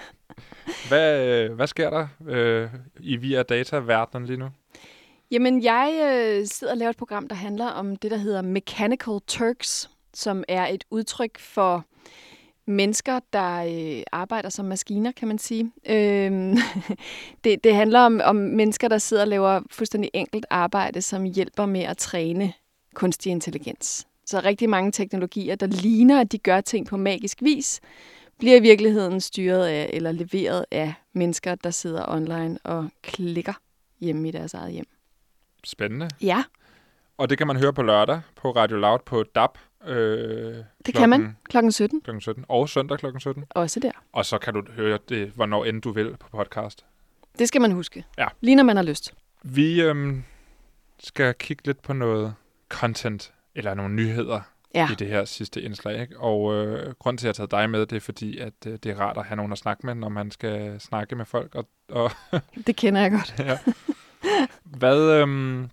hvad, 0.88 1.28
øh, 1.28 1.54
hvad 1.56 1.68
sker 1.68 1.90
der 1.90 2.08
øh, 2.28 2.70
i 3.00 3.16
Vi 3.16 3.34
er 3.34 3.44
Data-verdenen 3.44 4.26
lige 4.26 4.38
nu? 4.38 4.50
Jamen, 5.32 5.64
jeg 5.64 5.94
øh, 6.04 6.48
sidder 6.48 6.74
og 6.74 6.78
laver 6.78 6.90
et 6.90 6.98
program, 6.98 7.28
der 7.28 7.36
handler 7.36 7.66
om 7.66 7.96
det, 7.96 8.12
der 8.12 8.18
hedder 8.18 8.42
Mechanical 8.42 9.20
Turks, 9.28 9.90
som 10.14 10.44
er 10.48 10.68
et 10.68 10.84
udtryk 10.92 11.40
for 11.40 11.86
mennesker, 12.66 13.20
der 13.34 13.64
øh, 13.64 14.04
arbejder 14.12 14.50
som 14.50 14.66
maskiner, 14.66 15.12
kan 15.12 15.28
man 15.28 15.38
sige. 15.38 15.72
Øh, 15.90 16.58
det, 17.44 17.64
det 17.64 17.76
handler 17.76 18.00
om, 18.00 18.22
om 18.24 18.36
mennesker, 18.36 18.88
der 18.88 18.98
sidder 18.98 19.24
og 19.24 19.28
laver 19.28 19.62
fuldstændig 19.72 20.12
enkelt 20.14 20.46
arbejde, 20.50 21.02
som 21.02 21.24
hjælper 21.24 21.66
med 21.66 21.82
at 21.82 21.98
træne 21.98 22.54
kunstig 22.94 23.32
intelligens. 23.32 24.08
Så 24.26 24.40
rigtig 24.40 24.70
mange 24.70 24.92
teknologier, 24.92 25.56
der 25.56 25.68
ligner, 25.68 26.20
at 26.20 26.32
de 26.32 26.38
gør 26.38 26.62
ting 26.62 26.88
på 26.88 26.98
magisk 26.98 27.42
vis, 27.42 27.82
bliver 28.40 28.56
i 28.56 28.62
virkeligheden 28.62 29.22
styret 29.22 29.66
af 29.66 29.90
eller 29.94 30.12
leveret 30.12 30.66
af 30.72 30.94
mennesker, 31.14 31.56
der 31.56 31.72
sidder 31.72 32.06
online 32.08 32.60
og 32.64 32.90
klikker 33.02 33.54
hjemme 34.00 34.28
i 34.28 34.32
deres 34.32 34.54
eget 34.54 34.72
hjem. 34.72 34.97
Spændende. 35.68 36.10
Ja, 36.22 36.44
Og 37.18 37.30
det 37.30 37.38
kan 37.38 37.48
man 37.48 37.56
høre 37.58 37.74
på 37.74 37.82
lørdag 37.84 38.22
på 38.36 38.52
Radio 38.52 38.78
Loud 38.78 39.00
på 39.06 39.24
DAB. 39.24 39.58
Øh, 39.88 40.56
det 40.86 40.96
kan 40.96 41.10
man 41.10 41.38
klokken 41.50 41.72
17. 41.72 42.02
Klokken 42.02 42.22
17. 42.22 42.46
Og 42.48 42.70
søndag 42.70 42.98
klokken 43.00 43.20
17. 43.20 43.46
Også 43.50 43.80
der. 43.80 43.92
Og 44.14 44.26
så 44.26 44.38
kan 44.38 44.54
du 44.54 44.64
høre 44.72 45.00
det, 45.10 45.32
hvornår 45.36 45.66
end 45.66 45.82
du 45.82 45.92
vil 45.92 46.18
på 46.20 46.28
podcast. 46.32 46.86
Det 47.40 47.48
skal 47.48 47.62
man 47.62 47.72
huske. 47.72 48.06
Ja. 48.18 48.28
Lige 48.42 48.56
når 48.56 48.64
man 48.64 48.76
har 48.76 48.84
lyst. 48.84 49.14
Vi 49.44 49.82
øhm, 49.82 50.24
skal 51.00 51.34
kigge 51.34 51.64
lidt 51.66 51.82
på 51.82 51.94
noget 51.94 52.34
content, 52.70 53.34
eller 53.56 53.74
nogle 53.74 53.96
nyheder 53.96 54.42
Ja. 54.76 54.88
i 54.92 54.96
det 54.96 55.08
her 55.08 55.26
sidste 55.26 55.62
indslag. 55.62 56.02
Ikke? 56.02 56.20
Og 56.20 56.54
øh, 56.54 56.94
grunden 57.00 57.18
til, 57.18 57.28
at 57.28 57.38
jeg 57.38 57.44
har 57.44 57.48
taget 57.48 57.62
dig 57.64 57.70
med, 57.70 57.86
det 57.86 57.96
er 57.96 58.00
fordi, 58.00 58.38
at 58.38 58.54
øh, 58.68 58.74
det 58.74 58.86
er 58.86 58.96
rart 59.00 59.18
at 59.18 59.26
have 59.26 59.36
nogen 59.36 59.52
at 59.52 59.58
snakke 59.58 59.86
med, 59.86 59.96
når 59.96 60.10
man 60.10 60.32
skal 60.32 60.80
snakke 60.82 61.16
med 61.16 61.26
folk. 61.26 61.56
Og, 61.56 61.68
og 61.90 62.12
Det 62.68 62.76
kender 62.76 63.02
jeg 63.02 63.12
godt. 63.12 63.36
ja. 63.40 63.58
Hvad, 64.64 65.22
øhm, 65.22 65.70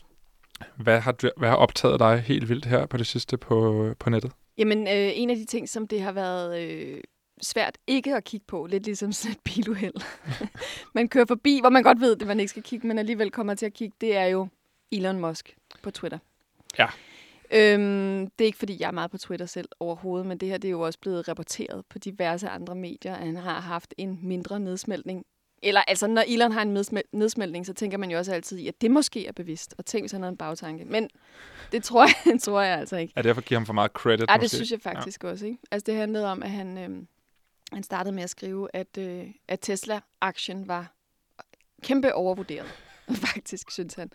hvad, 0.77 1.01
har 1.01 1.39
hvad 1.39 1.49
har 1.49 1.57
optaget 1.57 2.01
dig 2.01 2.21
helt 2.21 2.49
vildt 2.49 2.65
her 2.65 2.87
på 2.87 2.97
det 2.97 3.07
sidste 3.07 3.37
på, 3.37 3.89
på 3.99 4.11
nettet? 4.11 4.33
Jamen, 4.59 4.87
øh, 4.87 5.11
en 5.15 5.31
af 5.31 5.37
de 5.37 5.45
ting, 5.45 5.69
som 5.69 5.89
det 5.89 6.03
har 6.03 6.13
været 6.13 6.63
øh, 6.63 7.01
svært 7.43 7.79
ikke 7.87 8.17
at 8.17 8.25
kigge 8.25 8.47
på, 8.47 8.67
lidt 8.67 8.85
ligesom 8.85 9.13
sådan 9.23 9.33
et 9.33 9.41
biluheld. 9.45 9.95
man 10.95 11.09
kører 11.09 11.27
forbi, 11.27 11.61
hvor 11.61 11.71
man 11.71 11.83
godt 11.83 12.01
ved, 12.01 12.17
at 12.21 12.27
man 12.27 12.41
ikke 12.41 12.51
skal 12.51 12.63
kigge, 12.63 12.87
men 12.87 12.99
alligevel 12.99 13.31
kommer 13.31 13.55
til 13.55 13.67
at 13.67 13.73
kigge, 13.73 13.97
det 14.01 14.17
er 14.17 14.25
jo 14.25 14.49
Elon 14.93 15.21
Musk 15.21 15.57
på 15.83 15.91
Twitter. 15.91 16.19
Ja. 16.79 16.87
Øhm, 17.51 18.31
det 18.31 18.45
er 18.45 18.47
ikke, 18.47 18.59
fordi 18.59 18.77
jeg 18.81 18.87
er 18.87 18.93
meget 18.93 19.11
på 19.11 19.19
Twitter 19.19 19.47
selv 19.47 19.69
overhovedet, 19.81 20.27
men 20.27 20.39
det 20.39 20.49
her 20.49 20.59
det 20.59 20.69
er 20.69 20.73
jo 20.73 20.81
også 20.81 20.99
blevet 20.99 21.29
rapporteret 21.29 21.87
på 21.87 21.99
diverse 21.99 22.49
andre 22.49 22.75
medier, 22.75 23.15
at 23.15 23.27
han 23.27 23.37
har 23.37 23.61
haft 23.61 23.95
en 23.99 24.19
mindre 24.23 24.61
nedsmeltning. 24.61 25.25
Eller 25.65 25.81
altså, 25.81 26.07
når 26.07 26.25
Elon 26.27 26.53
har 26.53 26.63
en 26.63 26.77
nedsmel- 26.77 27.09
nedsmeltning, 27.13 27.67
så 27.67 27.73
tænker 27.73 27.99
man 27.99 28.11
jo 28.11 28.19
også 28.19 28.33
altid 28.33 28.59
i, 28.59 28.69
at 28.69 28.81
det 28.81 28.91
måske 28.91 29.27
er 29.27 29.33
bevidst. 29.33 29.75
Og 29.79 29.87
tænk, 29.87 30.03
hvis 30.03 30.13
han 30.13 30.23
havde 30.23 30.33
en 30.33 30.37
bagtanke. 30.37 30.85
Men 30.85 31.11
det 31.73 31.85
tror 31.85 32.07
jeg, 32.07 32.41
tror 32.45 32.61
jeg 32.61 32.79
altså 32.79 32.97
ikke. 32.97 33.13
Er 33.17 33.23
det 33.23 33.29
derfor 33.29 33.41
give 33.41 33.59
ham 33.59 33.67
for 33.67 33.73
meget 33.73 33.91
credit? 33.91 34.31
Ja, 34.31 34.37
det 34.37 34.51
synes 34.51 34.71
jeg 34.71 34.81
faktisk 34.81 35.25
ja. 35.25 35.29
også. 35.29 35.47
Ikke? 35.47 35.59
Altså, 35.71 35.85
det 35.87 35.95
handlede 35.95 36.27
om, 36.27 36.43
at 36.43 36.51
han, 36.51 36.79
øh, 36.79 37.07
han 37.73 37.83
startede 37.83 38.15
med 38.15 38.23
at 38.23 38.31
skrive, 38.31 38.69
at, 38.73 38.99
øh, 38.99 39.27
at 39.49 39.61
Tesla-aktien 39.61 40.69
var 40.69 40.95
kæmpe 41.83 42.15
overvurderet. 42.15 42.67
faktisk, 43.27 43.71
synes 43.71 43.95
han. 43.95 44.11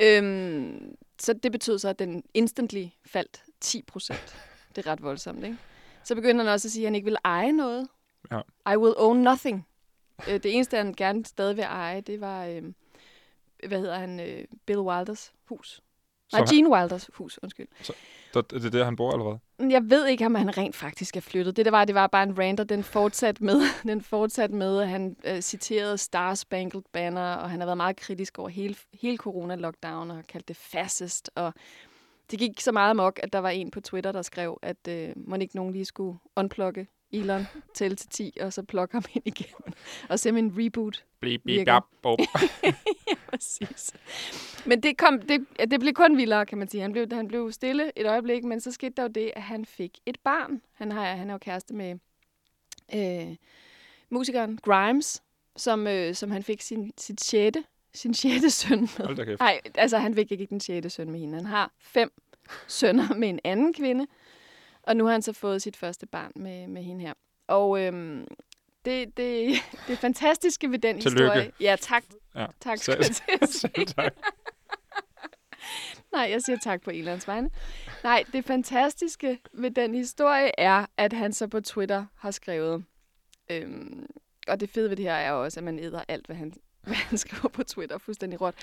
Øhm, 0.00 0.96
så 1.18 1.32
det 1.32 1.52
betød 1.52 1.78
så, 1.78 1.88
at 1.88 1.98
den 1.98 2.22
instantly 2.34 2.84
faldt 3.06 3.42
10 3.60 3.82
procent. 3.82 4.36
Det 4.76 4.86
er 4.86 4.90
ret 4.90 5.02
voldsomt, 5.02 5.44
ikke? 5.44 5.56
Så 6.04 6.14
begyndte 6.14 6.44
han 6.44 6.52
også 6.52 6.68
at 6.68 6.72
sige, 6.72 6.84
at 6.84 6.86
han 6.86 6.94
ikke 6.94 7.04
ville 7.04 7.18
eje 7.24 7.52
noget. 7.52 7.88
Ja. 8.30 8.40
I 8.72 8.76
will 8.76 8.94
own 8.96 9.16
nothing. 9.16 9.66
Øh, 10.28 10.34
det 10.34 10.54
eneste, 10.54 10.76
han 10.76 10.94
gerne 10.94 11.24
stadig 11.24 11.56
vil 11.56 11.64
eje, 11.64 12.00
det 12.00 12.20
var, 12.20 12.44
øh, 12.44 12.62
hvad 13.66 13.78
hedder 13.78 13.98
han, 13.98 14.20
øh, 14.20 14.44
Bill 14.66 14.78
Wilders 14.78 15.32
hus. 15.44 15.82
Nej, 16.32 16.46
Så 16.46 16.54
Gene 16.54 16.70
Wilders 16.70 17.10
hus, 17.14 17.38
undskyld. 17.42 17.68
Så 17.82 17.92
det 18.34 18.64
er 18.64 18.70
der, 18.70 18.84
han 18.84 18.96
bor 18.96 19.12
allerede? 19.12 19.38
Jeg 19.58 19.90
ved 19.90 20.06
ikke, 20.06 20.26
om 20.26 20.34
han 20.34 20.58
rent 20.58 20.76
faktisk 20.76 21.16
er 21.16 21.20
flyttet. 21.20 21.56
Det 21.56 21.64
der 21.64 21.70
var, 21.70 21.84
det 21.84 21.94
var 21.94 22.06
bare 22.06 22.22
en 22.22 22.38
rant, 22.38 22.60
og 22.60 22.68
den 22.68 22.84
fortsatte 22.84 23.44
med, 23.44 23.60
den 23.92 24.02
fortsatte 24.02 24.54
med 24.54 24.80
at 24.80 24.88
han 24.88 25.16
øh, 25.24 25.40
citerede 25.40 25.98
Star 25.98 26.34
Spangled 26.34 26.82
Banner, 26.92 27.34
og 27.34 27.50
han 27.50 27.60
har 27.60 27.66
været 27.66 27.76
meget 27.76 27.96
kritisk 27.96 28.38
over 28.38 28.48
hele, 28.48 28.76
hele 29.02 29.18
corona-lockdown, 29.18 30.10
og 30.10 30.24
kaldt 30.28 30.48
det 30.48 30.56
fascist, 30.56 31.30
og 31.34 31.54
det 32.30 32.38
gik 32.38 32.60
så 32.60 32.72
meget 32.72 32.90
amok, 32.90 33.20
at 33.22 33.32
der 33.32 33.38
var 33.38 33.50
en 33.50 33.70
på 33.70 33.80
Twitter, 33.80 34.12
der 34.12 34.22
skrev, 34.22 34.58
at 34.62 34.88
øh, 34.88 35.12
må 35.16 35.36
ikke 35.36 35.56
nogen 35.56 35.72
lige 35.72 35.84
skulle 35.84 36.18
unplugge 36.36 36.86
Elon, 37.12 37.46
tælle 37.74 37.96
til 37.96 38.08
10, 38.08 38.36
og 38.40 38.52
så 38.52 38.62
plukke 38.62 38.92
ham 38.92 39.02
ind 39.14 39.26
igen, 39.26 39.74
og 40.08 40.18
simpelthen 40.18 40.52
en 40.52 40.66
reboot. 40.66 41.04
Blip, 41.20 41.42
blip, 41.44 41.66
bap, 41.66 41.84
bop. 42.02 42.18
Præcis. 43.30 43.92
Men 44.66 44.82
det, 44.82 44.98
kom, 44.98 45.22
det, 45.22 45.46
det 45.70 45.80
blev 45.80 45.94
kun 45.94 46.16
vildere, 46.16 46.46
kan 46.46 46.58
man 46.58 46.68
sige. 46.68 46.80
Han 46.80 46.92
blev, 46.92 47.06
han 47.12 47.28
blev 47.28 47.52
stille 47.52 47.92
et 47.96 48.06
øjeblik, 48.06 48.44
men 48.44 48.60
så 48.60 48.72
skete 48.72 48.92
der 48.96 49.02
jo 49.02 49.08
det, 49.08 49.32
at 49.36 49.42
han 49.42 49.64
fik 49.64 49.98
et 50.06 50.18
barn. 50.24 50.60
Han, 50.72 50.92
har, 50.92 51.04
han 51.04 51.28
er 51.30 51.34
jo 51.34 51.38
kæreste 51.38 51.74
med 51.74 51.98
øh, 52.94 53.36
musikeren 54.10 54.58
Grimes, 54.62 55.22
som, 55.56 55.86
øh, 55.86 56.14
som 56.14 56.30
han 56.30 56.42
fik 56.42 56.60
sin, 56.60 56.92
sit 56.98 57.20
sjette 57.20 57.64
sin 57.94 58.14
sjette 58.14 58.50
søn 58.50 58.80
med. 58.80 59.36
Nej, 59.38 59.60
altså 59.74 59.98
han 59.98 60.14
fik 60.14 60.32
ikke 60.32 60.46
den 60.46 60.60
sjette 60.60 60.90
søn 60.90 61.10
med 61.10 61.20
hende. 61.20 61.34
Han 61.34 61.46
har 61.46 61.72
fem 61.78 62.12
sønner 62.66 63.14
med 63.14 63.28
en 63.28 63.40
anden 63.44 63.72
kvinde. 63.72 64.06
Og 64.88 64.96
nu 64.96 65.04
har 65.04 65.12
han 65.12 65.22
så 65.22 65.32
fået 65.32 65.62
sit 65.62 65.76
første 65.76 66.06
barn 66.06 66.32
med, 66.36 66.68
med 66.68 66.82
hende 66.82 67.04
her. 67.04 67.14
Og 67.46 67.80
øhm, 67.80 68.26
det, 68.84 69.16
det, 69.16 69.54
det 69.88 69.98
fantastiske 69.98 70.70
ved 70.70 70.78
den 70.78 71.00
Tillykke. 71.00 71.24
historie... 71.24 71.52
Ja, 71.60 71.76
tak. 71.80 72.04
Ja. 72.34 72.46
Tak, 72.60 72.78
skal 72.78 72.96
jeg 72.98 73.06
at 73.42 73.48
sige. 73.60 73.72
Selv 73.76 73.86
tak. 73.86 74.12
Nej, 76.12 76.28
jeg 76.30 76.42
siger 76.42 76.58
tak 76.58 76.82
på 76.82 76.90
Elons 76.90 77.28
vegne. 77.28 77.50
Nej, 78.02 78.24
det 78.32 78.44
fantastiske 78.44 79.38
ved 79.52 79.70
den 79.70 79.94
historie 79.94 80.50
er, 80.58 80.86
at 80.96 81.12
han 81.12 81.32
så 81.32 81.46
på 81.46 81.60
Twitter 81.60 82.06
har 82.16 82.30
skrevet, 82.30 82.84
øhm, 83.50 84.06
og 84.48 84.60
det 84.60 84.70
fede 84.70 84.90
ved 84.90 84.96
det 84.96 85.04
her 85.04 85.14
er 85.14 85.32
også, 85.32 85.60
at 85.60 85.64
man 85.64 85.78
æder 85.78 86.04
alt, 86.08 86.26
hvad 86.26 86.36
han, 86.36 86.52
hvad 86.82 86.94
han 86.94 87.18
skriver 87.18 87.48
på 87.48 87.62
Twitter, 87.62 87.98
fuldstændig 87.98 88.40
råt. 88.40 88.54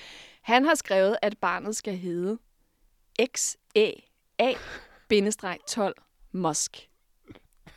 Han 0.41 0.65
har 0.65 0.75
skrevet, 0.75 1.17
at 1.21 1.37
barnet 1.37 1.75
skal 1.75 1.97
hedde 1.97 2.37
XAA-12 3.21 5.93
Musk. 6.35 6.89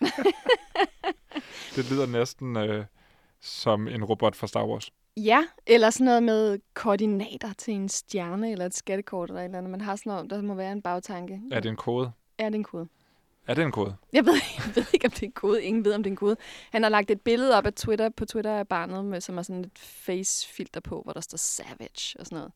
Det 1.76 1.90
lyder 1.90 2.06
næsten 2.06 2.56
øh, 2.56 2.84
som 3.40 3.88
en 3.88 4.04
robot 4.04 4.36
fra 4.36 4.46
Star 4.46 4.66
Wars. 4.66 4.90
Ja, 5.16 5.44
eller 5.66 5.90
sådan 5.90 6.04
noget 6.04 6.22
med 6.22 6.58
koordinater 6.74 7.52
til 7.52 7.74
en 7.74 7.88
stjerne, 7.88 8.52
eller 8.52 8.66
et 8.66 8.74
skattekort, 8.74 9.30
eller 9.30 9.40
et 9.40 9.44
eller 9.44 9.58
andet. 9.58 9.70
Man 9.70 9.80
har 9.80 9.96
sådan 9.96 10.10
noget, 10.10 10.30
der 10.30 10.42
må 10.42 10.54
være 10.54 10.72
en 10.72 10.82
bagtanke. 10.82 11.40
Er 11.52 11.60
det 11.60 11.68
en 11.68 11.76
kode? 11.76 12.10
Er 12.38 12.48
det 12.48 12.56
en 12.56 12.64
kode? 12.64 12.88
Er 13.46 13.54
det 13.54 13.62
en 13.62 13.72
kode? 13.72 13.96
Jeg 14.12 14.26
ved, 14.26 14.34
jeg 14.56 14.76
ved 14.76 14.84
ikke, 14.92 15.06
om 15.06 15.10
det 15.10 15.22
er 15.22 15.26
en 15.26 15.32
kode. 15.32 15.62
Ingen 15.62 15.84
ved, 15.84 15.94
om 15.94 16.02
det 16.02 16.10
er 16.10 16.12
en 16.12 16.16
kode. 16.16 16.36
Han 16.70 16.82
har 16.82 16.90
lagt 16.90 17.10
et 17.10 17.20
billede 17.20 17.58
op 17.58 17.66
af 17.66 17.72
Twitter, 17.74 18.08
på 18.08 18.24
Twitter 18.24 18.58
af 18.58 18.68
barnet, 18.68 19.04
med, 19.04 19.20
som 19.20 19.38
er 19.38 19.42
sådan 19.42 19.64
et 19.64 19.78
face-filter 19.78 20.80
på, 20.80 21.02
hvor 21.02 21.12
der 21.12 21.20
står 21.20 21.38
Savage 21.38 22.18
og 22.18 22.26
sådan 22.26 22.36
noget. 22.36 22.52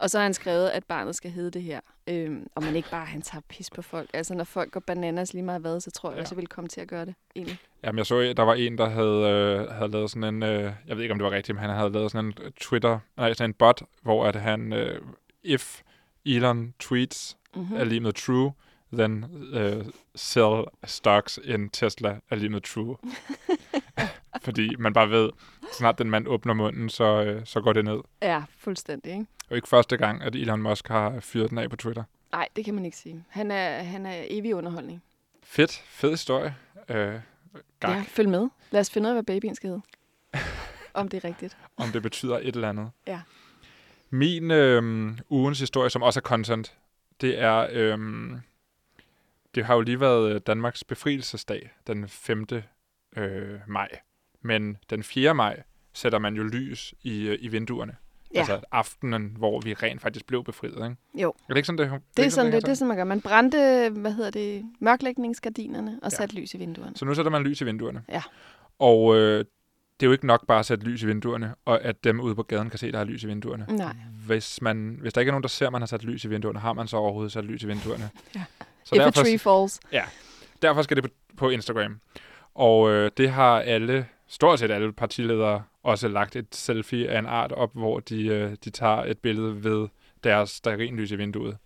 Og 0.00 0.10
så 0.10 0.18
har 0.18 0.22
han 0.22 0.34
skrevet, 0.34 0.68
at 0.68 0.84
barnet 0.84 1.14
skal 1.16 1.30
hedde 1.30 1.50
det 1.50 1.62
her. 1.62 1.80
Øhm, 2.06 2.46
og 2.54 2.62
man 2.62 2.76
ikke 2.76 2.90
bare, 2.90 3.06
han 3.06 3.22
tager 3.22 3.42
pis 3.48 3.70
på 3.70 3.82
folk. 3.82 4.10
Altså, 4.14 4.34
når 4.34 4.44
folk 4.44 4.70
går 4.72 4.80
bananas 4.80 5.32
lige 5.34 5.42
meget 5.42 5.60
hvad, 5.60 5.80
så 5.80 5.90
tror 5.90 6.10
jeg 6.10 6.16
Ja. 6.16 6.20
også, 6.22 6.34
jeg 6.34 6.40
vil 6.40 6.46
komme 6.46 6.68
til 6.68 6.80
at 6.80 6.88
gøre 6.88 7.04
det, 7.06 7.14
egentlig. 7.36 7.58
Jamen, 7.84 7.98
jeg 7.98 8.06
så, 8.06 8.18
at 8.18 8.36
der 8.36 8.42
var 8.42 8.54
en, 8.54 8.78
der 8.78 8.88
havde, 8.88 9.30
øh, 9.30 9.68
havde 9.70 9.90
lavet 9.90 10.10
sådan 10.10 10.34
en, 10.34 10.42
øh, 10.42 10.72
jeg 10.86 10.96
ved 10.96 11.02
ikke, 11.02 11.12
om 11.12 11.18
det 11.18 11.24
var 11.24 11.30
rigtigt, 11.30 11.56
men 11.56 11.64
han 11.64 11.76
havde 11.76 11.90
lavet 11.92 12.10
sådan 12.12 12.24
en 12.26 12.34
Twitter, 12.60 12.98
nej, 13.16 13.32
sådan 13.32 13.50
en 13.50 13.54
bot, 13.54 13.82
hvor 14.02 14.26
at 14.26 14.36
han, 14.36 14.72
øh, 14.72 15.00
if 15.42 15.80
Elon 16.26 16.74
tweets 16.80 17.36
Mm-hmm. 17.56 17.76
er 17.76 17.84
lige 17.84 18.00
med 18.00 18.12
true, 18.12 18.52
then 18.92 19.24
øh, 19.52 19.84
sell 20.14 20.64
stocks 20.84 21.38
in 21.44 21.70
Tesla 21.70 22.16
er 22.30 22.36
lige 22.36 22.48
med 22.48 22.60
true. 22.60 22.96
Fordi 24.42 24.76
man 24.78 24.92
bare 24.92 25.10
ved, 25.10 25.30
snart 25.72 25.98
den 25.98 26.10
mand 26.10 26.28
åbner 26.28 26.54
munden, 26.54 26.88
så, 26.88 27.04
øh, 27.24 27.42
så 27.46 27.60
går 27.60 27.72
det 27.72 27.84
ned. 27.84 28.00
Ja, 28.22 28.42
fuldstændig, 28.58 29.12
ikke? 29.12 29.26
Og 29.50 29.56
ikke 29.56 29.68
første 29.68 29.96
gang, 29.96 30.22
at 30.22 30.34
Elon 30.34 30.62
Musk 30.62 30.88
har 30.88 31.20
fyret 31.20 31.50
den 31.50 31.58
af 31.58 31.70
på 31.70 31.76
Twitter. 31.76 32.04
Nej, 32.32 32.48
det 32.56 32.64
kan 32.64 32.74
man 32.74 32.84
ikke 32.84 32.96
sige. 32.96 33.24
Han 33.28 33.50
er, 33.50 33.82
han 33.82 34.06
er 34.06 34.24
evig 34.28 34.54
underholdning. 34.54 35.02
Fedt, 35.42 35.72
fed 35.86 36.10
historie. 36.10 36.56
Øh, 36.88 37.14
gak, 37.80 37.96
Ja, 37.96 38.04
følg 38.08 38.28
med. 38.28 38.48
Lad 38.70 38.80
os 38.80 38.90
finde 38.90 39.06
ud 39.06 39.10
af, 39.10 39.14
hvad 39.14 39.22
babyen 39.34 39.54
skal 39.54 39.68
hedde. 39.68 39.82
Om 40.94 41.08
det 41.08 41.24
er 41.24 41.28
rigtigt. 41.28 41.56
om 41.76 41.88
det 41.88 42.02
betyder 42.02 42.38
et 42.38 42.54
eller 42.54 42.68
andet. 42.68 42.90
Ja. 43.06 43.20
Min 44.10 44.50
øh, 44.50 45.12
ugens 45.30 45.60
historie, 45.60 45.90
som 45.90 46.02
også 46.02 46.20
er 46.20 46.22
content, 46.22 46.76
det 47.20 47.38
er, 47.38 47.66
øh, 47.72 47.98
det 49.54 49.64
har 49.64 49.74
jo 49.74 49.80
lige 49.80 50.00
været 50.00 50.34
øh, 50.34 50.40
Danmarks 50.46 50.84
befrielsesdag 50.84 51.70
den 51.86 52.08
5. 52.08 52.46
Øh, 53.16 53.60
maj. 53.66 53.88
Men 54.42 54.76
den 54.90 55.02
4. 55.02 55.34
maj 55.34 55.62
sætter 55.92 56.18
man 56.18 56.34
jo 56.34 56.42
lys 56.42 56.94
i, 57.02 57.20
øh, 57.28 57.38
i 57.40 57.48
vinduerne. 57.48 57.96
Ja. 58.34 58.38
Altså 58.38 58.60
aftenen, 58.72 59.34
hvor 59.38 59.60
vi 59.60 59.74
rent 59.74 60.00
faktisk 60.02 60.26
blev 60.26 60.44
befriet, 60.44 60.72
ikke? 60.74 60.96
Jo. 61.22 61.28
Er 61.28 61.32
det 61.48 61.56
ikke 61.56 61.66
sådan, 61.66 61.78
det, 61.78 61.86
Det 61.90 62.18
er 62.18 62.22
ikke 62.22 62.34
sådan, 62.34 62.46
det, 62.46 62.52
hænger 62.52 62.60
det 62.66 62.68
er 62.70 62.74
sådan, 62.74 62.88
man 62.88 62.96
gør. 62.96 63.04
Man 63.04 63.20
brændte, 63.20 63.90
hvad 63.96 64.12
hedder 64.12 64.30
det, 64.30 64.64
mørklægningsgardinerne 64.80 65.90
og 66.02 66.10
Ja. 66.12 66.16
satte 66.16 66.34
lys 66.34 66.54
i 66.54 66.58
vinduerne. 66.58 66.96
Så 66.96 67.04
nu 67.04 67.14
sætter 67.14 67.30
man 67.30 67.42
lys 67.42 67.60
i 67.60 67.64
vinduerne. 67.64 68.02
Ja. 68.08 68.22
Og 68.78 69.16
øh, 69.16 69.38
det 70.00 70.06
er 70.06 70.08
jo 70.08 70.12
ikke 70.12 70.26
nok 70.26 70.46
bare 70.46 70.58
at 70.58 70.66
sætte 70.66 70.84
lys 70.84 71.02
i 71.02 71.06
vinduerne, 71.06 71.54
og 71.64 71.82
at 71.84 72.04
dem 72.04 72.20
ude 72.20 72.34
på 72.34 72.42
gaden 72.42 72.70
kan 72.70 72.78
se, 72.78 72.86
at 72.86 72.92
der 72.94 73.00
er 73.00 73.04
lys 73.04 73.24
i 73.24 73.26
vinduerne. 73.26 73.66
Nej. 73.70 73.94
Hvis, 74.26 74.62
man, 74.62 74.98
hvis 75.00 75.12
der 75.12 75.20
ikke 75.20 75.28
er 75.30 75.32
nogen, 75.32 75.42
der 75.42 75.48
ser, 75.48 75.66
at 75.66 75.72
man 75.72 75.80
har 75.82 75.86
sat 75.86 76.04
lys 76.04 76.24
i 76.24 76.28
vinduerne, 76.28 76.58
har 76.58 76.72
man 76.72 76.88
så 76.88 76.96
overhovedet 76.96 77.32
sat 77.32 77.44
lys 77.44 77.62
i 77.62 77.66
vinduerne? 77.66 78.10
Ja. 78.34 78.42
Så 78.84 78.94
If 78.94 79.00
a 79.00 79.04
derfor, 79.04 79.22
tree 79.22 79.38
falls. 79.38 79.80
derfor 80.62 80.82
skal 80.82 80.96
det 80.96 81.04
på, 81.04 81.10
på 81.36 81.50
Instagram. 81.50 82.00
Og 82.54 82.90
øh, 82.90 83.10
det 83.16 83.30
har 83.30 83.60
alle, 83.60 84.06
stort 84.30 84.58
set 84.58 84.70
alle 84.70 84.92
partiledere, 84.92 85.62
også 85.82 86.08
lagt 86.08 86.36
et 86.36 86.54
selfie 86.54 87.08
af 87.08 87.18
en 87.18 87.26
art 87.26 87.52
op, 87.52 87.70
hvor 87.74 88.00
de, 88.00 88.26
øh, 88.26 88.56
de 88.64 88.70
tager 88.70 89.04
et 89.04 89.18
billede 89.18 89.64
ved 89.64 89.88
deres 90.24 90.50
stearinlys 90.50 91.10
i 91.10 91.16
vinduet. 91.16 91.56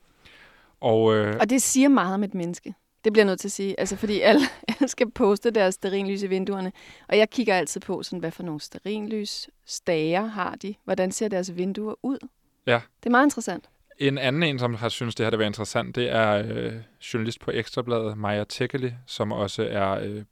Og 0.81 1.15
øh, 1.15 1.37
Og 1.41 1.51
det 1.51 1.63
siger 1.63 1.89
meget 1.89 2.15
om 2.15 2.25
et 2.25 2.35
menneske. 2.35 2.75
Det 3.05 3.13
bliver 3.13 3.25
jeg 3.25 3.31
nødt 3.31 3.41
til 3.41 3.49
at 3.49 3.53
sige. 3.53 3.81
Altså, 3.81 3.97
fordi 3.97 4.21
alle, 4.21 4.41
alle 4.69 4.89
skal 4.89 5.11
poste 5.11 5.51
deres 5.51 5.75
sterinlys 5.75 6.23
i 6.23 6.27
vinduerne. 6.27 6.73
Og 7.09 7.19
jeg 7.19 7.31
kigger 7.31 7.55
altid 7.55 7.81
på, 7.81 8.03
sådan, 8.03 8.19
hvad 8.19 8.31
for 8.31 8.43
nogle 8.43 8.61
sterinlys, 8.61 9.49
stager 9.67 10.25
har 10.25 10.55
de? 10.55 10.75
Hvordan 10.85 11.13
ser 11.13 11.29
deres 11.29 11.57
vinduer 11.57 11.95
ud? 12.03 12.19
Ja. 12.67 12.81
Det 13.01 13.07
er 13.07 13.11
meget 13.11 13.27
interessant. 13.27 13.71
En 13.99 14.19
anden 14.19 14.43
en, 14.43 14.59
som 14.59 14.75
har 14.75 14.89
synes 14.89 15.15
det 15.15 15.27
her 15.27 15.31
det 15.31 15.39
var 15.39 15.45
interessant, 15.45 15.97
det 15.97 16.11
er 16.11 16.43
øh, 16.47 16.73
journalist 17.15 17.41
på 17.41 17.51
Ekstrabladet, 17.51 18.19
Maja 18.19 18.45
Tekeli, 18.49 18.93
som 19.07 19.33
også 19.33 19.69
er 19.71 19.91
øh, 19.91 20.23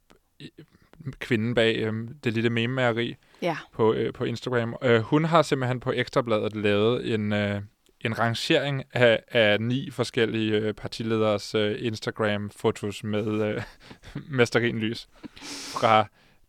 kvinden 1.19 1.53
bag 1.55 1.75
øh, 1.75 1.93
det 2.23 2.33
lille 2.33 2.49
meme 2.49 2.81
Ja. 3.41 3.57
på, 3.73 3.93
øh, 3.93 4.13
på 4.13 4.23
Instagram. 4.23 4.75
Øh, 4.83 5.01
hun 5.01 5.25
har 5.25 5.41
simpelthen 5.41 5.79
på 5.79 5.91
Ekstrabladet 5.91 6.55
lavet 6.55 7.13
en, 7.13 7.33
øh, 7.33 7.61
en 8.01 8.19
rangering 8.19 8.83
af, 8.93 9.23
af 9.31 9.61
ni 9.61 9.89
forskellige 9.91 10.57
øh, 10.57 10.73
partilederes 10.73 11.55
øh, 11.55 11.75
Instagram-fotos 11.79 13.03
med, 13.03 13.55
øh, 13.55 13.61
med 14.37 14.45
stearinlys. 14.45 15.07
Fra 15.81 16.07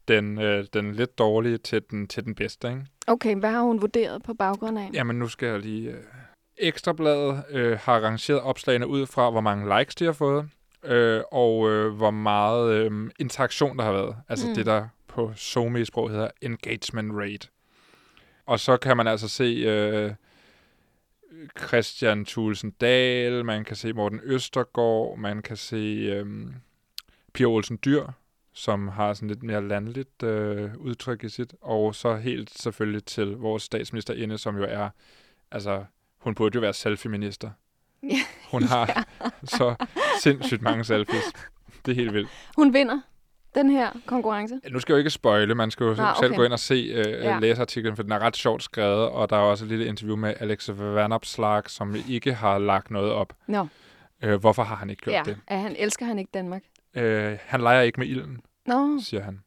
den, 0.09 0.39
øh, 0.39 0.65
den 0.73 0.93
lidt 0.93 1.19
dårlige 1.19 1.59
til 1.59 1.83
den, 1.91 2.09
til 2.09 2.25
den 2.25 2.35
bedste, 2.35 2.69
ikke? 2.69 2.87
Okay, 3.07 3.37
hvad 3.37 3.51
har 3.51 3.63
hun 3.63 3.81
vurderet 3.81 4.23
på 4.23 4.35
baggrund 4.35 4.79
af? 4.79 4.91
Jamen, 4.93 5.17
nu 5.17 5.29
skal 5.29 5.49
jeg 5.49 5.59
lige... 5.61 5.91
Øh... 5.91 5.97
Ekstrabladet 6.59 7.45
øh, 7.51 7.79
har 7.83 8.01
rangeret 8.01 8.41
opslagene 8.41 8.87
ud 8.87 9.07
fra, 9.07 9.31
hvor 9.31 9.41
mange 9.41 9.79
likes 9.79 9.95
de 9.95 10.05
har 10.05 10.13
fået, 10.13 10.49
øh, 10.85 11.23
og 11.33 11.71
øh, 11.71 11.93
hvor 11.93 12.11
meget 12.11 12.73
øh, 12.75 13.11
interaktion 13.19 13.79
der 13.79 13.85
har 13.85 13.93
været. 13.93 14.17
Altså 14.29 14.49
Mm. 14.49 14.55
det, 14.55 14.67
der 14.67 14.89
på 15.09 15.33
SoMe-sprog 15.37 16.11
hedder 16.11 16.29
engagement 16.43 17.13
rate. 17.15 17.49
Og 18.47 18.61
så 18.61 18.77
kan 18.77 18.97
man 18.97 19.07
altså 19.07 19.29
se 19.29 19.45
øh, 19.45 20.13
Christian 21.67 22.25
Thulesen 22.25 22.71
Dahl, 22.71 23.45
man 23.45 23.65
kan 23.65 23.77
se 23.77 23.93
Morten 23.93 24.21
Østergaard, 24.23 25.19
man 25.19 25.43
kan 25.43 25.57
se 25.57 25.77
øh, 26.13 26.27
Pia 27.33 27.47
Olsen 27.47 27.79
Dyr, 27.85 28.07
som 28.53 28.89
har 28.89 29.15
sådan 29.15 29.29
lidt 29.29 29.43
mere 29.43 29.69
landligt 29.69 30.23
øh, 30.23 30.77
udtryk 30.77 31.25
i 31.25 31.29
sit, 31.29 31.55
og 31.61 31.95
så 31.95 32.17
helt 32.17 32.51
selvfølgelig 32.51 33.05
til 33.05 33.27
vores 33.27 33.63
statsministerinde, 33.63 34.39
som 34.39 34.57
jo 34.57 34.65
er, 34.69 34.89
altså, 35.51 35.85
hun 36.19 36.35
burde 36.35 36.55
jo 36.57 36.61
være 36.61 36.73
selfie-minister. 36.73 37.51
Ja. 38.11 38.17
Hun 38.53 38.63
har 38.63 39.07
så 39.45 39.75
sindssygt 40.23 40.63
mange 40.63 40.85
selfies. 40.85 41.33
Det 41.87 41.93
er 41.93 41.97
helt 41.97 42.13
vildt. 42.15 42.29
Hun 42.57 42.75
vinder 42.75 43.01
den 43.55 43.71
her 43.71 43.91
konkurrence. 44.07 44.61
Nu 44.71 44.81
skal 44.81 44.93
jeg 44.93 44.97
jo 44.97 44.99
ikke 44.99 45.11
spoile, 45.11 45.55
man 45.55 45.71
skal 45.71 45.85
jo 45.85 45.91
Ah, 45.99 46.11
okay. 46.11 46.21
selv 46.27 46.35
gå 46.37 46.43
ind 46.43 46.53
og 46.53 46.59
se 46.59 46.75
øh, 46.75 47.07
Ja. 47.07 47.33
ja. 47.33 47.39
læseartiklen, 47.39 47.97
for 47.97 48.03
den 48.03 48.13
er 48.13 48.19
ret 48.19 48.37
sjovt 48.37 48.63
skrevet, 48.63 49.09
og 49.09 49.31
der 49.31 49.37
er 49.37 49.41
også 49.41 49.65
et 49.65 49.69
lille 49.69 49.87
interview 49.87 50.17
med 50.17 50.35
Alex 50.41 50.71
Vanopslagh, 50.73 51.65
som 51.69 51.97
ikke 52.09 52.35
har 52.35 52.59
lagt 52.59 52.91
noget 52.91 53.13
op. 53.13 53.33
Nå, 53.47 53.67
Øh, 54.23 54.41
hvorfor 54.41 54.63
har 54.63 54.77
han 54.77 54.91
ikke 54.91 55.03
gjort 55.03 55.15
ja. 55.15 55.23
det? 55.25 55.37
Er 55.47 55.59
han, 55.59 55.77
elsker 55.79 56.07
han 56.07 56.19
ikke 56.19 56.31
Danmark? 56.35 56.63
Øh, 56.95 57.39
han 57.47 57.61
leger 57.61 57.81
ikke 57.83 58.01
med 58.01 58.09
ilden. 58.09 58.41
Nå, 58.67 58.99
siger 59.01 59.23
han. 59.23 59.41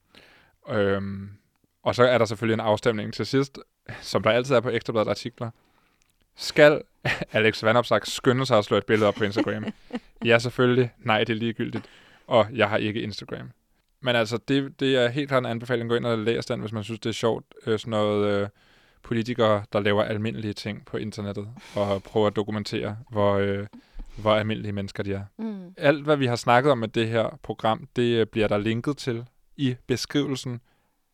Øhm, 0.69 1.29
og 1.83 1.95
så 1.95 2.03
er 2.03 2.17
der 2.17 2.25
selvfølgelig 2.25 2.53
en 2.53 2.59
afstemning 2.59 3.13
til 3.13 3.25
sidst, 3.25 3.59
som 4.01 4.23
der 4.23 4.29
altid 4.29 4.55
er 4.55 4.59
på 4.59 4.69
Ekstrabladet 4.69 5.07
artikler. 5.09 5.49
Skal 6.37 6.81
Alex 7.31 7.63
Vanopslagh 7.63 8.05
skynde 8.05 8.45
sig 8.45 8.57
at 8.57 8.65
slå 8.65 8.77
et 8.77 8.85
billede 8.85 9.07
op 9.07 9.15
på 9.15 9.23
Instagram? 9.23 9.65
ja, 10.25 10.39
selvfølgelig. 10.39 10.91
Nej, 10.99 11.19
det 11.19 11.29
er 11.29 11.37
ligegyldigt. 11.37 11.85
Og 12.27 12.47
jeg 12.53 12.69
har 12.69 12.77
ikke 12.77 13.01
Instagram. 13.01 13.51
Men 14.01 14.15
altså, 14.15 14.37
det, 14.47 14.79
det 14.79 14.95
er 14.95 15.07
helt 15.09 15.27
klart 15.29 15.41
en 15.43 15.49
anbefaling. 15.49 15.89
Gå 15.89 15.95
ind 15.95 16.05
og 16.05 16.17
læs 16.17 16.45
den, 16.45 16.59
hvis 16.59 16.71
man 16.71 16.83
synes, 16.83 16.99
det 16.99 17.09
er 17.09 17.13
sjovt. 17.13 17.45
Øh, 17.65 17.79
sådan 17.79 17.91
noget 17.91 18.41
øh, 18.41 18.49
politikere, 19.03 19.63
der 19.73 19.79
laver 19.79 20.03
almindelige 20.03 20.53
ting 20.53 20.85
på 20.85 20.97
internettet, 20.97 21.49
og 21.75 22.03
prøver 22.03 22.27
at 22.27 22.35
dokumentere, 22.35 22.97
hvor, 23.09 23.33
øh, 23.35 23.67
hvor 24.17 24.35
almindelige 24.35 24.71
mennesker 24.71 25.03
de 25.03 25.13
er. 25.13 25.23
mm. 25.37 25.73
Alt, 25.77 26.03
hvad 26.03 26.17
vi 26.17 26.25
har 26.25 26.35
snakket 26.35 26.71
om 26.71 26.77
med 26.77 26.87
det 26.87 27.07
her 27.07 27.39
program, 27.43 27.87
det 27.95 28.19
øh, 28.19 28.25
bliver 28.25 28.47
der 28.47 28.57
linket 28.57 28.97
til 28.97 29.25
i 29.57 29.75
beskrivelsen 29.87 30.61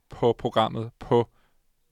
på 0.09 0.36
programmet 0.38 0.91
på 0.99 1.30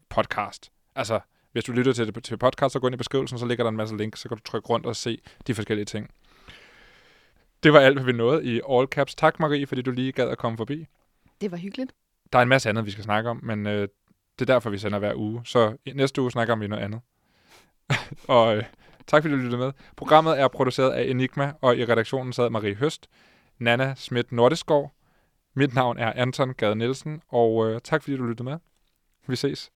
podcast. 0.10 0.72
Altså, 0.96 1.20
hvis 1.52 1.64
du 1.64 1.72
lytter 1.72 1.94
til 1.94 2.16
det 2.16 2.24
til 2.24 2.38
podcast, 2.38 2.74
så 2.74 2.80
gå 2.80 2.88
ind 2.88 2.94
i 2.94 2.98
beskrivelsen, 2.98 3.40
så 3.40 3.46
ligger 3.46 3.64
der 3.64 3.70
en 3.70 3.78
masse 3.78 3.98
links, 3.98 4.20
så 4.20 4.30
kan 4.30 4.38
du 4.38 4.44
trykke 4.44 4.70
rundt 4.70 4.86
og 4.86 4.96
se 4.96 5.22
de 5.48 5.56
forskellige 5.56 5.86
ting. 5.86 6.10
Det 7.64 7.74
var 7.74 7.80
alt, 7.80 7.96
hvad 7.98 8.06
vi 8.06 8.12
nåede 8.12 8.46
i 8.46 8.62
All 8.70 8.88
Caps. 8.88 9.16
Tak, 9.16 9.40
Marie, 9.40 9.68
fordi 9.68 9.82
du 9.82 9.92
lige 9.92 10.12
gad 10.12 10.30
at 10.30 10.38
komme 10.38 10.58
forbi. 10.58 10.88
det 11.42 11.52
var 11.52 11.58
hyggeligt. 11.58 11.92
Der 12.34 12.40
er 12.40 12.44
en 12.44 12.50
masse 12.50 12.70
andet, 12.70 12.86
vi 12.86 12.92
skal 12.92 13.04
snakke 13.04 13.30
om, 13.30 13.40
men 13.44 13.68
øh, 13.68 13.88
det 14.40 14.50
er 14.50 14.54
derfor, 14.54 14.70
vi 14.70 14.78
sender 14.78 15.00
hver 15.00 15.16
uge. 15.16 15.42
Så 15.46 15.78
næste 15.96 16.22
uge 16.22 16.32
snakker 16.32 16.56
vi 16.56 16.68
noget 16.68 16.84
andet. 16.84 17.02
og 18.28 18.58
øh, 18.58 18.64
tak 19.08 19.24
fordi 19.24 19.36
du 19.36 19.40
lyttede 19.40 19.58
med. 19.58 19.72
Programmet 19.96 20.40
er 20.40 20.48
produceret 20.48 20.92
af 20.92 21.04
Enigma, 21.04 21.54
og 21.62 21.78
i 21.78 21.86
redaktionen 21.86 22.34
sad 22.34 22.50
Marie 22.50 22.76
Høst, 22.76 23.10
Nana 23.58 23.94
Schmidt 23.96 24.32
Nordeskov. 24.32 24.92
Mit 25.54 25.74
navn 25.74 25.98
er 25.98 26.14
Anton 26.14 26.54
Gade 26.54 26.76
Nielsen, 26.76 27.22
og 27.28 27.70
øh, 27.70 27.82
tak 27.84 28.04
fordi 28.04 28.18
du 28.18 28.24
lyttede 28.24 28.50
med. 28.50 28.58
Vi 29.28 29.36
ses. 29.36 29.70